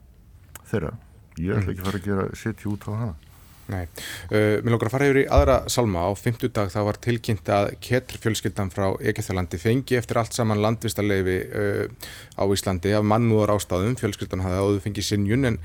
þeirra. 0.70 0.96
Ég 1.40 1.57
ætla 1.57 1.72
ekki 1.72 1.85
að 1.85 1.88
fara 1.88 2.01
að 2.01 2.09
gera 2.09 2.27
sitt 2.37 2.66
út 2.68 2.88
á 2.88 2.92
hana. 2.92 3.31
Nei, 3.72 3.87
uh, 3.87 4.58
mér 4.61 4.74
lókar 4.74 4.90
að 4.90 4.94
fara 4.96 5.08
yfir 5.08 5.20
í 5.22 5.28
aðra 5.32 5.56
salma 5.72 6.04
á 6.04 6.11
fymtudag 6.18 6.68
það 6.74 6.87
var 6.90 6.98
tilkynnt 7.06 7.48
að 7.52 7.70
Ketr 7.80 8.18
fjölskyldan 8.20 8.72
frá 8.74 8.90
Egeþalandi 9.00 9.61
fengi 9.62 9.96
eftir 9.96 10.20
allt 10.20 10.37
saman 10.37 10.61
landvistarleifi 10.61 11.37
uh, 11.48 12.08
á 12.37 12.44
Íslandi 12.52 12.92
af 12.92 13.06
mannúðar 13.08 13.54
ástæðum, 13.56 13.96
fjölskyldan 14.00 14.44
hafði 14.44 14.61
áður 14.61 14.82
fengið 14.85 15.08
sinjun 15.08 15.48
en 15.48 15.61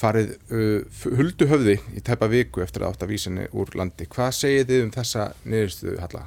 farið 0.00 0.36
uh, 0.54 1.00
huldu 1.18 1.48
höfði 1.50 1.76
í 1.96 2.04
tæpa 2.06 2.30
viku 2.32 2.64
eftir 2.64 2.84
að 2.84 2.94
átt 2.94 3.04
að 3.04 3.12
vísinni 3.12 3.48
úr 3.52 3.74
landi. 3.76 4.08
Hvað 4.08 4.30
segið 4.38 4.70
þið 4.70 4.84
um 4.86 4.94
þessa 4.94 5.26
niðurstuðu 5.44 5.98
Halla? 6.04 6.22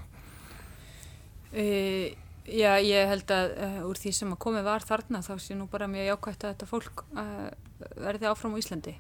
Uh, 1.54 2.14
já, 2.50 2.72
ég 2.82 3.10
held 3.10 3.34
að 3.34 3.56
uh, 3.58 3.82
úr 3.90 4.04
því 4.04 4.14
sem 4.20 4.36
að 4.36 4.42
komið 4.46 4.70
var 4.70 4.86
þarna 4.86 5.24
þá 5.26 5.34
sé 5.42 5.58
nú 5.58 5.66
bara 5.72 5.90
mjög 5.90 6.12
jákvæmt 6.12 6.46
að 6.46 6.54
þetta 6.54 6.70
fólk 6.70 7.04
uh, 7.18 7.50
verði 7.98 8.30
áfram 8.30 8.54
á 8.54 8.62
Íslandi. 8.62 8.96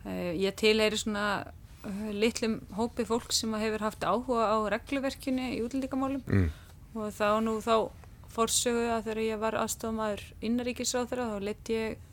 Ég 0.00 0.54
tilheyri 0.56 0.96
svona 0.96 1.22
litlum 2.12 2.58
hópi 2.76 3.06
fólk 3.08 3.32
sem 3.32 3.54
hefur 3.56 3.86
haft 3.86 4.04
áhuga 4.04 4.50
á 4.52 4.56
regluverkinu 4.74 5.46
í 5.54 5.62
útlendingamálum 5.64 6.22
mm. 6.26 6.48
og 6.94 7.14
þá 7.16 7.40
nú 7.44 7.56
þá 7.64 7.88
fórsögu 8.30 8.90
að 8.94 9.08
þegar 9.08 9.22
ég 9.24 9.40
var 9.40 9.56
aðstofamæður 9.58 10.24
innaríkisráþara 10.46 11.30
þá 11.32 11.38
leti 11.48 11.78
ég 11.78 12.04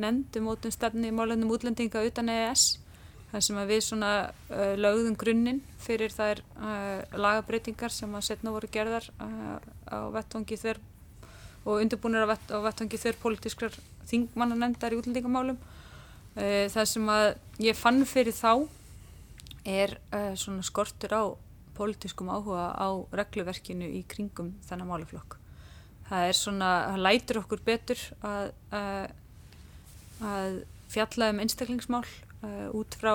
nefndu 0.00 0.44
mótum 0.44 0.72
stefni 0.72 1.10
í 1.10 1.16
málefnum 1.16 1.50
útlendinga 1.52 2.04
utan 2.06 2.30
EES 2.32 2.78
þar 3.30 3.44
sem 3.46 3.58
að 3.60 3.72
við 3.74 3.82
svona 3.86 4.12
uh, 4.50 4.72
lögðum 4.78 5.18
grunninn 5.18 5.60
fyrir 5.82 6.14
þær 6.14 6.40
uh, 6.56 7.02
lagabreitingar 7.14 7.92
sem 7.94 8.14
að 8.16 8.26
setna 8.30 8.54
voru 8.54 8.70
gerðar 8.72 9.06
uh, 9.20 9.58
á 9.86 9.98
vettvangi 10.14 10.58
þver 10.58 10.80
og 11.66 11.82
undirbúinir 11.82 12.24
á, 12.24 12.28
vett, 12.32 12.46
á 12.50 12.58
vettvangi 12.64 12.98
þver 12.98 13.20
politískrar 13.20 13.76
þingmannanendar 14.10 14.94
í 14.94 14.98
útlendingamálum 14.98 15.58
þar 16.40 16.86
sem 16.86 17.08
að 17.10 17.24
ég 17.60 17.76
fann 17.76 18.04
fyrir 18.08 18.32
þá 18.32 18.64
er 19.70 19.96
uh, 20.10 20.32
svona 20.38 20.64
skortur 20.66 21.14
á 21.16 21.22
pólitískum 21.78 22.30
áhuga 22.32 22.70
á 22.76 22.88
regluverkinu 23.16 23.88
í 23.88 24.02
kringum 24.10 24.52
þennan 24.68 24.90
málaflokk. 24.90 25.38
Það 26.10 26.26
er 26.28 26.36
svona, 26.36 26.70
það 26.90 27.04
lætur 27.06 27.40
okkur 27.40 27.62
betur 27.64 28.06
að, 28.26 28.52
að, 28.74 29.04
uh, 30.20 30.30
að 30.30 30.56
fjalla 30.90 31.30
um 31.32 31.44
einstaklingsmál 31.44 32.06
uh, 32.06 32.66
út 32.76 32.96
frá 32.98 33.14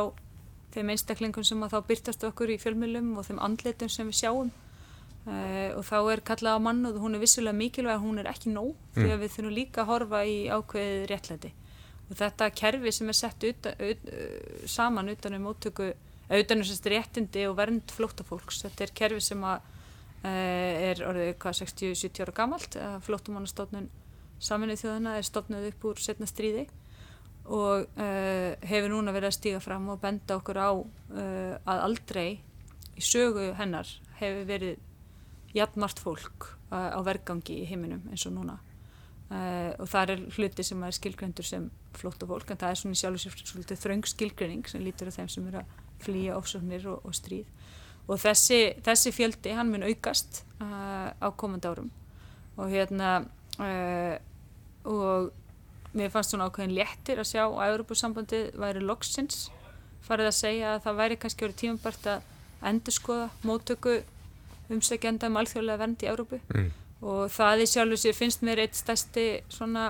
þeim 0.76 0.92
einstaklingum 0.94 1.46
sem 1.48 1.64
að 1.64 1.76
þá 1.76 1.90
byrtast 1.90 2.24
okkur 2.28 2.54
í 2.54 2.60
fjölmjölum 2.62 3.14
og 3.20 3.28
þeim 3.28 3.42
andlitum 3.44 3.92
sem 3.92 4.10
við 4.10 4.20
sjáum 4.20 4.50
uh, 4.50 5.70
og 5.78 5.84
þá 5.88 5.98
er 6.12 6.24
kallað 6.28 6.60
á 6.60 6.66
mann 6.66 6.82
og 6.90 6.98
hún 7.04 7.16
er 7.16 7.24
vissulega 7.24 7.56
mikilvæg 7.58 7.96
að 7.96 8.04
hún 8.04 8.22
er 8.22 8.32
ekki 8.32 8.52
nóg 8.54 8.74
mm. 8.74 8.98
því 8.98 9.12
að 9.14 9.22
við 9.24 9.36
þurfum 9.36 9.56
líka 9.56 9.84
að 9.84 9.92
horfa 9.94 10.24
í 10.28 10.36
ákveðið 10.52 11.06
réttlæti 11.12 11.54
og 12.06 12.18
þetta 12.20 12.50
kerfi 12.54 12.92
sem 12.94 13.10
er 13.10 13.18
sett 13.18 13.48
utan, 13.50 13.80
ut, 13.80 14.12
saman 14.70 15.14
utan 15.14 15.40
um 15.40 15.48
móttöku 16.26 16.34
auðvitaðnum 16.34 16.66
sérst 16.66 16.88
réttindi 16.90 17.46
og 17.50 17.58
vernd 17.60 17.92
flóttafólks. 17.94 18.64
Þetta 18.66 18.84
er 18.84 18.94
kerfi 18.98 19.22
sem 19.22 19.44
að, 19.46 19.62
uh, 20.24 20.90
er 20.90 21.04
orðið 21.06 21.38
hvað 21.38 21.60
60-70 21.62 22.24
ára 22.24 22.34
gamalt. 22.34 22.78
Flóttamannastofnun 23.06 23.90
saminnið 24.40 24.82
þjóðana 24.82 25.18
er 25.20 25.24
stofnuð 25.24 25.70
upp 25.70 25.86
úr 25.86 26.02
setna 26.02 26.28
stríði 26.28 26.68
og 27.46 27.86
uh, 27.86 28.58
hefur 28.66 28.90
núna 28.90 29.14
verið 29.14 29.30
að 29.30 29.38
stíga 29.38 29.62
fram 29.62 29.88
og 29.94 30.02
benda 30.02 30.40
okkur 30.40 30.58
á 30.58 30.72
uh, 30.74 31.54
að 31.62 31.84
aldrei 31.86 32.42
í 32.96 33.04
sögu 33.06 33.54
hennar 33.60 33.88
hefur 34.18 34.48
verið 34.50 34.80
jafnmart 35.56 36.00
fólk 36.02 36.52
á 36.74 37.00
vergangi 37.06 37.62
í 37.62 37.68
heiminum 37.70 38.02
eins 38.10 38.26
og 38.28 38.34
núna. 38.36 38.58
og 39.80 39.88
það 39.88 40.10
er 40.10 40.24
hluti 40.36 40.64
sem 40.64 40.82
er 40.84 40.92
skilgrendur 40.92 41.46
sem 41.48 41.70
flóttafólk 41.96 42.52
en 42.52 42.58
það 42.60 42.70
er 42.74 42.80
svona 42.82 43.00
sjálf 43.00 43.28
og 43.30 43.64
sér 43.64 43.80
þröng 43.80 44.08
skilgrenning 44.10 44.68
sem 44.68 44.84
lítur 44.84 45.08
af 45.08 45.16
þeim 45.16 45.30
sem 45.32 45.48
eru 45.48 45.62
að 45.62 45.85
flýja 46.04 46.38
ofsóknir 46.40 46.88
og, 46.92 47.06
og 47.06 47.16
stríð. 47.16 47.46
Og 48.06 48.20
þessi, 48.22 48.76
þessi 48.86 49.14
fjöldi 49.16 49.56
hann 49.58 49.72
mun 49.72 49.86
aukast 49.88 50.44
uh, 50.62 51.10
á 51.10 51.28
komandi 51.38 51.72
árum. 51.72 51.90
Og 52.56 52.70
hérna 52.70 53.18
uh, 53.60 54.16
og 54.86 55.32
mér 55.96 56.12
fannst 56.14 56.34
svona 56.34 56.50
ákveðin 56.50 56.76
léttir 56.76 57.20
að 57.22 57.32
sjá 57.32 57.44
að 57.48 57.72
Europasambandi 57.72 58.42
væri 58.60 58.84
loksins 58.84 59.48
farið 60.06 60.30
að 60.30 60.38
segja 60.38 60.74
að 60.76 60.82
það 60.86 61.00
væri 61.00 61.20
kannski 61.22 61.46
verið 61.46 61.62
tímabart 61.62 62.10
að 62.12 62.20
endur 62.70 62.96
skoða 62.96 63.30
móttöku 63.46 63.96
umsækjanda 64.74 65.30
um 65.30 65.40
alþjóðlega 65.42 65.82
vernd 65.82 66.04
í 66.04 66.10
Európu 66.10 66.40
mm. 66.42 66.70
og 67.06 67.24
það 67.34 67.64
í 67.64 67.70
sjálfu 67.72 68.02
sér 68.02 68.18
finnst 68.18 68.46
mér 68.46 68.64
eitt 68.66 68.78
stærsti 68.78 69.26
svona 69.54 69.86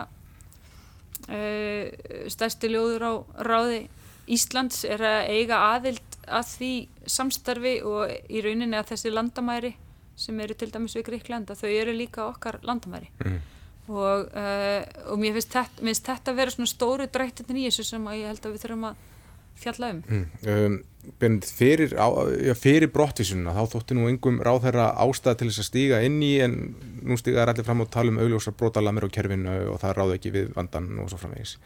uh, 1.29 1.85
stærsti 2.31 2.71
ljóður 2.71 3.07
á 3.07 3.13
ráði 3.49 3.81
Íslands 4.31 4.83
er 4.87 5.03
að 5.05 5.31
eiga 5.35 5.61
aðild 5.75 6.19
að 6.25 6.47
því 6.55 6.71
samstarfi 7.15 7.73
og 7.85 8.13
í 8.31 8.41
rauninni 8.41 8.79
að 8.79 8.93
þessi 8.93 9.11
landamæri 9.13 9.75
sem 10.17 10.39
eru 10.41 10.55
til 10.57 10.71
dæmis 10.71 10.95
við 10.97 11.09
Gríkland 11.09 11.51
að 11.51 11.65
þau 11.65 11.69
eru 11.73 11.93
líka 11.95 12.23
okkar 12.29 12.57
landamæri 12.65 13.09
mm. 13.19 13.37
og, 13.91 14.31
uh, 14.31 14.81
og 15.11 15.19
mér 15.21 15.35
finnst 15.37 15.53
þetta, 15.53 15.93
þetta 16.09 16.31
að 16.31 16.39
vera 16.39 16.55
svona 16.55 16.71
stóru 16.71 17.07
drættin 17.11 17.59
í 17.59 17.67
þessu 17.67 17.85
sem 17.91 18.09
ég 18.15 18.31
held 18.31 18.47
að 18.47 18.55
við 18.55 18.65
þurfum 18.65 18.89
að 18.89 19.03
fjalla 19.55 19.91
um. 19.93 20.03
Mm. 20.09 20.77
um 21.27 21.37
fyrir, 21.45 21.93
fyrir 22.59 22.89
brottvísununa 22.91 23.53
þá 23.55 23.75
þótti 23.75 23.97
nú 23.97 24.07
yngum 24.09 24.41
ráð 24.43 24.65
þeirra 24.65 24.87
ástæða 25.05 25.39
til 25.39 25.49
þess 25.51 25.61
að 25.61 25.69
stíga 25.69 26.01
inn 26.07 26.17
í 26.25 26.33
en 26.43 26.57
nú 27.05 27.17
stígaði 27.19 27.53
allir 27.53 27.67
fram 27.67 27.83
og 27.85 27.91
tala 27.93 28.13
um 28.13 28.21
augljósar 28.23 28.55
brotalamir 28.57 29.05
á 29.05 29.09
kerfinu 29.13 29.57
og 29.73 29.79
það 29.83 29.97
ráði 29.99 30.17
ekki 30.17 30.33
við 30.33 30.49
vandan 30.57 30.89
og 31.03 31.11
svo 31.11 31.21
framvegis. 31.21 31.57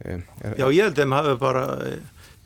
Já, 0.00 0.66
ég 0.70 0.82
held 0.82 0.94
að 0.94 1.00
þeim 1.02 1.16
hafi 1.16 1.36
bara 1.40 1.64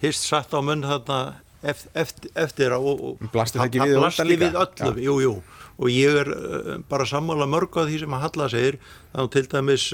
hýrst 0.03 0.29
satt 0.29 0.55
á 0.55 0.61
munn 0.65 0.85
þarna 0.85 1.19
eftir, 1.65 2.31
eftir 2.35 2.75
og, 2.77 2.89
og 2.93 3.29
blasti 3.33 3.61
það 3.61 3.69
ekki 3.69 3.85
við, 3.85 3.99
blasti 4.03 4.39
við 4.43 4.59
öllum, 4.65 5.01
jú, 5.07 5.17
jú. 5.25 5.35
Og 5.75 5.91
ég 5.91 6.21
er 6.21 6.31
uh, 6.31 6.75
bara 6.91 7.07
sammála 7.09 7.49
mörg 7.51 7.75
á 7.79 7.87
því 7.87 8.05
sem 8.05 8.15
að 8.15 8.25
Halla 8.27 8.51
segir, 8.53 8.79
þá 9.15 9.23
til 9.35 9.45
dæmis 9.55 9.89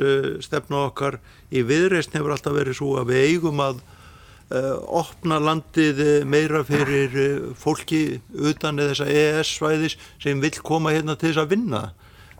stefna 0.44 0.84
okkar 0.88 1.20
í 1.52 1.64
viðreist 1.68 2.16
hefur 2.16 2.34
alltaf 2.36 2.56
verið 2.56 2.80
svo 2.80 2.98
að 3.00 3.14
við 3.14 3.26
eigum 3.30 3.64
að 3.64 3.80
opna 4.50 5.38
landið 5.38 6.24
meira 6.26 6.64
fyrir 6.66 7.12
fólki 7.54 8.18
utan 8.34 8.80
þessa 8.82 9.06
EES 9.06 9.52
svæðis 9.60 9.94
sem 10.18 10.40
vil 10.42 10.56
koma 10.58 10.90
hérna 10.90 11.14
til 11.14 11.30
þess 11.30 11.44
að 11.44 11.52
vinna. 11.54 11.82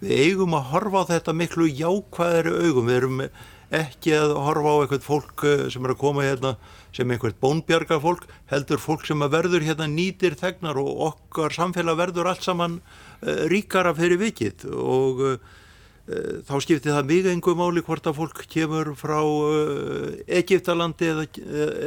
Við 0.01 0.25
eigum 0.25 0.57
að 0.59 0.71
horfa 0.73 1.05
á 1.07 1.11
þetta 1.13 1.37
miklu 1.37 1.69
jákvæðari 1.69 2.55
augum, 2.65 2.89
við 2.89 2.97
erum 2.97 3.23
ekki 3.71 4.15
að 4.19 4.35
horfa 4.43 4.73
á 4.75 4.77
eitthvað 4.83 5.07
fólk 5.07 5.45
eh, 5.47 5.65
sem 5.71 5.85
er 5.87 5.95
að 5.95 6.01
koma 6.01 6.27
hérna 6.27 6.57
sem 6.95 7.11
eitthvað 7.11 7.37
bónbjarga 7.43 8.01
fólk, 8.03 8.27
heldur 8.51 8.83
fólk 8.83 9.07
sem 9.07 9.23
að 9.23 9.37
verður 9.37 9.67
hérna 9.67 9.87
nýtir 9.91 10.35
þegnar 10.39 10.81
og 10.83 11.05
okkar 11.11 11.55
samfélag 11.55 12.01
verður 12.01 12.33
allt 12.33 12.43
saman 12.43 12.81
uh, 12.81 13.47
ríkara 13.53 13.93
fyrir 13.95 14.19
vikið 14.19 14.65
og 14.75 15.23
uh, 15.23 15.37
þá 16.49 16.55
skiptir 16.65 16.97
það 16.97 17.13
mjög 17.13 17.31
engu 17.31 17.55
máli 17.55 17.85
hvort 17.87 18.11
að 18.11 18.19
fólk 18.19 18.43
kemur 18.51 18.91
frá 18.99 19.21
Egiptalandi 20.27 21.13
eða, 21.13 21.27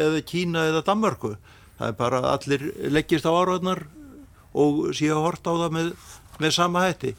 eða 0.05 0.21
Kína 0.23 0.63
eða 0.69 0.85
Danmarku. 0.87 1.33
Það 1.75 1.89
er 1.89 1.97
bara 1.99 2.21
allir 2.31 2.63
leggist 2.93 3.27
á 3.27 3.35
áraðnar 3.35 3.83
og 4.55 4.93
síðan 4.95 5.25
hort 5.25 5.43
á 5.43 5.51
það 5.51 5.75
með, 5.75 5.91
með 6.39 6.55
sama 6.55 6.85
hætti 6.85 7.17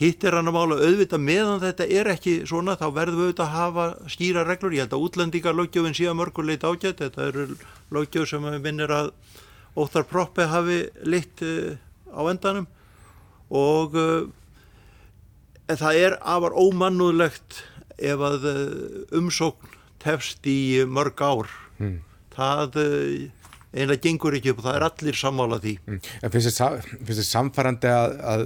hitt 0.00 0.24
er 0.24 0.38
hann 0.38 0.48
að 0.48 0.56
mála. 0.56 0.78
Auðvitað 0.80 1.22
meðan 1.24 1.62
þetta 1.62 1.86
er 1.98 2.10
ekki 2.14 2.34
svona 2.48 2.76
þá 2.80 2.86
verðum 2.96 3.20
við 3.20 3.26
auðvitað 3.28 3.46
að 3.46 3.56
hafa 3.56 3.86
skýra 4.14 4.44
reglur. 4.48 4.74
Ég 4.76 4.86
held 4.86 4.96
að 4.96 5.06
útlendingarlögjöfin 5.06 5.96
síðan 5.98 6.20
mörguleit 6.20 6.64
ágætt 6.64 7.02
þetta 7.04 7.26
eru 7.28 7.46
lögjöf 7.92 8.30
sem 8.30 8.46
við 8.48 8.60
minnir 8.64 8.94
að 8.96 9.10
óttar 9.80 10.06
proppi 10.08 10.46
hafi 10.48 10.82
litt 11.04 11.42
uh, 11.44 11.74
á 12.16 12.20
endanum. 12.32 12.68
Og 13.50 13.98
uh, 13.98 14.30
það 15.68 16.00
er 16.06 16.16
afar 16.20 16.56
ómannúðlegt 16.56 17.60
ef 18.00 18.24
að 18.24 18.48
uh, 18.48 18.64
umsókn 19.20 19.76
tefst 20.00 20.48
í 20.48 20.80
mörg 20.88 21.20
ár. 21.20 21.52
Mm. 21.80 22.00
það 22.34 22.74
einlega 23.72 24.02
gengur 24.04 24.34
ekki 24.36 24.52
upp 24.52 24.60
og 24.60 24.66
það 24.66 24.76
er 24.76 24.84
allir 24.84 25.16
sammála 25.16 25.58
því. 25.62 25.72
Mm. 25.86 26.00
En 26.24 26.32
finnst 26.32 26.60
þið 26.60 27.22
samfærandi 27.28 27.92
að, 27.92 28.16
að 28.32 28.44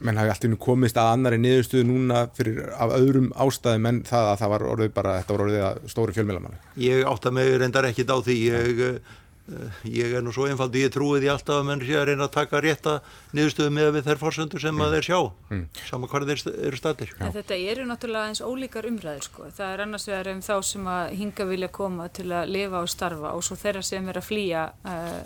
menn 0.00 0.18
hafi 0.18 0.32
alltaf 0.34 0.56
komist 0.62 0.98
að 1.00 1.10
annari 1.14 1.40
niðurstöðu 1.42 1.88
núna 1.88 2.24
fyrir 2.36 2.72
af 2.74 2.94
öðrum 2.96 3.28
ástæðum 3.44 3.90
en 3.90 4.00
það 4.08 4.30
að 4.30 4.40
það 4.42 4.54
var 4.54 4.66
orðið 4.70 4.94
bara, 4.96 5.18
þetta 5.20 5.36
var 5.36 5.44
orðið 5.46 5.66
að 5.68 5.82
stóri 5.92 6.16
fjölmjölamann 6.16 6.56
Ég 6.82 7.04
átta 7.10 7.34
mig 7.34 7.52
reyndar 7.60 7.90
ekkit 7.90 8.10
á 8.10 8.18
því 8.18 8.38
ég 8.44 8.82
Eh, 9.44 9.80
ég 10.00 10.12
er 10.16 10.22
nú 10.24 10.32
svo 10.32 10.46
einfaldi, 10.48 10.86
ég 10.86 10.92
trúi 10.92 11.18
því 11.20 11.28
alltaf 11.28 11.58
að 11.58 11.66
menn 11.68 11.82
sé 11.84 11.98
að 12.00 12.06
reyna 12.08 12.24
að 12.24 12.32
taka 12.32 12.62
rétta 12.64 12.94
niðurstöðu 13.36 13.74
með 13.76 13.90
við 13.98 14.06
þær 14.06 14.20
fórsöndur 14.22 14.62
sem 14.62 14.72
mm. 14.72 14.84
að 14.86 14.94
þeir 14.94 15.06
sjá 15.10 15.18
mm. 15.52 15.66
saman 15.90 16.08
hvað 16.08 16.30
þeir 16.30 16.42
eru 16.70 16.78
statir 16.80 17.12
Þetta 17.20 17.58
eru 17.58 17.84
náttúrulega 17.90 18.30
eins 18.30 18.40
ólíkar 18.40 18.88
umræður 18.88 19.28
sko. 19.28 19.50
það 19.52 19.74
er 19.74 19.84
annars 19.84 20.08
vegar 20.08 20.32
um 20.32 20.40
þá 20.48 20.54
sem 20.70 20.88
að 20.94 21.12
hinga 21.20 21.48
vilja 21.52 21.70
koma 21.76 22.08
til 22.08 22.30
að 22.32 22.54
lifa 22.56 22.80
og 22.80 22.90
starfa 22.94 23.34
og 23.36 23.44
svo 23.44 23.60
þeirra 23.60 23.84
sem 23.84 24.08
er 24.08 24.22
að 24.22 24.28
flýja 24.30 24.64
uh, 24.80 25.20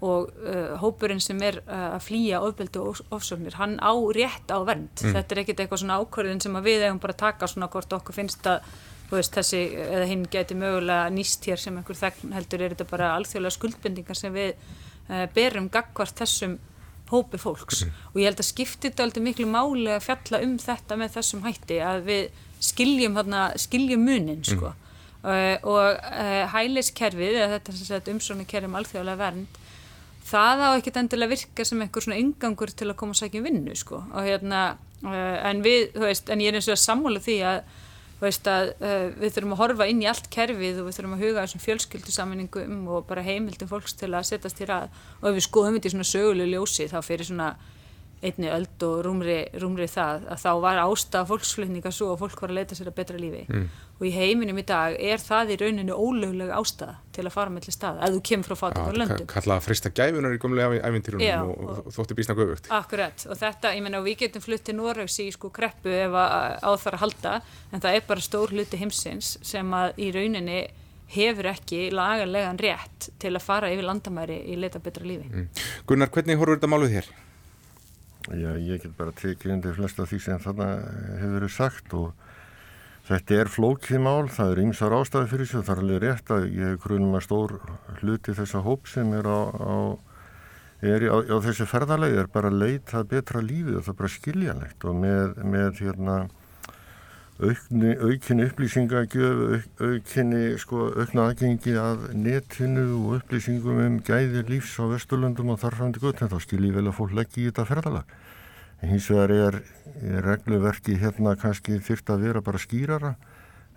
og 0.00 0.28
uh, 0.46 0.76
hópurinn 0.78 1.20
sem 1.22 1.40
er 1.42 1.58
uh, 1.64 1.96
að 1.96 2.04
flýja 2.06 2.38
ofbeldi 2.46 2.78
og 2.78 3.00
ofsóknir, 3.14 3.56
hann 3.58 3.78
á 3.82 3.90
rétt 4.14 4.52
á 4.54 4.62
vernd 4.62 5.02
mm. 5.02 5.16
þetta 5.16 5.34
er 5.34 5.40
ekkit 5.42 5.62
eitthvað 5.64 5.82
svona 5.82 5.98
ákvörðin 5.98 6.42
sem 6.44 6.58
við 6.62 6.84
eigum 6.86 7.00
bara 7.02 7.16
taka 7.18 7.48
svona 7.50 7.70
hvort 7.72 7.96
okkur 7.98 8.14
finnst 8.14 8.46
að 8.46 8.62
veist, 9.10 9.34
þessi, 9.34 9.64
eða 9.88 10.06
hinn 10.06 10.24
geti 10.30 10.54
mögulega 10.58 11.10
nýst 11.10 11.46
hér 11.48 11.58
sem 11.58 11.76
einhver 11.80 11.98
þegn 11.98 12.34
heldur 12.36 12.62
er 12.62 12.74
þetta 12.76 12.88
bara 12.90 13.12
alþjóðlega 13.16 13.56
skuldbendingar 13.56 14.18
sem 14.18 14.34
við 14.34 14.54
uh, 14.54 15.24
berum 15.34 15.70
gagvart 15.72 16.22
þessum 16.22 16.58
hópi 17.08 17.40
fólks 17.40 17.82
mm. 17.82 18.02
og 18.12 18.18
ég 18.20 18.28
held 18.28 18.42
að 18.42 18.50
skipti 18.52 18.90
þetta 18.90 19.06
aldrei 19.08 19.24
miklu 19.24 19.48
máli 19.50 19.88
að 19.96 20.04
fjalla 20.06 20.42
um 20.44 20.58
þetta 20.62 20.98
með 21.00 21.14
þessum 21.16 21.46
hætti 21.46 21.80
að 21.82 22.02
við 22.06 22.42
skiljum, 22.68 23.16
hana, 23.18 23.48
skiljum 23.58 24.04
munin 24.06 24.44
sko. 24.46 24.70
mm. 24.70 24.90
uh, 25.26 25.54
og 25.72 25.96
uh, 25.96 26.44
hæliskerfið, 26.54 27.40
eða 27.46 27.64
þetta 27.64 28.12
umsónu 28.14 28.46
kerfum 28.46 28.78
alþjóðlega 28.78 29.22
vernd 29.24 29.64
það 30.28 30.64
á 30.64 30.68
ekkert 30.76 31.02
endilega 31.02 31.34
virka 31.34 31.66
sem 31.66 31.82
einhver 31.82 32.04
svona 32.04 32.20
yngangur 32.20 32.72
til 32.72 32.90
að 32.90 32.98
koma 33.00 33.16
og 33.16 33.20
sækja 33.20 33.42
um 33.42 33.48
vinnu 33.48 33.76
sko. 33.76 34.04
og 34.12 34.24
hérna, 34.28 34.62
en 35.02 35.62
við, 35.64 35.92
þú 35.96 36.06
veist, 36.06 36.30
en 36.30 36.42
ég 36.44 36.52
er 36.52 36.58
eins 36.58 36.68
og 36.68 36.76
að 36.76 36.84
sammála 36.84 37.22
því 37.24 37.42
að 37.52 37.62
Veist 38.18 38.48
að 38.50 38.72
uh, 38.82 39.04
við 39.14 39.34
þurfum 39.36 39.52
að 39.54 39.60
horfa 39.60 39.86
inn 39.86 40.00
í 40.02 40.06
allt 40.10 40.26
kerfið 40.34 40.80
og 40.80 40.88
við 40.88 40.96
þurfum 40.96 41.12
að 41.14 41.20
huga 41.22 41.42
þessum 41.44 41.60
fjölskyldusammeningum 41.62 42.78
og 42.90 43.04
bara 43.06 43.22
heimildum 43.22 43.70
fólks 43.70 43.94
til 43.94 44.10
að 44.10 44.26
setjast 44.32 44.58
hér 44.58 44.72
að 44.74 44.96
og 45.20 45.28
ef 45.30 45.36
við 45.36 45.44
skoðum 45.46 45.76
þetta 45.76 45.90
í 45.90 45.92
svona 45.92 46.08
sögulegu 46.08 46.50
ljósi 46.50 46.88
þá 46.90 46.98
fyrir 47.06 47.28
svona 47.28 47.52
einni 48.18 48.48
öld 48.50 48.82
og 48.82 49.02
rúmri, 49.06 49.36
rúmri 49.62 49.86
það 49.90 50.24
að 50.32 50.40
þá 50.42 50.48
var 50.64 50.80
ástað 50.82 51.28
fólksflutninga 51.30 51.92
svo 51.94 52.12
og 52.14 52.22
fólk 52.22 52.40
var 52.42 52.50
að 52.50 52.58
leita 52.58 52.78
sér 52.78 52.90
að 52.90 52.96
betra 52.96 53.20
lífi 53.20 53.44
mm. 53.46 53.66
og 53.98 54.06
í 54.08 54.10
heiminum 54.14 54.58
í 54.58 54.64
dag 54.66 54.96
er 54.98 55.22
það 55.22 55.52
í 55.54 55.58
rauninu 55.62 55.94
ólöglega 55.94 56.58
ástað 56.58 56.96
til 57.14 57.26
að 57.26 57.36
fara 57.36 57.54
mellir 57.54 57.74
stað 57.74 58.00
að 58.02 58.16
þú 58.16 58.22
kemur 58.30 58.50
frá 58.50 58.60
fátum 58.64 58.88
og 58.88 58.98
löndum 58.98 59.28
Kalla 59.30 59.58
að 59.58 59.68
frista 59.68 59.92
gæfunar 59.94 60.34
í 60.34 60.40
gomlega 60.42 60.80
æfintýrunum 60.88 61.52
og, 61.52 61.62
og, 61.68 61.78
og 61.84 61.94
þótti 61.94 62.18
bísna 62.18 62.36
guðvögt 62.38 62.72
Akkurat 62.74 63.28
og 63.28 63.38
þetta, 63.38 63.72
ég 63.78 63.86
menna 63.86 64.02
við 64.02 64.18
getum 64.24 64.44
flutt 64.44 64.66
til 64.66 64.76
Norraugs 64.80 65.20
í 65.22 65.28
sko 65.34 65.52
kreppu 65.54 65.94
ef 65.94 66.18
að 66.18 66.58
áþara 66.66 67.02
halda 67.04 67.36
en 67.70 67.86
það 67.86 68.00
er 68.00 68.10
bara 68.10 68.26
stór 68.26 68.54
hluti 68.56 68.82
heimsins 68.82 69.36
sem 69.46 69.78
að 69.78 69.94
í 70.02 70.10
rauninni 70.16 70.60
hefur 71.14 71.48
ekki 71.54 71.86
lagarlegan 71.94 72.58
rétt 72.60 73.08
til 73.20 73.32
að 73.32 73.46
fara 73.46 73.70
yfir 73.72 73.86
landamæri 73.86 74.42
í 74.52 74.58
leita 74.60 74.82
betra 74.82 75.06
lífi 75.06 75.30
mm. 75.30 75.48
Gunnar, 75.88 76.10
hvernig 76.12 76.36
horfur 76.36 76.58
þetta 76.58 76.70
máluð 76.74 76.98
hér? 76.98 77.08
Já, 78.28 78.50
ég 78.60 78.82
get 78.82 78.96
bara 78.98 79.12
tekið 79.16 79.54
undir 79.54 79.76
flest 79.76 80.00
af 80.02 80.10
því 80.10 80.18
sem 80.20 80.40
þarna 80.42 80.66
hefur 81.16 81.34
verið 81.38 81.52
sagt 81.54 81.94
og 81.96 82.26
þetta 83.08 83.38
er 83.40 83.48
flókið 83.48 84.02
mál, 84.04 84.28
það 84.28 84.50
er 84.52 84.60
ymsar 84.66 84.96
ástæði 84.98 85.30
fyrir 85.30 85.54
og 85.56 85.64
það 85.64 85.72
er 85.72 85.80
alveg 85.84 86.02
rétt 86.04 86.32
að 86.34 86.44
ég 86.58 86.74
er 86.74 86.82
grunum 86.82 87.16
að 87.16 87.24
stór 87.24 87.54
hluti 88.02 88.34
þessa 88.36 88.60
hóp 88.66 88.90
sem 88.92 89.14
er 89.16 89.28
á, 89.32 89.40
á, 89.48 89.76
er 90.84 91.06
á, 91.08 91.16
á 91.24 91.36
þessi 91.46 91.68
ferðarlegi 91.70 92.20
er 92.20 92.28
bara 92.34 92.52
að 92.52 92.60
leita 92.66 93.04
betra 93.08 93.40
lífið 93.40 93.80
og 93.80 93.86
það 93.86 93.94
er 93.94 93.98
bara 94.02 94.14
skiljanlegt 94.18 94.84
og 94.84 95.00
með, 95.06 95.40
með 95.56 95.82
hérna 95.86 96.18
aukni, 97.38 97.92
aukinni 98.02 98.46
upplýsingagjöf, 98.48 99.42
auk, 99.54 99.82
aukinni 99.88 100.42
sko, 100.58 100.88
aukna 100.98 101.28
aðgengi 101.28 101.74
að 101.78 102.08
netinu 102.18 102.86
og 102.98 103.18
upplýsingum 103.20 103.78
um 103.84 103.98
gæði 104.04 104.42
lífs 104.48 104.74
á 104.82 104.90
Vesturlundum 104.90 105.54
og 105.54 105.60
þarfandi 105.62 106.02
gutt, 106.02 106.22
en 106.22 106.32
þá 106.32 106.38
skil 106.42 106.64
ég 106.66 106.74
vel 106.74 106.88
að 106.88 106.98
fólk 106.98 107.14
leggja 107.18 107.44
í 107.44 107.46
þetta 107.50 107.68
ferðalag. 107.70 108.16
Hins 108.82 109.08
vegar 109.10 109.34
er, 109.34 109.60
er 110.06 110.26
regluverki 110.26 110.98
hérna 110.98 111.34
kannski 111.38 111.80
þyrrt 111.82 112.12
að 112.14 112.26
vera 112.26 112.42
bara 112.46 112.62
skýrara 112.62 113.14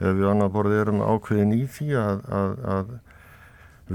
ef 0.02 0.18
við 0.18 0.28
annar 0.30 0.52
borðið 0.54 0.82
erum 0.84 1.02
ákveðin 1.06 1.56
í 1.58 1.64
því 1.70 1.88
að, 2.02 2.22
að, 2.34 2.54
að 2.76 2.92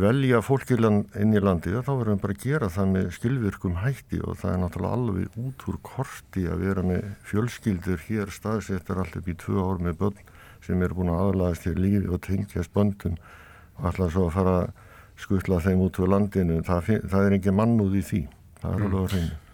velja 0.03 0.41
fólkilann 0.45 1.05
inn 1.21 1.35
í 1.37 1.41
landið 1.43 1.79
þá 1.87 1.93
verðum 1.93 2.17
við 2.17 2.23
bara 2.25 2.37
að 2.37 2.43
gera 2.45 2.69
það 2.73 2.89
með 2.95 3.07
skilvirkum 3.17 3.77
hætti 3.83 4.19
og 4.23 4.39
það 4.41 4.53
er 4.53 4.61
náttúrulega 4.63 4.99
alveg 4.99 5.39
út 5.43 5.67
úr 5.71 5.79
korti 5.87 6.47
að 6.51 6.65
vera 6.67 6.85
með 6.87 7.07
fjölskyldur 7.31 8.03
hér 8.09 8.35
staðsettar 8.35 9.01
alltaf 9.03 9.31
í 9.31 9.37
tvö 9.41 9.63
ár 9.63 9.81
með 9.87 9.99
börn 10.03 10.21
sem 10.67 10.83
er 10.83 10.97
búin 10.97 11.13
að 11.15 11.23
aðlæðast 11.29 11.67
til 11.69 11.77
lífi 11.79 12.11
og 12.11 12.23
tengjast 12.27 12.75
böndun 12.75 13.17
og 13.79 13.89
alltaf 13.93 14.13
svo 14.13 14.27
að 14.27 14.37
fara 14.37 14.55
að 14.61 14.71
skutla 15.17 15.63
þeim 15.65 15.83
út 15.87 15.99
úr 16.03 16.13
landinu. 16.13 16.61
Það, 16.67 16.93
það 17.09 17.27
er 17.27 17.39
ekki 17.39 17.57
mannúð 17.57 17.97
í 17.97 18.05
því. 18.05 18.23
Það 18.61 18.73
er 18.75 18.87
alveg 18.87 19.03
að 19.03 19.13
reyna 19.15 19.35
Mm. 19.37 19.46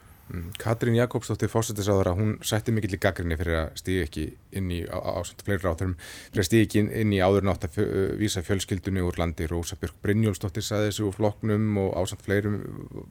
Katrín 0.63 0.97
Jakobsdóttir 0.97 1.51
fósættisáður 1.53 2.13
að 2.13 2.21
hún 2.21 2.31
sætti 2.47 2.73
mikill 2.73 2.95
í 2.97 3.01
gaggrinni 3.03 3.37
fyrir 3.37 3.59
að 3.59 3.81
stíði 3.81 4.05
ekki 4.07 4.25
inn 4.57 4.71
í 4.73 4.79
ásand 4.87 5.43
fleiri 5.45 5.61
ráþurum 5.65 5.97
fyrir 5.99 6.43
að 6.45 6.49
stíði 6.49 6.67
ekki 6.69 6.85
inn 7.03 7.13
í 7.13 7.21
áður 7.21 7.49
nátt 7.49 7.67
að 7.69 7.81
vísa 8.21 8.45
fjölskyldunni 8.47 9.05
úr 9.05 9.19
landi. 9.21 9.49
Rósa 9.51 9.77
Björk 9.81 9.99
Brynjólfsdóttir 10.07 10.65
saði 10.65 10.89
þessu 10.89 11.11
úr 11.11 11.19
floknum 11.19 11.83
og 11.83 11.93
ásand 12.01 12.25
fleirum 12.25 12.59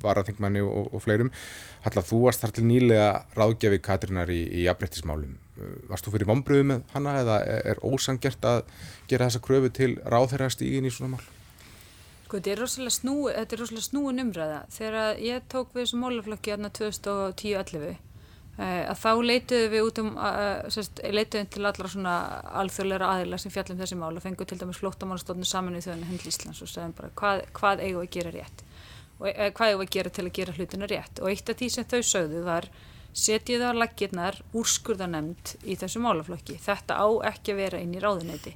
varaþingmanni 0.01 0.64
og, 0.66 0.89
og 0.89 1.05
fleirum. 1.05 1.30
Halla 1.86 2.05
þú 2.07 2.24
varst 2.26 2.45
þar 2.45 2.55
til 2.57 2.66
nýlega 2.72 3.12
ráðgjafi 3.38 3.84
Katrínar 3.86 4.34
í, 4.34 4.41
í 4.47 4.66
jafnbrettismálum 4.66 5.38
Varst 5.89 6.07
þú 6.07 6.16
fyrir 6.16 6.30
vonbröðu 6.30 6.68
með 6.72 6.88
hanna 6.95 7.18
eða 7.22 7.38
er 7.74 7.82
ósangjert 7.86 8.47
að 8.47 8.64
gera 9.12 9.28
þessa 9.28 9.43
kröfu 9.45 9.72
til 9.76 9.91
ráðherra 10.01 10.49
stígin 10.53 10.88
í 10.88 10.93
svona 10.93 11.18
mál? 11.18 11.40
Sko 12.32 12.39
þetta 12.39 12.51
er 12.53 12.61
rosalega 12.63 12.95
snú, 12.95 13.13
þetta 13.27 13.55
er 13.57 13.59
rosalega 13.59 13.84
snúin 13.84 14.23
umræða. 14.23 14.59
Þegar 14.71 15.17
ég 15.19 15.47
tók 15.51 15.73
við 15.75 15.82
þessu 15.82 15.97
málaflokki 15.99 16.53
aðna 16.53 16.69
2010-11 16.77 17.97
að 18.61 19.01
þá 19.01 19.09
leituðu 19.25 19.65
við 19.73 19.88
út 19.89 19.99
um, 19.99 20.11
leituðum 21.17 21.49
til 21.51 21.65
allra 21.67 21.89
svona 21.91 22.13
alþjóðleira 22.61 23.09
aðila 23.17 23.39
sem 23.41 23.51
fjallum 23.51 23.82
þessi 23.82 23.97
mál 23.99 24.13
og 24.13 24.23
fenguð 24.23 24.47
til 24.51 24.59
dæmis 24.61 24.79
flóttamannastofnun 24.79 25.49
saminuð 25.49 25.89
þjóðinu 25.89 26.07
hendl 26.07 26.32
Íslands 26.32 26.63
og 26.63 26.71
segðum 26.71 26.95
bara 27.01 27.11
hvað, 27.19 27.43
hvað 27.57 27.84
eigum 27.84 27.99
við 27.99 28.07
að 28.07 28.15
gera 28.15 28.34
rétt 28.38 28.63
og 29.17 29.27
e, 29.32 29.49
hvað 29.57 29.73
eigum 29.73 29.84
við 29.84 29.89
að 29.89 29.93
gera 29.97 30.13
til 30.15 30.25
að 30.25 30.34
gera 30.39 30.55
hlutina 30.55 30.91
rétt 30.93 31.21
og 31.23 31.32
eitt 31.34 31.51
af 31.51 31.59
því 31.59 31.69
sem 31.75 31.89
þau 31.91 32.01
sögðu 32.13 32.43
var 32.47 32.69
setjið 33.11 33.65
á 33.67 33.71
laggirnar 33.75 34.39
úrskurðanemnd 34.55 35.55
í 35.67 35.75
þessu 35.75 35.99
málaflokki. 36.03 36.55
Þetta 36.63 36.95
á 36.95 37.07
ekki 37.34 37.55
að 37.55 37.63
vera 37.65 37.82
inn 37.84 37.97
í 37.97 38.03
ráðuneyti. 38.03 38.55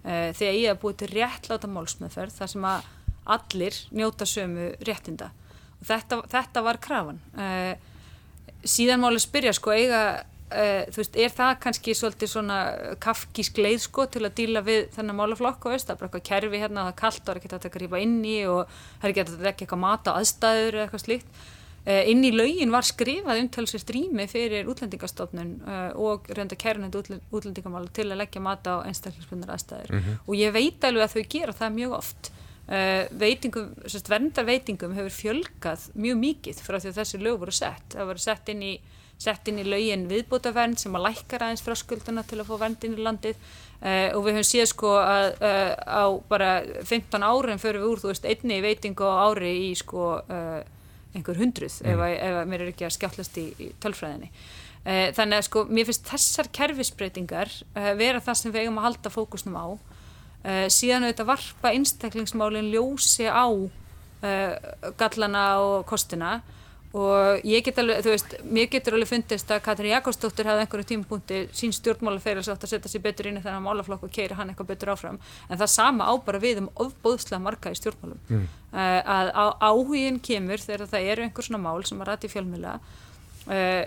E, 0.00 0.32
þegar 0.36 0.56
ég 0.56 0.70
hef 0.70 0.80
búið 0.80 1.02
til 1.02 1.10
réttláta 1.12 1.68
málsmeðferð 1.68 2.38
þar 2.38 2.52
sem 2.54 2.64
að 2.70 2.88
allir 3.24 3.76
njóta 3.90 4.26
sömu 4.26 4.72
réttinda. 4.86 5.30
Og 5.80 5.86
þetta, 5.88 6.20
þetta 6.30 6.64
var 6.64 6.80
krafan. 6.82 7.20
Uh, 7.36 7.74
síðan 8.64 9.00
máli 9.02 9.20
spyrja 9.22 9.54
sko 9.56 9.72
eiga 9.72 10.00
uh, 10.50 10.88
þú 10.92 11.02
veist, 11.02 11.20
er 11.20 11.32
það 11.34 11.52
kannski 11.64 11.94
svolítið 11.96 12.32
svona 12.34 12.58
kafkísk 13.02 13.60
leið 13.60 13.78
sko 13.86 14.06
til 14.12 14.24
að 14.26 14.34
díla 14.40 14.64
við 14.66 14.90
þennan 14.96 15.18
málaflokk 15.20 15.68
og 15.68 15.76
veist, 15.76 15.88
það 15.88 15.94
er 15.94 16.02
bara 16.02 16.10
eitthvað 16.10 16.26
kerfi 16.30 16.60
hérna, 16.64 16.88
það 16.88 16.92
er 16.92 16.98
kallt 17.04 17.22
og 17.22 17.30
það 17.30 17.32
er 17.32 17.40
ekki 17.40 17.70
að 17.70 17.78
grípa 17.78 18.02
inn 18.04 18.18
í 18.24 18.36
og 18.50 18.74
það 18.74 19.08
er 19.08 19.14
ekki 19.14 19.24
að 19.24 19.48
ekki 19.52 19.66
eitthvað 19.66 19.82
mata 19.86 20.18
aðstæður 20.18 20.76
eða 20.76 20.84
eitthvað 20.86 21.06
slíkt. 21.06 21.40
Uh, 21.80 22.02
inn 22.12 22.26
í 22.28 22.32
laugin 22.34 22.74
var 22.74 22.84
skrifað 22.84 23.40
umtalsvist 23.40 23.94
rými 23.96 24.26
fyrir 24.28 24.68
útlendingastofnun 24.68 25.54
og 25.96 26.28
reynda 26.36 26.58
kærnend 26.60 26.98
útlendingamála 27.00 27.88
til 27.96 28.10
að 28.10 28.20
leggja 28.20 28.42
mata 28.44 28.76
á 28.76 28.84
einstaklingsbundar 28.90 29.54
aðstæður. 29.54 29.94
Mm 29.94 30.02
-hmm. 30.02 30.20
og 30.26 30.34
ég 30.36 30.52
veit 30.52 30.84
alveg 30.84 31.06
að 31.06 31.14
þau 31.14 31.24
gera 31.32 31.56
það 31.56 31.76
mjög 31.78 31.96
oft 32.02 32.32
Uh, 32.70 33.08
veitingum, 33.18 33.72
verndarveitingum 34.06 34.92
hefur 34.94 35.10
fjölgað 35.10 35.88
mjög 35.98 36.18
mikið 36.20 36.58
frá 36.62 36.76
því 36.76 36.92
að 36.92 36.98
þessi 37.00 37.18
lög 37.18 37.40
voru 37.42 37.54
sett. 37.56 37.96
Það 37.96 38.06
voru 38.12 38.22
sett 38.22 38.52
inn 38.52 38.62
í, 38.62 38.74
sett 39.18 39.50
inn 39.50 39.58
í 39.58 39.64
lögin 39.66 40.04
viðbútavernd 40.06 40.78
sem 40.78 40.94
að 40.94 41.08
lækkar 41.08 41.48
aðeins 41.48 41.64
frá 41.66 41.74
skulduna 41.74 42.22
til 42.30 42.38
að 42.38 42.46
fá 42.46 42.54
vernd 42.62 42.86
inn 42.86 42.94
í 42.94 43.02
landið. 43.08 43.42
Uh, 43.82 44.14
og 44.14 44.22
við 44.22 44.38
höfum 44.38 44.48
séð 44.52 44.70
sko 44.70 44.94
að 45.00 45.26
uh, 45.48 45.74
á 45.82 46.04
bara 46.30 46.54
15 46.86 47.26
árum 47.26 47.58
fyrir 47.58 47.82
við 47.82 47.90
úr 47.90 48.04
þú 48.04 48.12
veist 48.12 48.30
einni 48.36 48.62
veitingu 48.62 49.10
á 49.10 49.18
ári 49.26 49.54
í 49.66 49.74
sko 49.74 50.06
einhver 51.10 51.42
hundruð 51.42 51.74
mm. 51.82 51.90
ef, 51.90 52.06
að, 52.06 52.16
ef 52.22 52.38
að 52.38 52.50
mér 52.52 52.62
er 52.62 52.70
ekki 52.70 52.86
að 52.86 52.98
skjáttlast 53.00 53.40
í, 53.42 53.48
í 53.58 53.72
tölfræðinni. 53.82 54.30
Þannig 54.86 55.40
að 55.42 55.48
sko 55.48 55.66
mér 55.66 55.90
finnst 55.90 56.06
þessar 56.06 56.54
kerfisbreytingar 56.54 57.50
vera 57.98 58.22
það 58.22 58.38
sem 58.38 58.54
við 58.54 58.62
eigum 58.62 58.78
að 58.78 58.92
halda 58.92 59.10
fókusnum 59.18 59.58
á 59.58 59.66
Uh, 60.40 60.64
síðan 60.72 61.04
auðvitað 61.04 61.28
varpa 61.28 61.70
einstaklingsmálinn 61.76 62.70
ljósi 62.72 63.26
á 63.28 63.44
uh, 63.44 64.54
gallana 64.96 65.44
og 65.60 65.84
kostina. 65.88 66.38
Og 66.96 67.44
ég 67.46 67.62
get 67.62 67.76
alveg, 67.78 68.00
þú 68.02 68.14
veist, 68.14 68.32
mér 68.50 68.70
getur 68.72 68.96
alveg 68.96 69.10
fundist 69.12 69.52
að 69.52 69.60
Katrin 69.62 69.92
Jakobsdóttir 69.92 70.48
hafði 70.48 70.64
einhverju 70.64 70.86
tímapunkti 70.88 71.42
sín 71.54 71.74
stjórnmála 71.76 72.22
fyrir 72.24 72.40
að 72.40 72.64
setja 72.66 72.90
sér 72.90 73.04
betur 73.04 73.28
inn 73.30 73.38
í 73.38 73.42
þennan 73.44 73.62
málaflokk 73.62 74.08
og 74.08 74.14
keira 74.16 74.38
hann 74.40 74.50
eitthvað 74.50 74.72
betur 74.72 74.90
áfram. 74.96 75.20
En 75.46 75.60
það 75.60 75.70
sama 75.76 76.08
á 76.08 76.12
bara 76.24 76.40
við 76.42 76.64
um 76.64 76.72
ofbóðslega 76.82 77.44
marga 77.44 77.70
í 77.70 77.78
stjórnmálum. 77.78 78.18
Mm. 78.32 78.48
uh, 78.72 78.98
að 79.04 79.30
á, 79.36 79.44
áhugin 79.70 80.18
kemur 80.24 80.64
þegar 80.64 80.90
það 80.96 81.12
eru 81.12 81.28
einhver 81.28 81.46
svona 81.46 81.62
mál 81.68 81.84
sem 81.86 82.00
að 82.00 82.10
ræti 82.10 82.32
fjölmjöla 82.32 82.80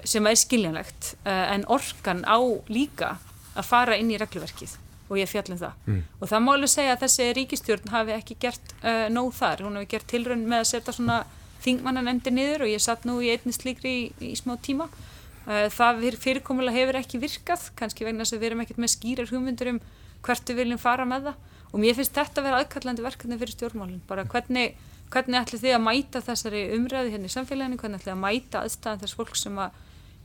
sem 0.09 0.25
er 0.27 0.35
skiljanlegt 0.35 1.11
en 1.29 1.61
orkan 1.71 2.23
á 2.25 2.41
líka 2.73 3.13
að 3.53 3.67
fara 3.69 3.95
inn 4.01 4.09
í 4.11 4.17
reglverkið 4.19 4.73
og 5.09 5.19
ég 5.19 5.29
fjallum 5.29 5.59
það. 5.59 5.79
Mm. 5.85 6.01
Og 6.19 6.29
það 6.31 6.43
má 6.43 6.51
alveg 6.53 6.71
segja 6.73 6.95
að 6.95 7.01
þessi 7.03 7.29
ríkistjórn 7.37 7.93
hafi 7.93 8.15
ekki 8.15 8.37
gert 8.41 8.75
uh, 8.81 9.07
nóg 9.13 9.33
þar. 9.37 9.65
Hún 9.67 9.79
hefur 9.79 9.91
gert 9.95 10.07
tilrönd 10.11 10.47
með 10.49 10.63
að 10.63 10.69
setja 10.71 10.95
svona 10.95 11.23
þingmannanemndi 11.63 12.33
niður 12.33 12.65
og 12.65 12.71
ég 12.73 12.83
satt 12.83 13.07
nú 13.07 13.19
í 13.23 13.31
einnig 13.33 13.55
slíkri 13.55 13.93
í, 13.93 14.05
í 14.31 14.33
smá 14.39 14.55
tíma. 14.63 14.89
Uh, 15.43 15.67
það 15.73 16.07
fyrirkomulega 16.23 16.79
hefur 16.79 16.99
ekki 17.01 17.21
virkað, 17.23 17.67
kannski 17.79 18.07
vegna 18.07 18.23
þess 18.23 18.37
að 18.37 18.43
við 18.43 18.49
erum 18.51 18.63
ekkert 18.63 18.83
með 18.83 18.95
skýrar 18.95 19.31
hugmyndur 19.33 19.73
um 19.75 19.83
hvert 20.23 20.49
við 20.49 20.63
viljum 20.63 20.81
fara 20.81 21.07
með 21.07 21.29
það. 21.29 21.51
Og 21.73 21.81
mér 21.81 21.97
finnst 21.97 22.15
þetta 22.15 22.39
að 22.39 22.47
vera 22.47 22.59
aðkallandi 22.61 23.03
verkefni 23.03 23.39
fyrir 23.41 23.55
stjórnmálinn. 23.57 24.03
Bara 24.07 24.23
hvernig, 24.29 24.75
hvernig 25.13 25.39
ætli 25.39 25.59
þið 25.63 25.75
að 25.75 25.85
mæta 25.87 26.21
þessari 26.23 26.61
umræði 26.77 27.15
hérna 27.15 27.29
í 27.31 27.33
samfélaginu, 27.33 27.79
hvernig 27.81 28.03
ætli 28.03 28.13
að 28.13 28.21
mæta 28.21 28.61
aðstæðan 28.61 29.01
þess 29.01 29.17
fólk 29.17 29.39
sem 29.39 29.57
að 29.59 29.79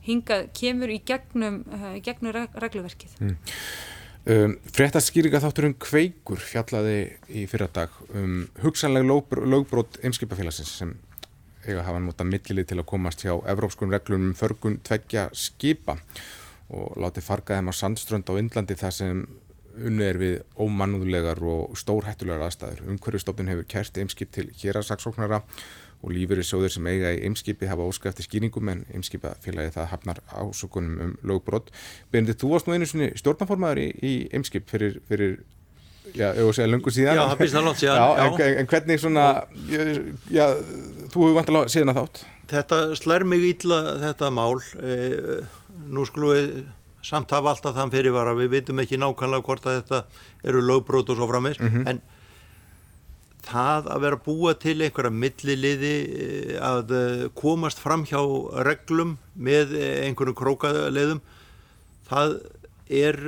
hinga 0.05 0.43
kemur 0.55 0.93
í 0.93 0.99
gegnum, 1.05 1.63
uh, 1.73 1.95
gegnum 2.05 2.35
regluverkið. 2.35 3.17
Mm. 3.19 3.55
Um, 4.29 4.51
Frettaskýringa 4.69 5.39
þáttur 5.41 5.65
um 5.65 5.73
kveikur 5.81 6.41
fjallaði 6.43 6.97
í 7.33 7.47
fyrradag 7.49 7.95
um 8.13 8.43
hugsanleg 8.61 9.07
lögbrót 9.07 9.97
Eimskipafélagsins 10.05 10.73
sem 10.83 10.91
eiga 11.63 11.81
hafa 11.87 12.01
nota 12.03 12.27
millilið 12.27 12.67
til 12.69 12.77
að 12.77 12.87
komast 12.91 13.23
hjá 13.25 13.31
evrópskun 13.49 13.89
reglum 13.89 14.27
um 14.27 14.35
förgun 14.37 14.77
tveggja 14.85 15.31
skipa 15.33 15.97
og 16.69 16.99
láti 17.01 17.23
farga 17.25 17.57
þeim 17.57 17.73
á 17.73 17.79
sandströnd 17.79 18.29
á 18.29 18.37
Indlandi 18.37 18.77
þar 18.77 18.95
sem 18.99 19.25
unni 19.79 20.05
er 20.05 20.21
við 20.21 20.37
ómannúðlegar 20.61 21.41
og 21.49 21.73
stórhættulegar 21.79 22.45
aðstæður. 22.51 22.85
Umhverfistofnun 22.93 23.49
hefur 23.49 23.69
kært 23.71 23.97
Eimskip 23.97 24.35
til 24.35 24.51
hérasaksóknara 24.61 25.41
og 25.41 25.47
lífur 26.07 26.39
í 26.39 26.45
sjóður 26.47 26.71
sem 26.71 26.87
eiga 26.87 27.11
í 27.15 27.21
Eimskipi 27.27 27.67
hafa 27.67 27.87
óskæfti 27.89 28.23
skýringum 28.23 28.71
en 28.71 28.85
Eimskipafélagi 28.95 29.73
það 29.75 29.89
hafnar 29.91 30.21
ásökunum 30.31 31.01
um 31.03 31.13
lögbrott. 31.27 31.71
Benedikt, 32.11 32.39
þú 32.39 32.53
varst 32.53 32.69
nú 32.69 32.77
einu 32.77 32.87
svoni 32.87 33.11
stjórnaformaður 33.19 33.83
í, 33.83 33.87
í 33.99 34.13
Eimskip 34.31 34.69
fyrir, 34.71 34.99
fyrir 35.09 35.39
já. 37.11 37.19
Já, 37.19 37.25
það 37.27 37.39
býst 37.43 37.57
það 37.57 37.67
langt 37.67 37.81
síðan. 37.81 37.99
Já, 37.99 38.25
en, 38.25 38.59
en, 38.63 38.69
hvernig 38.71 39.01
svona, 39.03 39.27
já, 40.31 40.45
þú 41.11 41.25
hefur 41.25 41.37
vantilega 41.37 41.73
síðan 41.75 41.93
að 41.93 42.01
þátt. 42.01 42.21
Þetta 42.49 42.81
slær 42.97 43.25
mig 43.29 43.45
ítla 43.45 43.79
þetta 44.01 44.31
mál. 44.33 44.55
E, 44.79 45.41
nú 45.89 46.05
skulum 46.07 46.33
við 46.33 46.47
samt 47.05 47.31
hafa 47.31 47.53
alltaf 47.53 47.75
þann 47.75 47.91
fyrirvara, 47.93 48.35
við 48.37 48.55
veitum 48.55 48.81
ekki 48.83 48.99
nákvæmlega 48.99 49.45
hvort 49.45 49.67
að 49.67 49.81
þetta 49.81 49.99
eru 50.49 50.63
lögbrott 50.65 51.11
og 51.11 51.19
svo 51.19 51.27
framins, 51.29 51.59
mm 51.59 51.69
-hmm. 51.69 51.89
en 51.89 52.01
það 53.45 53.89
að 53.93 54.03
vera 54.03 54.19
búa 54.25 54.53
til 54.59 54.77
einhverja 54.83 55.13
milliliði 55.13 55.95
eh, 56.05 56.53
að 56.63 56.93
eh, 56.95 57.25
komast 57.37 57.81
fram 57.81 58.05
hjá 58.07 58.21
reglum 58.67 59.17
með 59.35 59.75
eh, 59.79 60.05
einhverjum 60.07 60.37
krókaleðum 60.39 61.21
það 62.09 62.39
er 62.89 63.19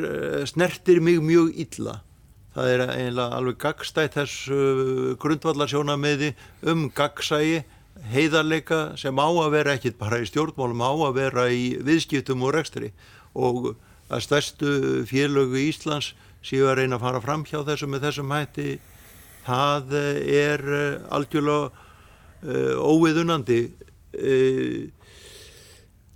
snertir 0.49 0.97
mig 1.05 1.19
mjög 1.21 1.51
illa. 1.61 1.99
Það 2.55 2.69
er 2.71 2.81
eiginlega 2.87 3.37
alveg 3.37 3.59
gagstætt 3.61 4.15
þessu 4.17 5.13
grundvallarsjóna 5.21 5.93
meði 6.01 6.31
um 6.65 6.87
gagsægi 6.89 7.61
heiðarleika 8.09 8.97
sem 8.97 9.21
á 9.21 9.29
að 9.29 9.51
vera 9.53 9.75
ekkit 9.77 9.99
bara 10.01 10.17
í 10.17 10.25
stjórnmálum 10.25 10.81
á 10.81 10.91
að 11.05 11.19
vera 11.19 11.45
í 11.53 11.75
viðskiptum 11.85 12.41
og 12.41 12.55
rekstri. 12.57 12.89
Og 13.37 13.75
að 14.09 14.25
stærstu 14.25 14.73
félögu 15.07 15.61
í 15.61 15.69
Íslands 15.69 16.15
séu 16.41 16.65
að 16.65 16.81
reyna 16.81 16.97
að 16.97 17.05
fara 17.05 17.21
fram 17.21 17.45
hjá 17.45 17.61
þessu 17.67 17.87
með 17.87 18.07
þessum 18.07 18.33
hætti 18.33 18.67
það 19.45 19.93
eh, 19.97 20.17
er 20.41 20.63
eh, 20.77 21.13
algjörlega 21.13 21.69
uh, 22.41 22.75
óviðunandi 22.81 23.61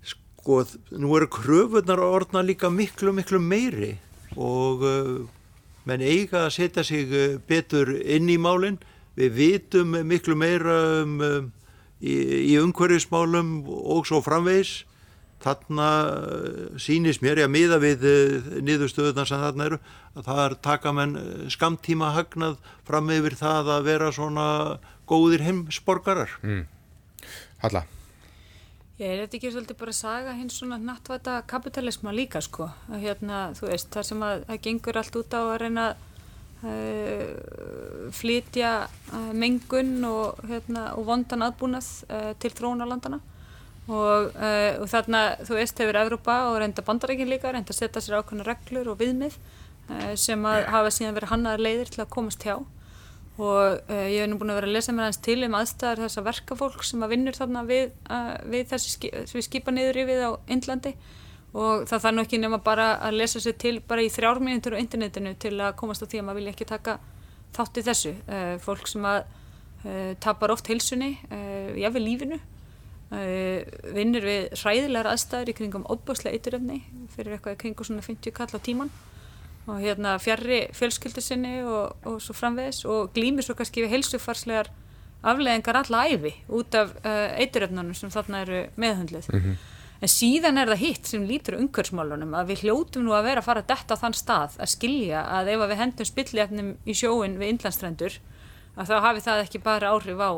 sko 0.04 0.58
nú 1.00 1.14
eru 1.16 1.28
kröfunar 1.32 2.02
að 2.02 2.16
orðna 2.18 2.42
líka 2.44 2.72
miklu 2.74 3.14
miklu 3.16 3.40
meiri 3.40 3.94
og 4.36 4.84
menn 5.88 6.04
eiga 6.04 6.44
að 6.48 6.56
setja 6.58 6.84
sig 6.84 7.14
betur 7.48 7.94
inn 8.02 8.28
í 8.30 8.36
málinn 8.42 8.82
við 9.16 9.38
vitum 9.38 9.96
miklu 10.10 10.36
meira 10.36 10.76
um, 11.06 11.22
í, 12.02 12.16
í 12.52 12.58
umhverfismálum 12.60 13.62
og 13.70 14.10
svo 14.10 14.20
framvegis 14.26 14.82
þarna 15.46 15.88
eh, 16.10 16.62
sínist 16.82 17.24
mér, 17.24 17.44
ég 17.44 17.50
að 17.50 17.54
miða 17.54 17.80
við 17.84 18.06
eh, 18.10 18.52
niðurstöðunar 18.66 19.30
sem 19.30 19.42
þarna 19.42 19.68
eru, 19.70 19.82
að 20.16 20.30
það 20.30 20.44
er 20.46 20.56
taka 20.68 20.94
menn 20.96 21.18
eh, 21.20 21.34
skamtíma 21.54 22.14
hagnað 22.16 22.58
fram 22.88 23.12
yfir 23.14 23.38
það 23.40 23.74
að 23.76 23.90
vera 23.90 24.14
svona 24.16 24.48
góðir 25.10 25.46
heimsborgarar. 25.46 26.34
Mm. 26.46 26.64
Halla? 27.62 27.86
Ég 28.96 29.12
er 29.12 29.26
þetta 29.26 29.38
ekki 29.38 29.52
svolítið 29.52 29.78
bara 29.82 29.92
að 29.92 30.00
saga 30.00 30.34
hins 30.38 30.58
svona 30.62 30.80
nattvæta 30.80 31.40
kapitalisma 31.52 32.14
líka 32.16 32.40
sko, 32.44 32.70
að 32.88 33.02
hérna, 33.04 33.46
þú 33.58 33.68
veist, 33.68 33.90
þar 33.92 34.08
sem 34.08 34.22
að 34.24 34.46
það 34.48 34.62
gengur 34.70 35.00
allt 35.02 35.18
út 35.20 35.36
á 35.36 35.42
að 35.42 35.56
reyna 35.66 35.86
uh, 36.64 38.12
flytja 38.16 38.70
uh, 38.88 39.34
mengun 39.36 39.98
og, 40.08 40.40
hérna, 40.48 40.86
og 40.96 41.10
vondan 41.10 41.44
aðbúnað 41.44 41.90
uh, 42.08 42.32
til 42.40 42.54
þróunalandana 42.56 43.20
og, 43.86 44.32
uh, 44.34 44.82
og 44.82 44.88
þarna, 44.90 45.22
þú 45.46 45.58
veist, 45.60 45.82
hefur 45.82 46.00
Evrópa 46.00 46.38
og 46.50 46.58
reynda 46.62 46.84
bandarækinn 46.86 47.30
líka, 47.30 47.52
reynda 47.54 47.70
að 47.70 47.84
setja 47.84 48.02
sér 48.02 48.18
ákveðna 48.22 48.48
reglur 48.48 48.88
og 48.90 48.98
viðmið 49.02 49.36
uh, 49.38 50.14
sem 50.18 50.48
að 50.50 50.64
hafa 50.74 50.94
síðan 50.94 51.18
verið 51.18 51.34
hannaðar 51.34 51.66
leiðir 51.68 51.92
til 51.94 52.02
að 52.02 52.14
komast 52.16 52.46
hjá. 52.46 52.56
Og 53.36 53.76
uh, 53.92 54.08
ég 54.10 54.24
hef 54.24 54.32
nú 54.32 54.40
búin 54.42 54.54
að 54.56 54.62
vera 54.62 54.72
að 54.72 54.78
lesa 54.78 54.96
mér 54.96 55.10
hans 55.10 55.22
til 55.22 55.38
um 55.46 55.58
aðstæðar 55.60 56.02
þessa 56.06 56.24
verkafólk 56.26 56.88
sem 56.88 57.06
að 57.06 57.14
vinnur 57.14 57.38
þarna 57.38 57.64
við, 57.68 57.94
við 58.50 58.66
þessi 58.72 58.96
skip, 58.96 59.20
við 59.36 59.48
skipa 59.50 59.76
niður 59.76 60.02
við 60.10 60.26
á 60.26 60.32
Indlandi. 60.56 60.96
Og 61.56 61.86
það 61.88 62.02
þarf 62.08 62.16
nú 62.18 62.26
ekki 62.26 62.42
nema 62.42 62.60
bara 62.64 62.88
að 63.06 63.20
lesa 63.22 63.40
sér 63.40 63.54
til 63.62 63.78
bara 63.86 64.04
í 64.04 64.10
þrjármínundur 64.12 64.76
á 64.76 64.82
internetinu 64.82 65.36
til 65.40 65.54
að 65.62 65.78
komast 65.80 66.04
á 66.04 66.10
því 66.10 66.20
að 66.20 66.26
maður 66.28 66.42
vilja 66.42 66.56
ekki 66.56 66.68
taka 66.68 66.98
þátt 67.56 67.80
í 67.80 67.86
þessu. 67.86 68.12
Fólk 68.66 68.90
sem 68.92 69.08
að 69.08 69.22
tapar 70.20 70.52
oft 70.52 70.68
heilsunni, 70.68 71.14
jáfnveg 71.80 72.04
lífinu 72.04 72.42
vinnur 73.96 74.26
við 74.26 74.48
hræðilegar 74.60 75.12
aðstæður 75.12 75.52
í 75.52 75.58
kringum 75.58 75.86
óbúslega 75.90 76.36
eituröfni 76.36 76.82
fyrir 77.16 77.36
eitthvað 77.36 77.58
í 77.58 77.60
kringum 77.64 77.88
svona 77.88 78.06
50 78.06 78.36
kall 78.36 78.52
á 78.52 78.60
tíman 78.60 78.92
og 79.66 79.82
hérna 79.82 80.16
fjarrri 80.22 80.66
fjölskyldu 80.78 81.22
sinni 81.24 81.60
og, 81.66 81.96
og 82.06 82.20
svo 82.22 82.36
framvegis 82.38 82.84
og 82.86 83.14
glýmir 83.16 83.46
svo 83.46 83.56
kannski 83.58 83.86
við 83.86 83.96
heilsufarslegar 83.96 84.70
afleðingar 85.26 85.80
alla 85.82 86.04
æfi 86.12 86.34
út 86.54 86.76
af 86.78 86.94
uh, 87.02 87.32
eituröfnunum 87.42 87.98
sem 87.98 88.12
þarna 88.14 88.44
eru 88.46 88.60
meðhundlið 88.78 89.30
mm 89.32 89.40
-hmm. 89.40 89.56
en 90.02 90.14
síðan 90.14 90.62
er 90.62 90.70
það 90.74 90.84
hitt 90.84 91.08
sem 91.08 91.26
lítur 91.26 91.58
umhverfsmálunum 91.58 92.36
að 92.38 92.48
við 92.52 92.66
hljótum 92.66 93.06
nú 93.06 93.16
að 93.18 93.28
vera 93.30 93.42
að 93.42 93.50
fara 93.50 93.62
detta 93.62 93.98
á 93.98 94.02
þann 94.04 94.14
stað 94.14 94.60
að 94.60 94.74
skilja 94.76 95.26
að 95.40 95.48
ef 95.54 95.70
við 95.70 95.78
hendum 95.82 96.06
spillefnum 96.06 96.78
í 96.86 96.94
sjóin 96.94 97.40
við 97.40 97.50
innlandstrendur 97.50 98.20
að 98.76 98.88
þá 98.90 98.96
hafi 99.02 99.22
það 99.22 99.44
ekki 99.44 99.60
bara 99.60 99.90
áhrif 99.90 100.20
á 100.20 100.32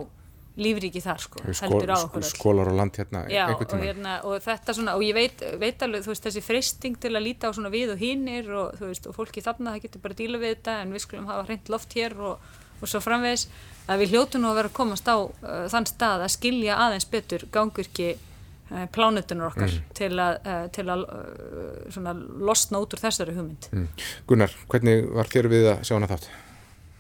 lífríki 0.58 1.02
þar 1.04 1.22
sko, 1.22 1.42
heldur 1.46 1.94
á 1.94 1.98
okkur 2.00 2.26
skólar 2.26 2.72
og 2.72 2.78
land 2.80 2.98
hérna 2.98 3.24
Já, 3.30 3.46
og, 3.54 3.62
hérna, 3.78 4.18
og 4.26 4.42
þetta 4.42 4.74
svona, 4.74 4.96
og 4.98 5.06
ég 5.06 5.14
veit, 5.18 5.44
veit 5.62 5.84
alveg 5.86 6.06
þú 6.06 6.14
veist, 6.14 6.26
þessi 6.26 6.44
fristing 6.46 6.98
til 7.02 7.14
að 7.14 7.26
líta 7.28 7.52
á 7.52 7.56
svona 7.56 7.72
við 7.74 7.94
og 7.94 8.02
hinnir 8.02 8.50
og 8.58 8.82
og 8.82 9.16
fólki 9.16 9.44
þarna 9.46 9.76
það 9.76 9.84
getur 9.86 10.04
bara 10.04 10.18
að 10.18 10.24
díla 10.24 10.42
við 10.42 10.56
þetta, 10.56 10.78
en 10.82 10.96
við 10.96 11.04
skulum 11.06 11.30
hafa 11.30 11.46
hreint 11.48 11.70
loft 11.70 11.94
hér 11.98 12.16
og, 12.18 12.48
og 12.82 12.90
svo 12.90 13.02
framvegis 13.04 13.48
að 13.88 14.04
við 14.04 14.16
hljótu 14.16 14.42
nú 14.42 14.50
að 14.50 14.60
vera 14.62 14.72
að 14.72 14.78
komast 14.80 15.08
á 15.08 15.18
uh, 15.18 15.66
þann 15.72 15.90
stað 15.90 16.26
að 16.26 16.34
skilja 16.34 16.80
aðeins 16.88 17.08
betur 17.12 17.46
gangvirki 17.54 18.10
uh, 18.18 18.86
plánutunar 18.94 19.52
okkar 19.52 19.70
mm. 19.70 19.88
til 19.98 20.12
að, 20.18 20.40
uh, 20.42 20.68
til 20.74 20.88
að 20.90 21.06
uh, 21.06 21.88
svona 21.94 22.16
losna 22.18 22.82
út 22.84 22.98
úr 22.98 23.04
þessari 23.06 23.38
hugmynd 23.38 23.70
mm. 23.72 23.88
Gunnar, 24.30 24.58
hvernig 24.72 25.06
var 25.14 25.32
þér 25.32 25.52
við 25.54 25.70
að 25.76 25.84
sjá 25.88 25.96
hana 26.00 26.12
þátt? 26.12 26.32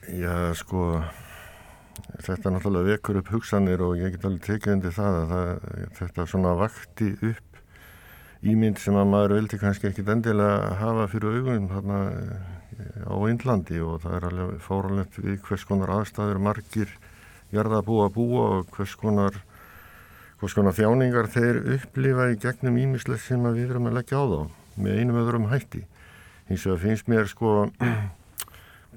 Já, 0.07 0.35
sko 0.55 0.83
þetta 2.25 2.53
náttúrulega 2.53 2.93
vekur 2.93 3.19
upp 3.21 3.31
hugsanir 3.33 3.81
og 3.85 3.97
ég 3.99 4.15
get 4.15 4.25
alveg 4.27 4.45
tekið 4.45 4.73
undir 4.75 4.95
það 4.95 5.19
að 5.21 5.33
það, 5.33 5.51
þetta 5.99 6.27
svona 6.31 6.53
vakti 6.59 7.09
upp 7.31 7.47
ímynd 8.47 8.79
sem 8.81 8.97
að 8.97 9.09
maður 9.11 9.35
vildi 9.37 9.59
kannski 9.61 9.89
ekkit 9.89 10.11
endilega 10.13 10.77
hafa 10.77 11.07
fyrir 11.11 11.39
augunum 11.39 11.69
þarna 11.71 11.99
eh, 12.13 13.09
á 13.09 13.15
Índlandi 13.31 13.81
og 13.81 14.01
það 14.03 14.17
er 14.17 14.27
alveg 14.29 14.63
fóralegt 14.65 15.19
við 15.19 15.39
hvers 15.47 15.65
konar 15.67 15.93
aðstæður 15.97 16.41
margir 16.45 16.93
gerða 17.53 17.81
að 17.81 17.87
búa 17.87 18.07
að 18.07 18.15
búa 18.17 18.45
og 18.57 18.71
hvers 18.75 18.95
konar, 18.99 19.41
hvers 20.41 20.55
konar 20.57 20.75
þjáningar 20.77 21.31
þeir 21.33 21.61
upplifa 21.77 22.29
í 22.33 22.39
gegnum 22.43 22.79
ímislega 22.81 23.23
sem 23.23 23.47
við 23.47 23.71
erum 23.71 23.89
að 23.89 23.99
leggja 24.01 24.21
á 24.21 24.25
þá 24.27 24.39
með 24.77 24.99
einum 25.01 25.21
öðrum 25.23 25.49
hætti. 25.49 25.85
Hins 26.47 26.65
vegar 26.67 26.83
finnst 26.83 27.09
mér 27.11 27.29
sko 27.31 27.53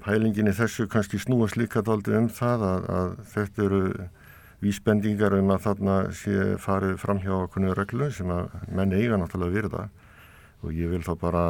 pælinginni 0.01 0.53
þessu 0.57 0.87
kannski 0.91 1.19
snúast 1.21 1.57
líka 1.59 1.83
daldi 1.85 2.15
um 2.17 2.29
það 2.31 2.65
að, 2.67 2.89
að 2.97 3.15
þetta 3.33 3.65
eru 3.67 3.81
vísbendingar 4.61 5.35
um 5.37 5.51
að 5.53 5.63
þarna 5.65 5.97
sé 6.13 6.37
farið 6.61 6.95
fram 7.01 7.21
hjá 7.23 7.33
okkurnu 7.39 7.73
reglu 7.77 8.11
sem 8.13 8.29
að 8.33 8.53
menn 8.69 8.93
eiga 8.93 9.17
náttúrulega 9.17 9.55
virða 9.57 9.87
og 10.61 10.75
ég 10.77 10.91
vil 10.91 11.01
þá 11.01 11.13
bara 11.17 11.43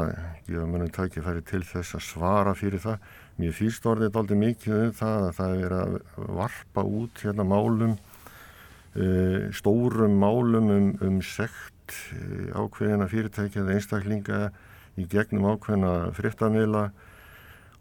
gefa 0.47 0.67
mönnum 0.67 0.91
tækifæri 0.95 1.43
til 1.43 1.65
þess 1.67 1.97
að 1.97 2.05
svara 2.05 2.53
fyrir 2.55 2.79
það. 2.79 3.01
Mér 3.41 3.55
fyrst 3.57 3.87
orðið 3.91 4.13
daldi 4.15 4.37
mikið 4.39 4.77
um 4.77 4.93
það 4.95 5.25
að 5.27 5.35
það 5.39 5.63
er 5.65 5.75
að 5.75 5.97
varpa 6.39 6.85
út 6.87 7.23
hérna 7.25 7.45
málum, 7.47 7.97
uh, 8.95 9.51
stórum 9.55 10.15
málum 10.21 10.71
um, 10.71 10.89
um 11.03 11.19
sekt 11.27 11.97
uh, 12.15 12.63
ákveðina 12.63 13.09
fyrirtækja 13.11 13.65
eða 13.65 13.75
einstaklinga 13.75 14.41
í 14.95 15.07
gegnum 15.11 15.49
ákveðina 15.51 15.95
frittamila 16.15 16.87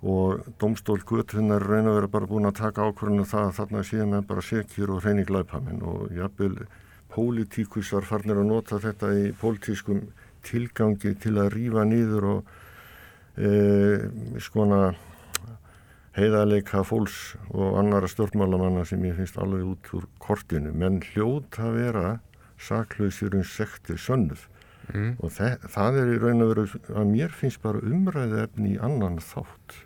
og 0.00 0.46
domstól 0.60 1.02
Guðtunar 1.04 1.60
raun 1.60 1.90
og 1.90 1.98
vera 1.98 2.08
bara 2.08 2.28
búin 2.28 2.48
að 2.48 2.60
taka 2.62 2.86
ákvörðinu 2.88 3.26
það 3.28 3.48
að 3.48 3.56
þarna 3.58 3.82
séum 3.84 4.14
við 4.16 4.24
bara 4.30 4.44
sekjur 4.44 4.94
og 4.94 5.02
hreinir 5.04 5.28
glæpaminn 5.28 5.82
og 5.84 6.14
jafnvel 6.16 6.54
pólitíkusar 7.12 8.06
farnir 8.08 8.40
að 8.40 8.48
nota 8.48 8.80
þetta 8.80 9.12
í 9.18 9.28
pólitískum 9.36 10.06
tilgangi 10.46 11.12
til 11.20 11.34
að 11.42 11.52
rýfa 11.56 11.84
nýður 11.84 12.28
og 12.30 12.52
e, 13.36 13.50
skona 14.40 14.94
heiðarleika 16.16 16.80
fólks 16.86 17.34
og 17.52 17.76
annara 17.82 18.08
stjórnmálamanna 18.10 18.86
sem 18.88 19.04
ég 19.04 19.18
finnst 19.18 19.36
alveg 19.38 19.68
út 19.74 19.92
úr 19.98 20.08
kortinu. 20.22 20.72
Menn 20.72 21.02
hljóta 21.12 21.68
að 21.68 21.76
vera 21.76 22.06
saklausir 22.60 23.36
um 23.36 23.44
sekti 23.44 23.98
sönnuð. 24.00 24.48
Mm. 24.90 25.12
og 25.22 25.30
það 25.30 25.96
er 26.00 26.08
í 26.10 26.18
raun 26.18 26.42
og 26.42 26.48
veru 26.50 26.64
að 26.98 27.10
mér 27.12 27.34
finnst 27.36 27.60
bara 27.62 27.78
umræði 27.78 28.40
efni 28.42 28.72
í 28.72 28.80
annan 28.82 29.20
þátt 29.22 29.76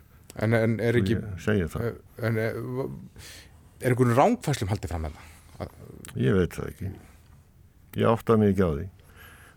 En, 0.43 0.55
en 0.55 0.79
er 0.83 0.97
ekki 0.99 1.15
segja 1.39 1.67
það. 1.71 1.99
En, 2.27 2.39
er, 2.41 2.57
er 3.79 3.93
einhvern 3.93 4.15
rángfæslum 4.17 4.71
haldið 4.71 4.91
fram 4.91 5.05
með 5.07 5.19
það? 5.19 5.75
Ég 6.19 6.35
veit 6.35 6.57
það 6.57 6.71
ekki. 6.71 6.89
Ég 7.95 8.09
átta 8.11 8.35
mig 8.39 8.51
ekki 8.51 8.67
á 8.67 8.71
því. 8.73 8.87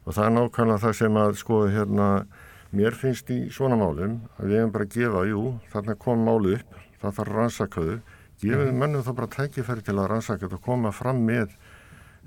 Og 0.04 0.14
það 0.16 0.28
er 0.28 0.36
nákvæmlega 0.36 0.82
það 0.84 0.94
sem 1.00 1.18
að 1.22 1.32
sko 1.40 1.58
hérna 1.72 2.06
mér 2.78 2.96
finnst 3.00 3.32
í 3.34 3.40
svona 3.54 3.78
málum 3.80 4.20
að 4.36 4.52
við 4.52 4.60
hefum 4.60 4.72
bara 4.76 4.86
að 4.86 4.94
gefa, 4.94 5.24
jú, 5.32 5.42
þarna 5.72 5.98
kom 6.04 6.22
málu 6.28 6.54
upp 6.58 6.78
það 7.00 7.18
þarf 7.18 7.34
rannsakaðu 7.34 7.98
gefum 8.42 8.64
mm. 8.70 8.78
mennum 8.82 9.04
þá 9.06 9.12
bara 9.18 9.30
tækifæri 9.34 9.84
til 9.86 9.96
að 9.96 10.10
rannsaka 10.12 10.50
og 10.52 10.62
koma 10.62 10.92
fram 10.94 11.24
með 11.26 11.54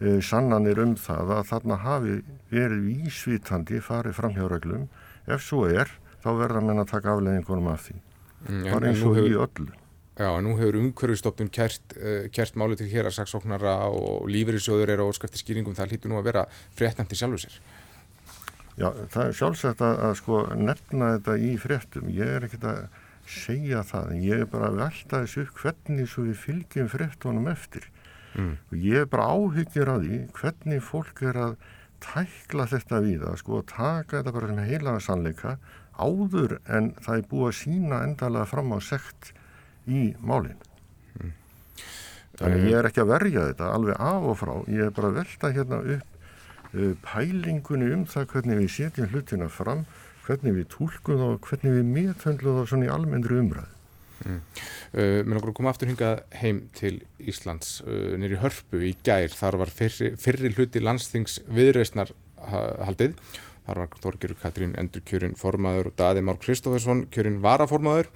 e, 0.02 0.20
sannanir 0.26 0.82
um 0.84 0.96
það 1.00 1.36
að 1.38 1.50
þarna 1.54 1.80
hafi 1.86 2.20
verið 2.52 3.08
ísvítandi 3.08 3.82
farið 3.86 4.18
fram 4.18 4.36
hjá 4.36 4.48
reglum. 4.52 4.88
Ef 5.30 5.46
svo 5.46 5.68
er, 5.70 5.92
þá 6.24 6.32
verða 6.42 6.64
menn 6.66 6.82
að 6.84 6.92
taka 6.96 7.16
afleggingunum 7.16 7.70
af 7.72 7.86
því 7.88 8.02
bara 8.48 8.92
eins 8.92 9.06
og 9.06 9.20
í 9.22 9.32
öllu 9.36 9.70
Já, 10.22 10.28
nú 10.44 10.58
hefur 10.60 10.76
umhverfistofnun 10.78 11.50
kert, 11.56 11.94
uh, 11.96 12.28
kert 12.36 12.58
máli 12.60 12.76
til 12.78 12.90
hér 12.92 13.08
að 13.10 13.16
saksóknara 13.16 13.78
og 13.90 14.28
lífeyrisjóður 14.30 14.92
er 14.92 15.02
á 15.02 15.08
óskæfti 15.08 15.40
skýringum, 15.40 15.76
það 15.78 15.94
hlýtur 15.94 16.12
nú 16.12 16.20
að 16.20 16.28
vera 16.28 16.44
fréttnæmt 16.78 17.16
í 17.16 17.18
sjálfu 17.18 17.40
sér. 17.46 17.56
Já, 18.76 18.90
það 19.14 19.24
er 19.24 19.38
sjálfsagt 19.40 19.82
að, 19.88 20.02
að 20.08 20.14
sko 20.20 20.42
nefna 20.60 21.14
þetta 21.16 21.38
í 21.40 21.54
fréttum. 21.64 22.12
Ég 22.14 22.36
er 22.36 22.46
ekkert 22.48 22.68
að 22.70 22.84
segja 23.32 23.82
það, 23.88 24.14
en 24.14 24.24
ég 24.28 24.44
er 24.44 24.52
bara 24.52 24.70
að 24.70 24.80
velta 24.82 25.24
þessu 25.24 25.48
hvernig 25.62 26.12
svo 26.12 26.28
við 26.28 26.40
fylgjum 26.44 26.92
fréttunum 26.92 27.52
eftir. 27.52 27.88
Mm. 28.36 28.56
Og 28.72 28.88
ég 28.92 29.06
er 29.06 29.12
bara 29.12 29.30
áhyggjur 29.32 29.94
að 29.96 30.08
því 30.08 30.20
hvernig 30.38 30.84
fólk 30.88 31.24
er 31.32 31.40
að 31.48 31.56
tækla 32.02 32.68
þetta 32.72 33.02
við 33.06 33.26
að 33.30 33.40
sko 33.42 33.62
taka 33.70 34.20
þetta 34.20 34.36
bara 34.36 34.52
sem 34.52 34.64
heilaða 34.66 35.04
sannleika 35.06 35.58
áður 35.98 36.58
en 36.68 36.92
það 37.02 37.18
er 37.18 37.28
búið 37.32 37.48
að 37.48 37.58
sína 37.60 38.04
endalega 38.06 38.50
fram 38.50 38.74
á 38.76 38.80
sekt 38.84 39.32
í 39.90 40.12
málinn. 40.22 40.62
Mm. 41.18 41.34
Þannig 42.40 42.70
ég 42.70 42.78
er 42.80 42.90
ekki 42.90 43.04
að 43.04 43.12
verja 43.12 43.50
þetta 43.50 43.74
alveg 43.76 44.00
af 44.12 44.30
og 44.32 44.40
frá, 44.40 44.54
ég 44.72 44.88
er 44.88 44.96
bara 44.96 45.12
að 45.12 45.20
velta 45.20 45.52
hérna 45.56 45.82
upp 45.98 46.72
uh, 46.72 46.94
pælingunni 47.06 47.92
um 47.98 48.08
það 48.10 48.32
hvernig 48.36 48.64
við 48.64 48.74
setjum 48.78 49.12
hlutina 49.12 49.52
fram, 49.52 49.86
hvernig 50.28 50.58
við 50.62 50.72
tólkum 50.74 51.22
þá, 51.22 51.28
hvernig 51.50 51.78
við 51.80 51.94
meðtöndlu 51.98 52.58
þá 52.58 52.64
svona 52.72 52.88
í 52.88 52.94
almennri 52.94 53.40
umræðu. 53.44 53.78
Mm. 54.22 54.42
Uh, 54.94 55.20
Mér 55.26 55.40
að 55.42 55.54
koma 55.58 55.72
aftur 55.74 55.90
hingað 55.90 56.20
heim 56.38 56.66
til 56.78 57.00
Íslands 57.18 57.80
uh, 57.86 58.14
nýri 58.22 58.38
hörpu 58.42 58.84
í 58.86 58.96
gær, 59.06 59.34
þar 59.34 59.58
var 59.64 59.74
fyrri, 59.74 60.12
fyrri 60.22 60.54
hluti 60.54 60.84
landsþings 60.84 61.42
viðreysnar 61.50 62.14
haldið, 62.42 63.18
þar 63.72 63.86
var 63.86 64.00
Þorgjörg 64.04 64.40
Katrín 64.42 64.74
Endur 64.80 65.04
kjörinn 65.08 65.38
formaður 65.40 65.92
og 65.92 65.98
Daði 66.00 66.24
Már 66.28 66.40
Kristófersson 66.42 67.06
kjörinn 67.14 67.40
varaformaður 67.44 68.10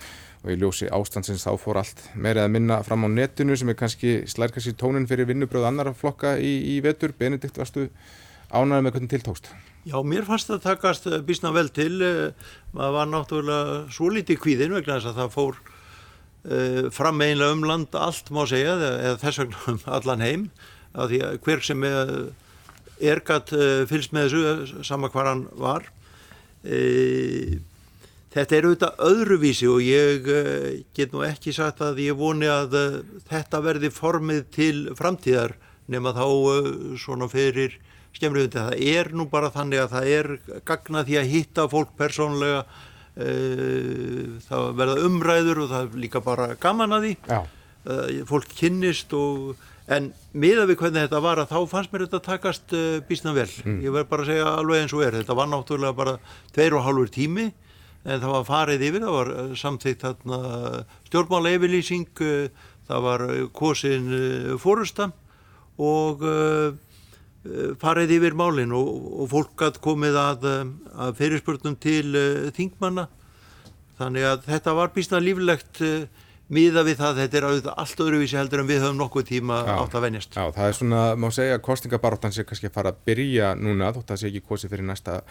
og 0.43 0.51
í 0.51 0.57
ljósi 0.59 0.89
ástandsins 0.93 1.45
þá 1.47 1.55
fór 1.61 1.79
allt 1.81 2.03
meira 2.13 2.43
að 2.45 2.55
minna 2.57 2.81
fram 2.85 3.07
á 3.07 3.09
netinu 3.09 3.55
sem 3.57 3.71
er 3.71 3.77
kannski 3.79 4.17
slærkast 4.29 4.69
í 4.69 4.75
tónin 4.77 5.07
fyrir 5.09 5.29
vinnubröð 5.29 5.69
annara 5.69 5.95
flokka 5.95 6.35
í, 6.37 6.51
í 6.75 6.81
vetur. 6.85 7.15
Benedikt, 7.17 7.57
varstu 7.57 7.87
ánæður 8.51 8.85
með 8.85 8.97
hvernig 8.97 9.13
tiltókst? 9.15 9.49
Já, 9.85 9.97
mér 10.05 10.27
fannst 10.27 10.51
það 10.51 10.63
takast 10.65 11.07
eh, 11.09 11.21
bísna 11.25 11.53
vel 11.55 11.69
til. 11.73 11.93
Eh, 12.03 12.53
maður 12.75 12.95
var 12.99 13.09
náttúrulega 13.13 13.81
svo 13.95 14.11
lítið 14.13 14.41
kvíðin 14.43 14.75
vegna 14.75 14.99
þess 14.99 15.11
að 15.13 15.19
það 15.21 15.33
fór 15.35 15.59
uh, 16.45 16.79
fram 16.93 17.21
einlega 17.25 17.55
um 17.55 17.65
land 17.65 17.97
allt 17.97 18.31
má 18.33 18.43
segja, 18.49 18.75
eða 18.75 19.19
þess 19.23 19.43
vegna 19.43 19.61
um 19.71 19.83
allan 19.97 20.25
heim. 20.25 20.49
Að 20.95 21.13
því 21.13 21.21
að 21.27 21.37
hver 21.45 21.63
sem 21.65 21.85
er, 21.87 22.11
er 23.03 23.21
gatt 23.25 23.53
uh, 23.55 23.85
fylgst 23.89 24.13
með 24.15 24.29
þessu, 24.31 24.83
sama 24.87 25.09
hvað 25.13 25.31
hann 25.31 25.47
var. 25.59 25.87
Uh, 26.65 27.57
Þetta 28.35 28.55
er 28.57 28.65
auðvitað 28.67 28.97
öðruvísi 29.07 29.67
og 29.71 29.77
ég 29.79 30.25
uh, 30.27 30.63
get 30.97 31.13
nú 31.15 31.21
ekki 31.23 31.53
sagt 31.55 31.79
að 31.85 32.01
ég 32.03 32.17
voni 32.19 32.49
að 32.51 32.73
þetta 33.29 33.61
verði 33.63 33.91
formið 33.95 34.41
til 34.51 34.79
framtíðar 34.99 35.53
nema 35.87 36.11
þá 36.17 36.25
svona 36.99 37.29
fyrir 37.31 37.77
skemmriðundi. 38.17 38.59
Það 38.59 38.83
er 38.91 39.11
nú 39.15 39.27
bara 39.31 39.53
þannig 39.53 39.85
að 39.85 39.93
það 39.93 40.09
er 40.17 40.29
gagna 40.67 41.05
því 41.07 41.17
að 41.21 41.31
hitta 41.31 41.67
fólk 41.71 41.93
persónlega, 41.99 42.65
það 44.49 44.67
verða 44.81 45.05
umræður 45.05 45.61
og 45.63 45.71
það 45.71 45.85
er 45.85 45.99
líka 46.03 46.21
bara 46.25 46.47
gaman 46.59 46.95
að 46.97 47.05
því. 47.05 47.39
Fólk 48.27 48.55
kynnist 48.57 49.13
og 49.15 49.53
en 49.85 50.13
miða 50.33 50.65
við 50.69 50.79
hvernig 50.79 51.05
þetta 51.05 51.21
var 51.21 51.41
að 51.43 51.51
þá 51.51 51.59
fannst 51.69 51.91
mér 51.93 52.07
þetta 52.07 52.23
takast 52.25 52.73
bísna 53.09 53.35
vel. 53.35 53.49
Mm. 53.65 53.83
Ég 53.85 53.93
verð 53.93 54.09
bara 54.09 54.25
að 54.25 54.31
segja 54.31 54.55
alveg 54.55 54.81
eins 54.81 54.95
og 54.97 55.03
er. 55.05 55.19
Þetta 55.19 55.37
var 55.37 55.51
náttúrulega 55.51 55.97
bara 55.97 56.15
tveir 56.55 56.77
og 56.77 56.85
hálfur 56.87 57.11
tími 57.13 57.51
en 58.05 58.21
það 58.21 58.33
var 58.35 58.47
farið 58.47 58.87
yfir, 58.89 59.05
það 59.05 59.15
var 59.17 59.31
eh, 59.33 59.53
samþýtt 59.59 60.03
stjórnmála 61.09 61.53
yfirlýsing, 61.57 62.09
eh, 62.21 62.65
það 62.89 63.05
var 63.07 63.23
eh, 63.29 63.45
kosin 63.55 64.09
fórusta 64.61 65.11
og 65.75 66.21
farið 67.81 68.13
yfir 68.15 68.37
málinn 68.39 68.71
og, 68.73 68.87
og 69.21 69.27
fólk 69.29 69.63
hatt 69.65 69.81
komið 69.83 70.15
að, 70.17 70.45
að 70.95 71.17
fyrirspurnum 71.19 71.75
til 71.83 72.15
þingmanna 72.55 73.03
þannig 73.99 74.27
að 74.29 74.47
þetta 74.47 74.75
var 74.79 74.93
býstna 74.95 75.19
líflegt 75.21 75.81
miða 76.53 76.85
við 76.85 76.99
það, 77.01 77.19
þetta 77.23 77.37
er 77.39 77.47
auðvitað 77.49 77.77
allt 77.81 78.01
öðruvísi 78.05 78.37
heldur 78.37 78.61
en 78.61 78.69
við 78.69 78.81
höfum 78.83 78.99
nokkuð 79.01 79.27
tíma 79.31 79.59
já, 79.65 79.73
átt 79.79 79.97
að 79.97 80.05
venjast. 80.05 80.37
Já, 80.37 80.45
það 80.55 80.69
er 80.69 80.79
svona, 80.79 81.03
má 81.17 81.27
segja, 81.33 81.61
kostningabaróttan 81.65 82.35
sé 82.35 82.45
kannski 82.45 82.69
að 82.69 82.75
fara 82.77 82.93
að 82.93 83.03
byrja 83.09 83.53
núna 83.57 83.93
þótt 83.95 84.05
að 84.05 84.13
það 84.13 84.21
sé 84.21 84.31
ekki 84.31 84.43
kosið 84.51 84.75
fyrir 84.75 84.89
næsta 84.89 85.21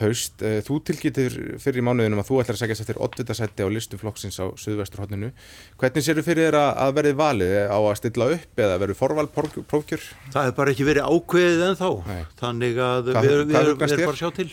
haust. 0.00 0.42
Eh, 0.44 0.58
þú 0.64 0.78
tilgýttir 0.88 1.36
fyrir 1.60 1.84
mánuðinum 1.84 2.20
að 2.22 2.28
þú 2.30 2.40
ætlar 2.42 2.56
að 2.56 2.62
segja 2.62 2.76
sér 2.78 3.00
oddvitasætti 3.04 3.64
á 3.64 3.68
listu 3.72 4.00
flokksins 4.00 4.40
á 4.40 4.46
Suðvesturhóttinu. 4.60 5.32
Hvernig 5.80 6.06
sér 6.06 6.20
þú 6.20 6.26
fyrir 6.28 6.48
þér 6.48 6.58
að 6.60 6.94
verði 6.98 7.16
valið 7.20 7.56
á 7.68 7.78
að 7.78 7.98
stilla 8.00 8.30
upp 8.36 8.62
eða 8.64 8.78
verður 8.84 9.00
forvalprófkjör? 9.00 10.06
Það 10.32 10.48
hefur 10.48 10.58
bara 10.60 10.74
ekki 10.74 10.88
verið 10.88 11.10
ákveðið 11.10 11.66
en 11.68 11.80
þá. 11.80 11.90
Nei. 12.08 12.22
Þannig 12.40 12.80
að 12.86 13.10
hvað, 13.10 13.20
við, 13.20 13.36
við, 13.36 13.44
við 13.50 13.60
erum 13.60 13.82
bara 13.84 14.14
að 14.14 14.22
sjá 14.22 14.30
til. 14.40 14.48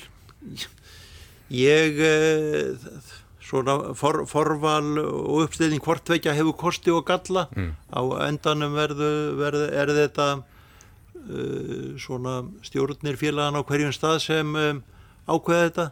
Ég, 1.47 2.01
eh, 2.03 3.15
svona 3.47 3.77
for, 3.97 4.25
forval 4.27 4.97
og 4.99 5.45
uppstilning 5.45 5.83
hvortveikja 5.83 6.35
hefur 6.35 6.57
kosti 6.59 6.91
og 6.91 7.05
galla. 7.07 7.47
Mm. 7.55 7.71
Á 7.89 8.01
endanum 8.27 8.75
verðu, 8.75 9.11
verðu, 9.39 9.69
er 9.71 9.93
þetta 10.01 10.27
uh, 10.37 11.93
svona 12.01 12.41
stjórnir 12.67 13.19
félagan 13.19 13.59
á 13.59 13.61
hverjum 13.63 13.95
stað 13.95 14.19
sem 14.27 14.59
um, 14.59 14.83
ákveða 15.27 15.69
þetta 15.69 15.87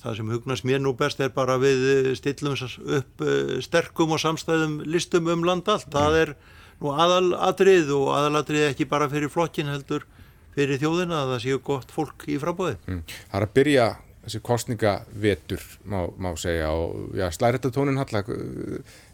það 0.00 0.18
sem 0.18 0.30
hugnast 0.32 0.66
mér 0.66 0.80
nú 0.80 0.94
best 0.96 1.20
er 1.20 1.32
bara 1.34 1.58
við 1.60 2.14
stillum 2.16 2.56
upp 2.56 3.24
eh, 3.24 3.56
sterkum 3.64 4.14
og 4.16 4.22
samstæðum 4.22 4.78
listum 4.88 5.28
um 5.32 5.44
land 5.44 5.68
allt, 5.68 5.90
það 5.92 6.18
er 6.22 6.32
nú 6.80 6.92
aðalatrið 6.94 7.92
og 7.96 8.14
aðalatrið 8.16 8.70
ekki 8.70 8.88
bara 8.88 9.10
fyrir 9.12 9.32
flokkin 9.32 9.68
heldur 9.72 10.06
fyrir 10.56 10.80
þjóðina 10.80 11.22
að 11.22 11.34
það 11.34 11.44
séu 11.44 11.62
gott 11.64 11.92
fólk 11.92 12.24
í 12.32 12.38
frambóði 12.40 12.78
mm. 12.86 13.02
Það 13.12 13.38
er 13.40 13.48
að 13.48 13.54
byrja 13.58 13.86
þessi 14.26 14.42
kostningavetur 14.44 15.62
má, 15.88 16.00
má 16.18 16.32
segja 16.40 16.72
og 16.74 17.14
slærættatónin 17.34 18.00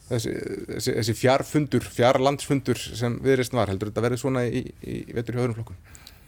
þessi, 0.08 0.32
þessi, 0.68 0.94
þessi 0.98 1.16
fjárfundur, 1.16 1.88
fjárlandsfundur 1.96 2.80
sem 2.80 3.18
viðreist 3.24 3.54
var 3.56 3.72
heldur 3.72 3.92
þetta 3.92 4.06
verið 4.06 4.22
svona 4.22 4.44
í, 4.48 4.64
í 4.82 5.04
vetur 5.14 5.36
hjá 5.36 5.44
öðrum 5.44 5.58
flokkum? 5.60 5.78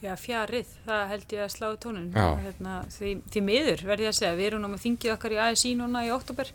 Já, 0.05 0.13
fjarið, 0.21 0.73
það 0.85 1.03
held 1.15 1.31
ég 1.33 1.43
að 1.47 1.53
slá 1.55 1.69
tónun 1.81 2.11
hérna, 2.13 2.79
því, 2.93 3.13
því 3.33 3.43
miður 3.45 3.85
verði 3.89 4.05
ég 4.05 4.13
að 4.13 4.19
segja 4.19 4.37
við 4.37 4.49
erum 4.51 4.65
náma 4.67 4.81
þingið 4.83 5.15
okkar 5.15 5.35
í 5.35 5.39
ASI 5.47 5.77
núna 5.79 6.03
í 6.05 6.11
oktober 6.13 6.51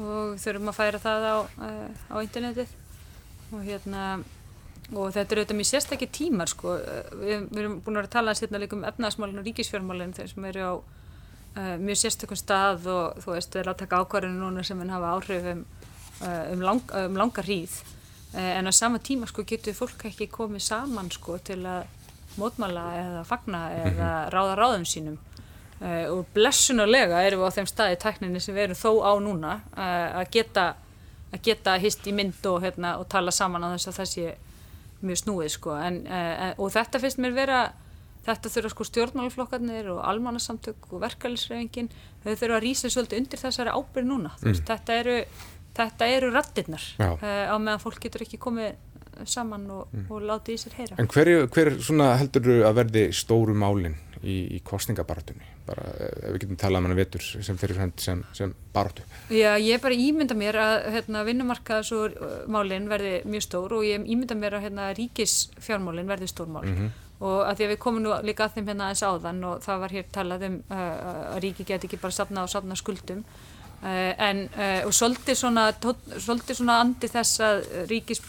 og 0.00 0.36
þurfum 0.40 0.70
að 0.70 0.76
færa 0.78 1.00
það 1.02 1.26
á, 1.26 1.36
uh, 1.66 1.88
á 2.14 2.16
internetið. 2.22 2.76
Og 3.50 3.64
hérna 3.66 4.04
og 4.90 5.10
þetta 5.14 5.34
er 5.34 5.40
auðvitað 5.40 5.58
mjög 5.58 5.68
sérstakki 5.70 6.08
tímar 6.14 6.50
sko. 6.50 6.76
við, 7.18 7.44
við 7.50 7.60
erum 7.62 7.76
búin 7.82 7.98
að 7.98 8.00
vera 8.00 8.08
að 8.08 8.14
tala 8.14 8.36
hérna 8.38 8.62
um 8.78 8.86
efnaðasmálinn 8.90 9.42
og 9.42 9.46
ríkisfjármálinn 9.48 10.14
þeir 10.16 10.30
sem 10.30 10.46
eru 10.50 10.62
á 10.66 10.72
uh, 11.56 11.76
mjög 11.80 12.02
sérstakkum 12.02 12.38
stað 12.38 12.90
og 12.90 13.22
þú 13.24 13.36
veist, 13.36 13.54
við 13.54 13.62
erum 13.62 13.74
að 13.74 13.80
taka 13.84 14.02
ákvarðinu 14.02 14.42
núna 14.44 14.66
sem 14.66 14.80
við 14.80 14.92
hafa 14.94 15.14
áhrif 15.16 15.48
um, 15.54 15.64
uh, 16.20 16.44
um, 16.52 16.66
lang, 16.68 16.94
um 17.04 17.18
langar 17.22 17.48
hríð. 17.48 17.80
En 18.30 18.70
á 18.70 18.70
sama 18.70 19.00
tíma 19.02 19.26
sko, 19.26 19.42
getur 19.42 19.74
fólk 19.74 20.04
ekki 20.06 20.28
komið 20.30 20.62
saman 20.62 21.08
sko, 21.10 21.40
til 21.42 21.64
að 21.66 21.88
mótmala 22.38 22.84
eða 22.94 23.24
fagna 23.26 23.64
eða 23.74 24.10
mhm. 24.10 24.30
ráða 24.30 24.54
ráðum 24.60 24.86
sínum. 24.86 25.18
Uh, 25.80 26.12
og 26.12 26.26
blessunulega 26.36 27.22
erum 27.24 27.40
við 27.40 27.48
á 27.48 27.56
þeim 27.56 27.68
staði 27.70 27.96
tækninni 28.02 28.40
sem 28.44 28.52
við 28.52 28.66
erum 28.66 28.76
þó 28.76 28.90
á 29.00 29.12
núna 29.24 29.52
uh, 29.72 30.20
að 30.20 30.26
geta 30.36 30.64
að 31.30 31.44
geta 31.46 31.76
hist 31.80 32.04
í 32.04 32.12
mynd 32.12 32.44
og, 32.50 32.58
hérna, 32.60 32.98
og 33.00 33.06
tala 33.08 33.32
saman 33.32 33.64
á 33.64 33.72
þess 33.72 33.88
að 33.88 33.96
það 33.96 34.10
sé 34.10 34.34
mjög 35.00 35.20
snúið 35.22 35.52
sko. 35.54 35.76
En, 35.80 36.02
uh, 36.04 36.50
og 36.60 36.74
þetta 36.74 37.00
finnst 37.00 37.22
mér 37.22 37.32
vera 37.38 37.60
þetta 38.26 38.52
þurfa 38.54 38.72
sko 38.74 38.86
stjórnmálaflokkarnir 38.88 39.88
og 39.94 40.02
almannasamtök 40.04 40.90
og 40.90 41.02
verkefælisreifingin 41.06 41.90
þau 42.24 42.34
þurfa 42.34 42.58
að 42.58 42.64
rýsa 42.66 42.92
svolítið 42.92 43.22
undir 43.22 43.40
þessari 43.40 43.74
ábyrð 43.74 44.10
núna 44.10 44.34
mm. 44.34 44.44
veist, 44.44 44.66
þetta 44.68 44.98
eru, 45.00 45.16
þetta 45.78 46.10
eru 46.18 46.30
rattirnar 46.34 46.86
uh, 47.00 47.16
á 47.48 47.56
meðan 47.56 47.82
fólk 47.82 48.02
getur 48.04 48.26
ekki 48.26 48.40
komið 48.42 48.76
saman 49.28 49.66
og, 49.70 49.88
mm. 49.92 50.06
og 50.12 50.22
látið 50.24 50.56
í 50.56 50.60
sér 50.60 50.76
heyra. 50.78 50.98
En 51.00 51.08
hver, 51.10 51.30
hver 51.52 51.72
heldur 52.20 52.46
þú 52.46 52.56
að 52.66 52.78
verði 52.78 53.02
stóru 53.16 53.56
málinn 53.58 53.96
í, 54.22 54.36
í 54.56 54.60
kostningabaratunni? 54.66 55.48
Bara 55.68 55.84
eh, 55.92 56.14
ef 56.28 56.34
við 56.34 56.38
getum 56.44 56.60
talað 56.60 56.82
um 56.82 56.88
hana 56.88 56.98
vetur 56.98 57.26
sem 57.26 57.58
fyrir 57.60 57.80
sem, 58.00 58.24
sem 58.36 58.54
baratu. 58.74 59.04
Já, 59.34 59.52
ég 59.60 59.82
bara 59.82 59.98
ímynda 59.98 60.36
mér 60.38 60.60
að 60.62 60.76
hérna, 60.96 61.24
vinnumarkaðs 61.28 61.92
og 61.96 62.18
málinn 62.50 62.88
verði 62.90 63.20
mjög 63.28 63.46
stór 63.48 63.76
og 63.78 63.86
ég 63.88 64.04
ímynda 64.04 64.38
mér 64.38 64.58
að 64.58 64.68
hérna, 64.68 64.90
ríkisfjármálinn 64.98 66.10
verði 66.10 66.30
stór 66.30 66.50
mál. 66.50 66.64
Mm 66.64 66.76
-hmm. 66.76 66.98
Og 67.20 67.42
að 67.44 67.58
því 67.58 67.66
að 67.66 67.72
við 67.74 67.80
komum 67.82 68.02
nú 68.04 68.12
líka 68.24 68.46
að 68.46 68.54
þeim 68.56 68.70
hérna 68.70 68.86
eins 68.88 69.02
áðan 69.04 69.42
og 69.44 69.58
það 69.64 69.82
var 69.82 69.94
hér 69.96 70.06
talað 70.14 70.44
um 70.46 70.54
uh, 70.72 70.84
að 71.34 71.40
ríki 71.44 71.66
geti 71.68 71.88
ekki 71.88 71.98
bara 72.00 72.16
safna 72.16 72.44
og 72.46 72.52
safna 72.52 72.78
skuldum. 72.80 73.20
Uh, 73.80 74.12
en, 74.16 74.40
uh, 74.56 74.86
og 74.88 74.94
svolítið 74.96 75.36
svona, 75.40 75.66
svona 76.20 76.78
andi 76.80 77.10
þess 77.12 77.42
að 77.44 77.62
ríkis 77.90 78.22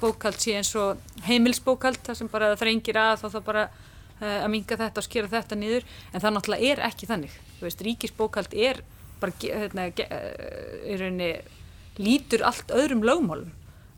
bókald 0.00 0.40
sé 0.40 0.56
eins 0.56 0.72
og 0.80 1.00
heimilsbókald 1.26 2.00
þar 2.06 2.16
sem 2.16 2.32
bara 2.32 2.50
það 2.54 2.62
þrengir 2.64 3.00
að 3.00 3.14
þá 3.20 3.28
þá 3.34 3.38
bara 3.50 3.66
uh, 3.68 4.38
að 4.38 4.50
minga 4.56 4.80
þetta 4.86 5.04
og 5.04 5.08
skera 5.10 5.32
þetta 5.36 5.60
niður. 5.60 5.88
En 6.14 6.24
það 6.24 6.36
náttúrulega 6.38 6.72
er 6.72 6.84
ekki 6.88 7.12
þannig. 7.12 7.38
Veist, 7.60 7.84
ríkisbókald 7.84 8.56
er 8.56 8.80
bara 9.20 9.36
hérna, 9.36 9.90
í 9.92 10.96
rauninni 10.96 11.32
lítur 12.00 12.48
allt 12.48 12.72
öðrum 12.72 13.04
lögmálum 13.04 13.52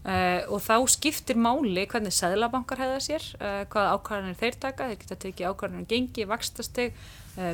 uh, 0.05 0.41
og 0.53 0.63
þá 0.65 0.77
skiptir 0.95 1.39
máli 1.41 1.87
hvernig 1.91 2.15
sæðlabankar 2.17 2.83
hefða 2.83 3.03
sér 3.05 3.29
uh, 3.39 3.63
hvaða 3.73 3.97
ákvarðanir 3.97 4.41
þeir 4.41 4.59
taka, 4.67 4.89
þeir 4.91 5.03
geta 5.05 5.21
tekið 5.27 5.53
ákvarðanir 5.53 5.91
gengi, 5.91 6.29
vakstasteg, 6.31 6.97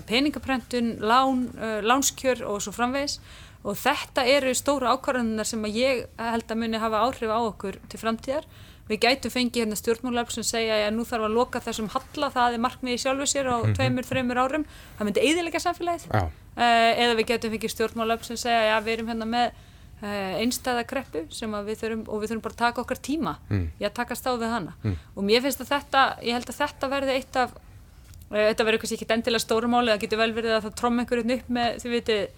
peningaprentun 0.09 0.97
lán, 1.07 1.45
lánskjör 1.87 2.41
og 2.51 2.57
svo 2.65 2.73
framvegis 2.75 3.21
og 3.63 3.77
þetta 3.79 4.25
eru 4.27 4.55
stóra 4.57 4.91
ákvarðanar 4.97 5.47
sem 5.47 5.63
ég 5.71 6.09
held 6.19 6.51
að 6.51 6.59
muni 6.59 6.81
hafa 6.83 7.05
áhrif 7.07 7.31
á 7.31 7.39
okkur 7.39 7.79
til 7.87 8.01
framtíðar. 8.01 8.49
Við 8.89 9.03
gætu 9.05 9.31
fengið 9.33 9.63
hérna 9.63 9.77
stjórnmálöf 9.77 10.31
sem 10.33 10.47
segja 10.47 10.79
að 10.87 10.95
nú 10.97 11.05
þarf 11.05 11.27
að 11.27 11.35
loka 11.37 11.61
þessum 11.61 11.91
halla, 11.93 12.31
það 12.33 12.55
er 12.57 12.63
markmiði 12.65 13.01
sjálfu 13.03 13.27
sér 13.29 13.51
á 13.53 13.57
mm 13.57 13.65
-hmm. 13.65 13.75
tveimur, 13.77 14.05
þreimur 14.09 14.39
árum, 14.41 14.65
það 14.99 15.05
myndi 15.05 15.25
eiðilega 15.27 15.61
samfélagið. 15.61 16.07
Uh, 16.09 16.93
eða 17.03 17.15
við 17.19 17.27
gætu 17.29 17.51
fengið 17.53 17.75
stjórnmálöf 17.75 18.25
sem 18.25 18.37
segja 18.37 18.77
að 18.77 18.85
við 18.85 18.93
erum 18.93 19.09
hérna 19.13 19.27
með 19.29 19.47
uh, 19.47 19.68
einstæða 20.03 20.85
kreppu 20.89 21.25
sem 21.35 21.55
við 21.67 21.81
þurfum, 21.83 22.03
og 22.07 22.21
við 22.23 22.33
þurfum 22.33 22.45
bara 22.45 22.57
að 22.57 22.65
taka 22.65 22.83
okkar 22.85 23.01
tíma 23.03 23.37
mm. 23.49 23.65
í 23.81 23.87
að 23.89 23.97
taka 23.97 24.19
stáð 24.19 24.43
við 24.45 24.53
hana. 24.55 24.75
Mm. 24.85 24.99
Og 25.15 25.27
mér 25.27 25.47
finnst 25.47 25.65
að 25.65 25.73
þetta, 25.73 26.05
ég 26.23 26.39
held 26.39 26.53
að 26.53 26.61
þetta 26.61 26.91
verði 26.93 27.17
eitt 27.17 27.41
af, 27.43 27.55
uh, 27.55 28.43
þetta 28.43 28.69
verður 28.69 28.85
kannski 28.85 28.99
ekki 28.99 29.09
endilega 29.17 29.45
stórumáli, 29.47 29.95
það 29.95 30.05
getur 30.05 30.23
vel 30.23 30.31
verið 30.37 30.59
að 30.59 30.69
það 30.69 30.77
tróma 30.83 31.05
einhverjum 31.05 31.35
upp 31.39 31.51
með, 31.59 31.81
þið 31.83 31.97
vitið, 31.97 32.29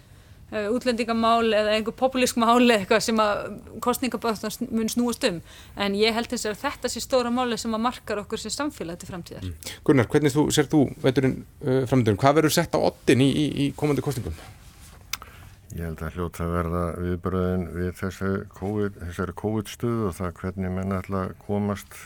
Eh, 0.50 0.66
útlendingamál 0.66 1.52
eða 1.54 1.76
einhver 1.76 1.94
populísk 1.94 2.38
mál 2.42 2.58
eða 2.58 2.80
eitthvað 2.80 3.04
sem 3.04 3.20
að 3.22 3.52
kostningabáðan 3.84 4.72
mun 4.74 4.88
snúast 4.90 5.22
um 5.28 5.36
en 5.78 5.94
ég 5.94 6.16
held 6.16 6.26
þess 6.32 6.48
að 6.50 6.56
þetta 6.64 6.88
sé 6.90 7.02
stóra 7.04 7.30
máli 7.30 7.54
sem 7.60 7.76
að 7.76 7.84
markar 7.84 8.18
okkur 8.24 8.42
sem 8.42 8.50
samfélag 8.50 8.98
til 8.98 9.12
framtíðar 9.12 9.46
mm. 9.46 9.68
Gunnar, 9.86 10.08
hvernig 10.10 10.34
þú, 10.34 10.48
sér 10.50 10.66
þú 10.72 10.80
veiturinn 11.04 11.36
uh, 11.62 11.84
framtíðum, 11.86 12.18
hvað 12.18 12.40
verður 12.40 12.56
sett 12.56 12.74
á 12.74 12.82
ottin 12.82 13.22
í, 13.22 13.28
í, 13.30 13.44
í 13.62 13.68
komandi 13.78 14.02
kostningum? 14.02 14.34
Ég 15.70 15.84
held 15.86 16.00
að 16.02 16.16
hljóta 16.16 16.46
að 16.46 16.54
verða 16.56 16.84
viðbröðin 16.98 17.66
við 17.76 17.90
þessari 18.00 18.46
COVID, 18.56 18.96
COVID 19.38 19.68
stuð 19.70 20.00
og 20.08 20.16
það 20.16 20.32
hvernig 20.40 20.72
menn 20.74 20.96
ætla 20.96 21.20
að 21.28 21.36
komast 21.44 21.98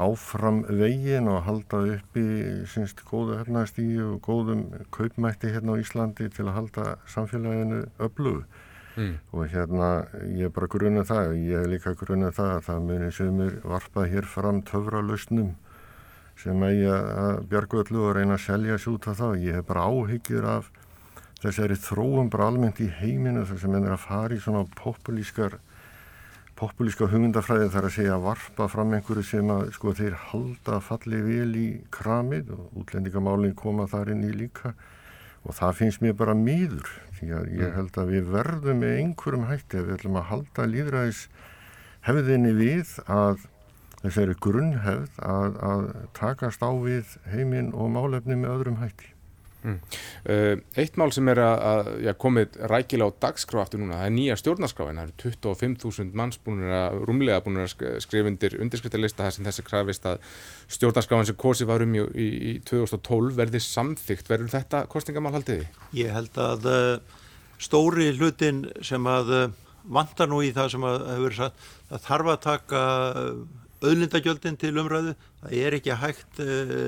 áfram 0.00 0.62
vegin 0.80 1.28
og 1.28 1.42
halda 1.44 1.82
upp 1.98 2.16
í 2.16 2.26
sínst 2.72 3.02
góðu 3.08 3.36
hernaðstígi 3.42 4.00
og 4.06 4.20
góðum 4.24 4.62
kaupmætti 4.94 5.52
hérna 5.52 5.76
á 5.76 5.82
Íslandi 5.82 6.30
til 6.32 6.46
að 6.48 6.56
halda 6.56 6.84
samfélaginu 7.12 7.82
öflugu 8.00 8.46
mm. 8.96 9.14
og 9.32 9.52
hérna 9.52 9.90
ég 10.32 10.48
er 10.48 10.54
bara 10.56 10.70
grunnað 10.72 11.10
það 11.10 11.32
og 11.34 11.42
ég 11.42 11.60
er 11.60 11.70
líka 11.74 11.92
grunnað 11.98 12.38
það 12.38 12.54
að 12.54 12.64
það 12.70 12.86
munir 12.88 13.16
sem 13.18 13.42
er 13.46 13.58
varpað 13.74 14.12
hér 14.14 14.30
fram 14.32 14.62
töfralausnum 14.72 15.52
sem 16.40 16.64
að 16.64 16.78
ég 16.80 17.10
að 17.26 17.42
bjargu 17.52 17.82
öllu 17.84 18.06
og 18.08 18.16
reyna 18.16 18.38
að 18.38 18.46
selja 18.46 18.80
sér 18.80 18.94
út 18.96 19.10
af 19.12 19.20
það 19.20 19.34
og 19.36 19.44
ég 19.44 19.60
hef 19.60 19.68
bara 19.68 19.84
áhyggjur 19.92 20.48
af 20.56 20.72
þessari 21.42 21.76
þróum 21.82 22.30
bara 22.32 22.48
almennt 22.50 22.80
í 22.82 22.88
heiminu 23.00 23.44
þess 23.48 23.66
að 23.66 23.74
menn 23.74 23.88
er 23.88 23.96
að 23.96 24.06
fara 24.06 24.36
í 24.36 24.40
svona 24.42 24.64
populískar 24.78 25.58
populíska 26.58 27.08
hugmyndafræði 27.10 27.70
þar 27.72 27.86
að 27.88 27.94
segja 27.96 28.16
að 28.16 28.26
varpa 28.28 28.66
fram 28.70 28.92
einhverju 28.94 29.24
sem 29.26 29.48
að 29.50 29.70
sko 29.74 29.94
þeir 29.98 30.18
halda 30.28 30.80
falli 30.84 31.22
vel 31.24 31.52
í 31.58 31.68
kramið 31.94 32.52
og 32.54 32.82
útlendingamálinn 32.82 33.56
koma 33.58 33.88
þar 33.90 34.12
inn 34.14 34.26
í 34.28 34.34
líka 34.36 34.74
og 35.42 35.56
það 35.58 35.78
finnst 35.80 36.04
mér 36.04 36.14
bara 36.18 36.36
mýður 36.38 36.90
því 37.18 37.30
að 37.38 37.48
ég 37.56 37.64
mm. 37.66 37.74
held 37.78 37.98
að 37.98 38.12
við 38.12 38.28
verðum 38.36 38.82
með 38.84 38.98
einhverjum 39.00 39.48
hætti 39.48 39.80
að 39.80 39.88
við 39.88 39.96
ætlum 39.96 40.20
að 40.20 40.28
halda 40.30 40.68
líðræðis 40.74 41.22
hefðinni 42.06 42.52
við 42.58 42.94
að 43.06 43.48
þessari 44.02 44.36
grunnhefð 44.42 45.18
að, 45.22 45.58
að 45.62 45.84
takast 46.18 46.62
á 46.62 46.70
við 46.82 47.16
heiminn 47.30 47.70
og 47.74 47.90
málefni 47.94 48.38
með 48.38 48.54
öðrum 48.56 48.80
hætti. 48.82 49.11
Mm. 49.62 49.78
Uh, 50.26 50.56
eitt 50.80 50.96
mál 50.98 51.12
sem 51.14 51.28
er 51.30 51.38
að, 51.38 51.90
að 52.10 52.16
komið 52.22 52.56
rækilega 52.70 53.14
á 53.14 53.18
dagskrá 53.22 53.62
aftur 53.62 53.78
núna, 53.78 54.00
það 54.00 54.08
er 54.08 54.14
nýja 54.16 54.36
stjórnarskráin, 54.40 54.98
það 54.98 55.12
eru 55.12 55.32
25.000 55.46 56.18
manns 56.18 56.40
búinir 56.42 56.74
að 56.74 56.98
rúmlega 57.06 57.44
búinir 57.44 57.68
að 57.68 58.00
skrifundir 58.02 58.58
undirskriftarlista 58.58 59.28
þar 59.28 59.36
sem 59.36 59.46
þessi 59.46 59.66
krafist 59.68 60.10
að 60.10 60.26
stjórnarskráin 60.74 61.30
sem 61.30 61.38
kosi 61.38 61.68
var 61.70 61.86
um 61.86 61.94
í, 61.94 62.02
í, 62.02 62.28
í 62.50 62.54
2012 62.66 63.38
verði 63.38 63.62
samþygt, 63.62 64.30
verður 64.34 64.54
þetta 64.56 64.84
kostingamál 64.90 65.36
haldiði? 65.38 65.70
Ég 65.94 66.10
held 66.16 66.42
að 66.42 66.70
uh, 66.72 67.24
stóri 67.62 68.10
hlutin 68.18 68.64
sem 68.82 69.06
að 69.06 69.34
uh, 69.38 69.48
vantar 69.94 70.30
nú 70.30 70.42
í 70.42 70.50
það 70.54 70.74
sem 70.74 70.90
að 70.90 71.10
hefur 71.14 71.38
sagt, 71.38 71.66
það 71.90 72.08
þarf 72.10 72.34
að 72.34 72.46
taka 72.50 72.86
auðlindagjöldin 73.82 74.58
til 74.58 74.76
umræðu, 74.78 75.14
það 75.42 75.54
er 75.58 75.76
ekki 75.78 75.98
hægt 75.98 76.42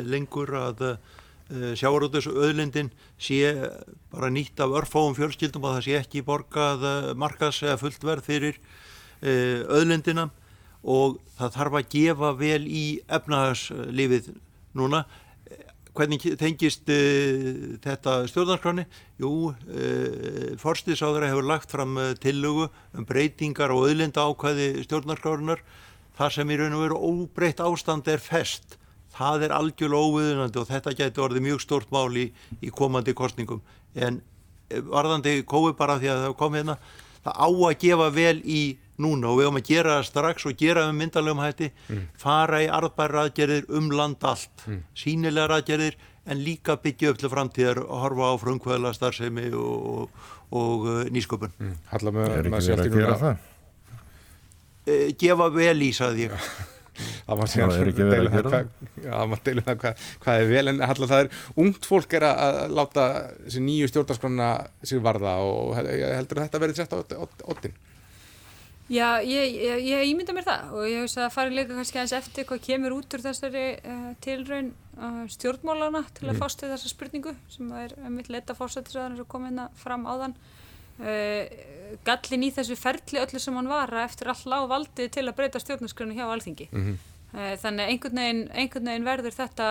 lengur 0.07 0.53
að 0.55 0.83
Eh, 1.53 1.75
sjáarútus 1.77 2.25
öðlindin 2.25 2.89
sé 3.21 3.53
bara 4.09 4.31
nýtt 4.33 4.57
af 4.65 4.73
örfáum 4.73 5.13
fjölskyldum 5.13 5.67
og 5.69 5.75
það 5.75 5.83
sé 5.85 5.97
ekki 5.99 6.23
borgað 6.25 6.85
eh, 6.89 7.09
markas 7.21 7.59
eða 7.61 7.77
fullt 7.83 8.05
verð 8.09 8.25
fyrir 8.25 8.57
eh, 9.21 9.61
öðlindina 9.69 10.31
og 10.81 11.19
það 11.37 11.59
þarf 11.59 11.77
að 11.77 11.91
gefa 11.93 12.31
vel 12.39 12.65
í 12.65 12.85
efnahagslífið 13.13 14.31
núna. 14.73 15.03
Hvernig 15.95 16.25
tengist 16.41 16.89
þetta 16.89 18.15
stjórnarskráni? 18.27 18.83
Jú, 19.23 19.53
Forstiðsáðara 20.59 21.29
hefur 21.31 21.47
lagt 21.47 21.71
fram 21.71 21.95
tillögu 22.19 22.67
um 22.99 23.07
breytingar 23.07 23.71
og 23.71 23.87
öðlinda 23.93 24.25
ákvæði 24.27 24.83
stjórnarskrárunar 24.89 25.63
þar 26.19 26.35
sem 26.35 26.51
í 26.51 26.59
raun 26.59 26.75
og 26.75 26.83
veru 26.83 26.99
óbreytt 26.99 27.63
ástand 27.63 28.11
er 28.11 28.19
fest 28.19 28.75
það 29.15 29.47
er 29.47 29.57
algjörlega 29.57 30.11
óviðunandi 30.11 30.61
og 30.61 30.71
þetta 30.71 30.95
getur 30.99 31.29
orðið 31.29 31.47
mjög 31.49 31.65
stort 31.65 31.93
mál 31.95 32.11
í, 32.19 32.29
í 32.61 32.73
komandi 32.75 33.15
kostningum 33.17 33.63
en 33.95 34.21
eh, 34.71 34.81
varðandi 34.81 35.43
kói 35.49 35.75
bara 35.79 35.99
því 36.01 36.13
að 36.13 36.25
það 36.27 36.39
kom 36.41 36.59
hérna 36.59 36.79
það 37.25 37.39
á 37.41 37.49
að 37.49 37.77
gefa 37.85 38.09
vel 38.15 38.39
í 38.45 38.63
núna 39.01 39.31
og 39.31 39.39
við 39.39 39.49
höfum 39.49 39.61
að 39.61 39.71
gera 39.71 39.95
það 39.97 40.09
strax 40.09 40.49
og 40.49 40.59
gera 40.59 40.89
um 40.89 40.99
myndalegum 40.99 41.43
hætti 41.43 41.71
mm. 41.71 42.03
fara 42.21 42.61
í 42.63 42.69
arðbæra 42.71 43.25
aðgerðir 43.27 43.71
um 43.75 43.89
land 43.95 44.27
allt 44.27 44.67
mm. 44.69 44.83
sínilegar 44.99 45.57
aðgerðir 45.57 45.97
en 46.25 46.45
líka 46.45 46.77
byggja 46.81 47.11
upp 47.13 47.19
til 47.21 47.31
framtíðar 47.33 47.83
og 47.85 48.05
horfa 48.05 48.31
á 48.31 48.35
frumkvæðla 48.41 48.95
starfsemi 48.97 49.49
og, 49.59 49.89
og, 49.95 50.29
og 50.55 50.87
uh, 50.87 51.01
nýsköpun 51.13 51.53
mm. 51.59 51.75
Hallar 51.91 52.17
með 52.17 52.37
að 52.37 52.53
maður 52.55 52.69
sjálf 52.69 52.95
gera 52.95 53.19
það? 53.25 53.51
Uh, 54.85 55.11
gefa 55.25 55.51
vel 55.59 55.77
í, 55.83 55.91
saði 55.97 56.29
ég 56.29 56.39
það 56.99 57.41
má 57.41 57.47
segja 57.51 57.71
það 57.71 59.33
má 59.33 59.37
deila 59.47 59.67
það 59.69 59.81
hvað, 59.85 60.05
hvað 60.25 60.43
er 60.43 60.53
vel 60.53 60.67
en 60.73 60.85
hallar 60.85 61.13
það 61.15 61.25
er 61.25 61.33
ungt 61.65 61.89
fólk 61.89 62.19
er 62.19 62.29
að 62.29 62.61
láta 62.75 63.09
þessi 63.47 63.65
nýju 63.65 63.91
stjórnarskrona 63.91 64.53
sig 64.83 65.03
varða 65.05 65.39
og 65.47 65.75
heldur 65.79 66.45
þetta 66.45 66.63
verið 66.63 66.83
sett 66.83 66.95
á 66.95 66.99
ottin 67.51 67.77
Já, 68.93 69.17
ég, 69.25 69.55
ég, 69.57 69.79
ég 69.81 70.11
ímynda 70.11 70.35
mér 70.37 70.45
það 70.45 70.73
og 70.77 70.83
ég 70.91 71.07
hef 71.07 71.15
að 71.17 71.31
fara 71.33 71.53
líka 71.57 71.73
kannski 71.73 71.97
aðeins 71.97 72.19
eftir 72.19 72.45
hvað 72.45 72.59
kemur 72.67 72.93
út 72.99 73.15
úr 73.17 73.23
þessari 73.25 73.63
uh, 73.81 74.11
tilraun 74.21 74.69
uh, 74.99 75.23
stjórnmálana 75.33 76.03
til 76.13 76.27
að 76.27 76.35
mm. 76.35 76.41
fástu 76.43 76.69
þessa 76.69 76.91
spurningu 76.93 77.33
sem 77.49 77.71
er 77.81 77.95
mitt 78.13 78.29
leta 78.29 78.53
fórsættisraðan 78.59 79.17
sem 79.17 79.29
kom 79.33 79.47
hérna 79.49 79.71
fram 79.81 80.05
áðan 80.05 80.37
uh, 81.01 81.43
gallin 82.05 82.47
í 82.47 82.53
þessu 82.55 82.77
ferli 82.79 83.21
öllu 83.23 83.41
sem 83.41 83.55
hann 83.55 83.71
var 83.71 83.93
eftir 84.05 84.31
all 84.33 84.45
lág 84.51 84.69
valdi 84.69 85.09
til 85.09 85.27
að 85.29 85.37
breyta 85.39 85.63
stjórnarskrönu 85.63 86.15
hjá 86.17 86.27
alþingi 86.27 86.69
mm 86.71 86.85
-hmm. 86.85 87.59
þannig 87.63 87.91
einhvern 87.91 88.19
veginn, 88.19 88.49
einhvern 88.53 88.89
veginn 88.91 89.05
verður 89.05 89.35
þetta 89.35 89.69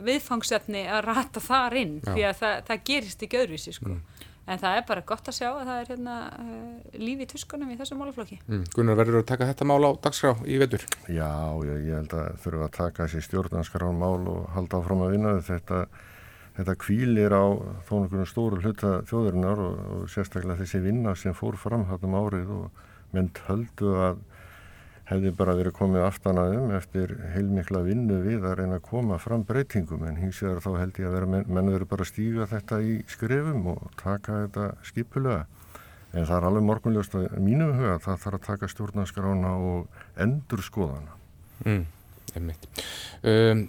viðfangsefni 0.00 0.84
að 0.88 1.04
rata 1.08 1.42
þar 1.42 1.76
inn 1.80 1.96
Já. 2.00 2.12
því 2.12 2.26
að 2.28 2.36
það, 2.42 2.60
það 2.68 2.84
gerist 2.90 3.24
ekki 3.26 3.40
öðruvísi 3.42 3.74
sko. 3.76 3.96
en 4.42 4.58
það 4.58 4.76
er 4.76 4.86
bara 4.88 5.04
gott 5.06 5.28
að 5.30 5.36
sjá 5.36 5.48
að 5.50 5.66
það 5.68 5.80
er 5.80 5.90
hérna 5.92 6.14
uh, 6.34 6.96
líf 6.98 7.20
í 7.22 7.26
tuskunum 7.30 7.70
í 7.70 7.76
þessum 7.78 8.00
málaflokki 8.02 8.40
Mm. 8.48 8.64
Gunnar 8.74 8.98
verður 8.98 9.20
að 9.20 9.28
taka 9.30 9.46
þetta 9.52 9.68
mál 9.68 9.84
á 9.86 9.90
dagskrá 10.02 10.32
í 10.46 10.56
vetur. 10.58 10.86
Já, 11.06 11.30
ég, 11.68 11.84
ég 11.86 12.00
held 12.00 12.16
að 12.18 12.40
þurfa 12.42 12.64
að 12.66 12.72
taka 12.78 13.06
þessi 13.06 13.22
stjórnanskarán 13.28 14.00
mál 14.00 14.26
og 14.32 14.48
halda 14.56 14.80
áfram 14.80 15.04
að 15.06 15.14
vinna 15.14 15.36
þetta, 15.46 15.86
þetta 16.56 16.74
kvílir 16.80 17.32
á 17.32 17.44
þó 17.88 17.94
einhvern 18.02 18.28
stóru 18.28 18.60
hluta 18.60 18.98
þjóðurinnar 19.08 19.62
og, 19.62 19.78
og 19.96 20.10
sérstaklega 20.12 20.60
þessi 20.60 20.82
vinna 20.84 21.14
sem 21.16 21.36
fór 21.36 21.56
fram 21.60 21.86
hann 21.88 22.04
um 22.08 22.18
árið 22.18 22.52
og 22.56 22.84
menn 23.12 23.30
töldu 23.36 23.94
að 24.08 24.20
hefði 25.08 25.32
bara 25.36 25.56
verið 25.58 25.74
komið 25.76 26.04
aftanaðum 26.06 26.74
eftir 26.76 27.16
heilmikla 27.34 27.82
vinnu 27.84 28.20
við 28.22 28.46
að 28.46 28.60
reyna 28.60 28.78
að 28.78 28.86
koma 28.86 29.18
fram 29.20 29.42
breytingum 29.48 30.04
en 30.08 30.20
hins 30.20 30.38
vegar 30.44 30.62
þá 30.64 30.70
held 30.78 31.00
ég 31.00 31.08
að 31.08 31.16
vera, 31.16 31.30
menn, 31.34 31.48
menn 31.48 31.72
verið 31.74 31.90
bara 31.90 32.06
að 32.06 32.12
stíga 32.12 32.46
þetta 32.52 32.78
í 32.86 32.94
skrefum 33.10 33.66
og 33.74 33.82
taka 34.00 34.44
þetta 34.44 34.68
skipulega 34.88 35.42
en 36.12 36.28
það 36.28 36.36
er 36.36 36.46
alveg 36.48 36.66
morgunljóst 36.68 37.18
að 37.18 37.28
mínum 37.40 37.74
huga 37.76 37.96
að 37.96 38.06
það 38.06 38.24
þarf 38.24 38.38
að 38.38 38.46
taka 38.46 38.70
stjórnarskrána 38.72 39.52
og 39.72 40.02
endur 40.20 40.64
skoðana. 40.64 41.16
Mm. 41.64 41.84
Um, 42.32 43.62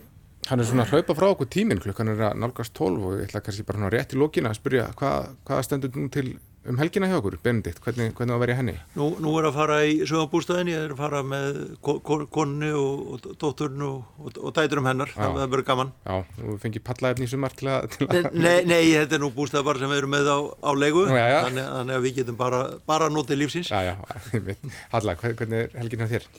hann 0.49 0.59
er 0.63 0.67
svona 0.69 0.83
að 0.87 0.95
hlaupa 0.95 1.15
frá 1.17 1.27
okkur 1.33 1.49
tíminn, 1.53 1.79
klukkan 1.83 2.09
er 2.13 2.23
að 2.29 2.39
nálgast 2.43 2.73
12 2.77 3.05
og 3.07 3.19
ég 3.19 3.27
ætla 3.29 3.41
kannski 3.45 3.63
bara 3.67 3.79
rétt 3.93 4.15
í 4.15 4.19
lókina 4.19 4.51
að 4.53 4.59
spyrja 4.61 4.89
hvað, 4.99 5.29
hvað 5.47 5.63
stendur 5.67 5.95
nú 5.99 6.09
til 6.13 6.33
um 6.63 6.77
helgina 6.79 7.09
hjá 7.11 7.17
okkur, 7.19 7.35
Benedikt, 7.43 7.81
hvernig, 7.83 8.13
hvernig 8.15 8.31
vera 8.39 8.53
í 8.53 8.55
henni? 8.55 8.73
Nú, 8.95 9.09
nú 9.19 9.33
er 9.35 9.49
að 9.49 9.55
fara 9.57 9.81
í 9.83 9.97
sögambústæðin, 10.07 10.69
ég 10.71 10.85
er 10.85 10.93
að 10.93 11.01
fara 11.01 11.19
með 11.27 11.57
ko- 11.83 11.97
ko- 12.07 12.27
konni 12.31 12.69
og, 12.79 13.25
dótturinn 13.41 13.83
og, 13.83 14.05
og, 14.23 14.37
og 14.39 14.53
dæturum 14.55 14.87
hennar, 14.87 15.11
Já. 15.11 15.25
það 15.25 15.49
verður 15.51 15.65
gaman. 15.67 15.91
Já, 16.07 16.15
þú 16.37 16.55
fengið 16.63 16.85
pallaefni 16.87 17.27
í 17.27 17.33
sumar 17.33 17.57
til 17.59 17.67
að, 17.67 17.97
Nei, 18.31 18.63
nei, 18.63 18.79
þetta 18.95 19.19
er 19.19 19.23
nú 19.25 19.33
bústæð 19.35 19.67
bara 19.67 19.83
sem 19.83 19.91
við 19.91 20.01
erum 20.05 20.15
með 20.15 20.31
á, 20.31 20.39
á 20.63 20.71
já. 21.33 21.39
Þannig, 21.49 21.67
þannig 21.75 21.99
að 21.99 22.07
við 22.07 22.15
getum 22.21 22.39
bara, 22.39 22.63
bara 22.87 23.11
notið 23.11 23.41
lífsins. 23.43 23.73
Já, 23.75 23.91
já. 23.91 23.95
Halla, 24.95 25.17
hvern- 25.19 25.35
hvernig 25.43 25.65
er 25.67 25.79
helgin 25.83 26.05
hjá 26.07 26.13
þér? 26.15 26.31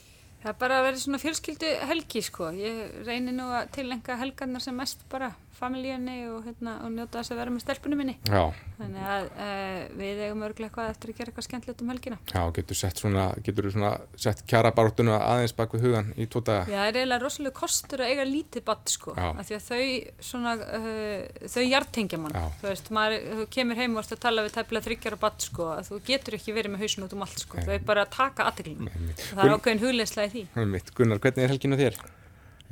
Það 0.45 0.51
er 0.53 0.61
bara 0.61 0.79
að 0.79 0.87
vera 0.91 1.01
svona 1.01 1.21
fjölskyldu 1.23 1.69
helgi 1.89 2.23
sko. 2.25 2.51
ég 2.53 3.01
reynir 3.07 3.33
nú 3.33 3.49
að 3.49 3.71
tilenga 3.79 4.19
helgarnar 4.21 4.61
sem 4.61 4.77
mest 4.77 5.07
bara 5.09 5.33
familíunni 5.59 6.17
og, 6.31 6.41
hérna, 6.47 6.75
og 6.85 6.93
njóta 6.95 7.21
þess 7.21 7.35
að 7.35 7.41
vera 7.41 7.55
með 7.55 7.65
stelpunum 7.65 8.01
minni 8.01 8.15
Já, 8.29 8.43
þannig 8.79 9.09
að 9.15 9.29
uh, 9.31 9.81
við 10.01 10.23
eigum 10.27 10.45
örglega 10.49 10.69
eitthvað 10.71 10.91
eftir 10.93 11.13
að 11.13 11.19
gera 11.19 11.33
eitthvað 11.33 11.47
skemmtilegt 11.49 11.85
um 11.85 11.93
helgina 11.93 12.19
já, 12.31 12.41
getur 12.59 12.79
sett 12.81 13.03
svona, 13.03 13.27
getur 13.47 13.71
svona 13.75 13.93
sett 14.27 14.43
kjara 14.51 14.73
baróttuna 14.75 15.21
aðeins 15.21 15.55
bak 15.57 15.77
við 15.77 15.87
hugan 15.89 16.11
í 16.17 16.27
daga. 16.35 16.65
Já, 16.69 16.79
það 16.81 16.89
er 16.89 16.99
eiginlega 16.99 17.23
rosalega 17.23 17.59
kostur 17.59 18.05
að 18.05 18.13
eiga 18.13 18.27
lítið 18.29 18.67
badd 18.67 18.93
sko, 18.95 19.15
Já. 19.15 19.29
af 19.31 19.49
því 19.49 19.59
að 19.59 19.69
þau 19.69 19.85
svona, 20.31 20.57
uh, 20.81 21.47
þau 21.55 21.63
hjartengja 21.71 22.21
mann 22.21 22.35
Já. 22.35 22.45
þú 22.61 22.69
veist, 22.71 22.91
maður, 22.99 23.29
þú 23.39 23.47
kemur 23.59 23.81
heim 23.81 23.97
og 23.97 24.05
að 24.05 24.25
tala 24.25 24.45
við 24.47 24.57
tæpilega 24.59 24.89
þryggjar 24.89 25.17
og 25.19 25.23
badd 25.25 25.47
sko, 25.49 25.71
að 25.79 25.91
þú 25.91 26.01
getur 26.11 26.39
ekki 26.39 26.57
verið 26.57 26.75
með 26.75 26.85
hausin 26.85 27.07
út 27.07 27.17
um 27.17 27.25
allt 27.27 27.45
sko, 27.45 27.63
þau 27.65 27.79
bara 27.87 28.07
taka 28.11 28.49
aðteglinu 28.51 28.91
Einmitt. 28.91 29.25
og 29.31 29.39
það 29.39 29.47
er 29.47 29.57
ákveðin 29.59 29.85
hugleislega 29.85 30.31
í 30.31 30.35
því. 30.35 30.85
Gunnar, 30.95 31.23
hvernig 31.23 31.47
er 31.47 31.55
helgin 31.55 31.75
hjá 31.75 31.83
þér? 31.85 32.05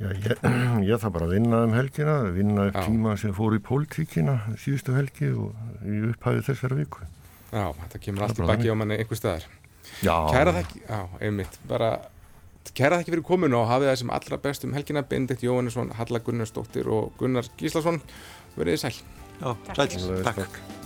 Já, 0.03 0.09
ég, 0.11 0.45
ég 0.89 1.01
þarf 1.01 1.15
bara 1.15 1.27
að 1.29 1.35
vinna 1.37 1.63
um 1.67 1.75
helgina, 1.77 2.15
vinna 2.35 2.67
upp 2.69 2.79
Já. 2.79 2.85
tíma 2.89 3.15
sem 3.19 3.33
fór 3.35 3.55
í 3.55 3.61
pólitíkina 3.63 4.37
síðustu 4.59 4.95
helgi 4.97 5.29
og 5.31 5.85
í 5.87 6.01
upphæði 6.11 6.45
þessari 6.49 6.79
viku. 6.81 7.05
Já, 7.53 7.67
þetta 7.83 8.01
kemur 8.03 8.25
allt 8.25 8.33
í 8.33 8.35
Það 8.35 8.43
er 8.43 8.49
bara 8.49 8.57
baki 8.57 8.73
á 8.73 8.75
manni 8.81 8.99
einhver 8.99 9.19
staðar. 9.19 9.47
Já, 10.03 10.15
Kæra 10.33 10.55
þekki, 10.57 10.83
já, 10.89 10.99
einmitt, 11.21 11.57
bara 11.69 11.89
kæra 12.73 12.99
þekki 12.99 13.15
fyrir 13.15 13.25
kominu 13.27 13.59
og 13.59 13.67
hafið 13.69 13.91
það 13.91 13.99
sem 14.03 14.13
allra 14.17 14.39
best 14.47 14.67
um 14.67 14.77
helgina, 14.77 15.03
Benedikt 15.07 15.43
Jóhannesson, 15.45 15.91
Halla 15.99 16.23
Gunnarsdóttir 16.23 16.89
og 16.91 17.11
Gunnar 17.19 17.51
Gíslason, 17.59 18.01
verið 18.57 18.79
þið 18.79 18.85
sæl. 18.87 18.95
Já. 19.43 19.51
Alveg 19.51 19.99
takk. 20.23 20.41
takk. 20.47 20.82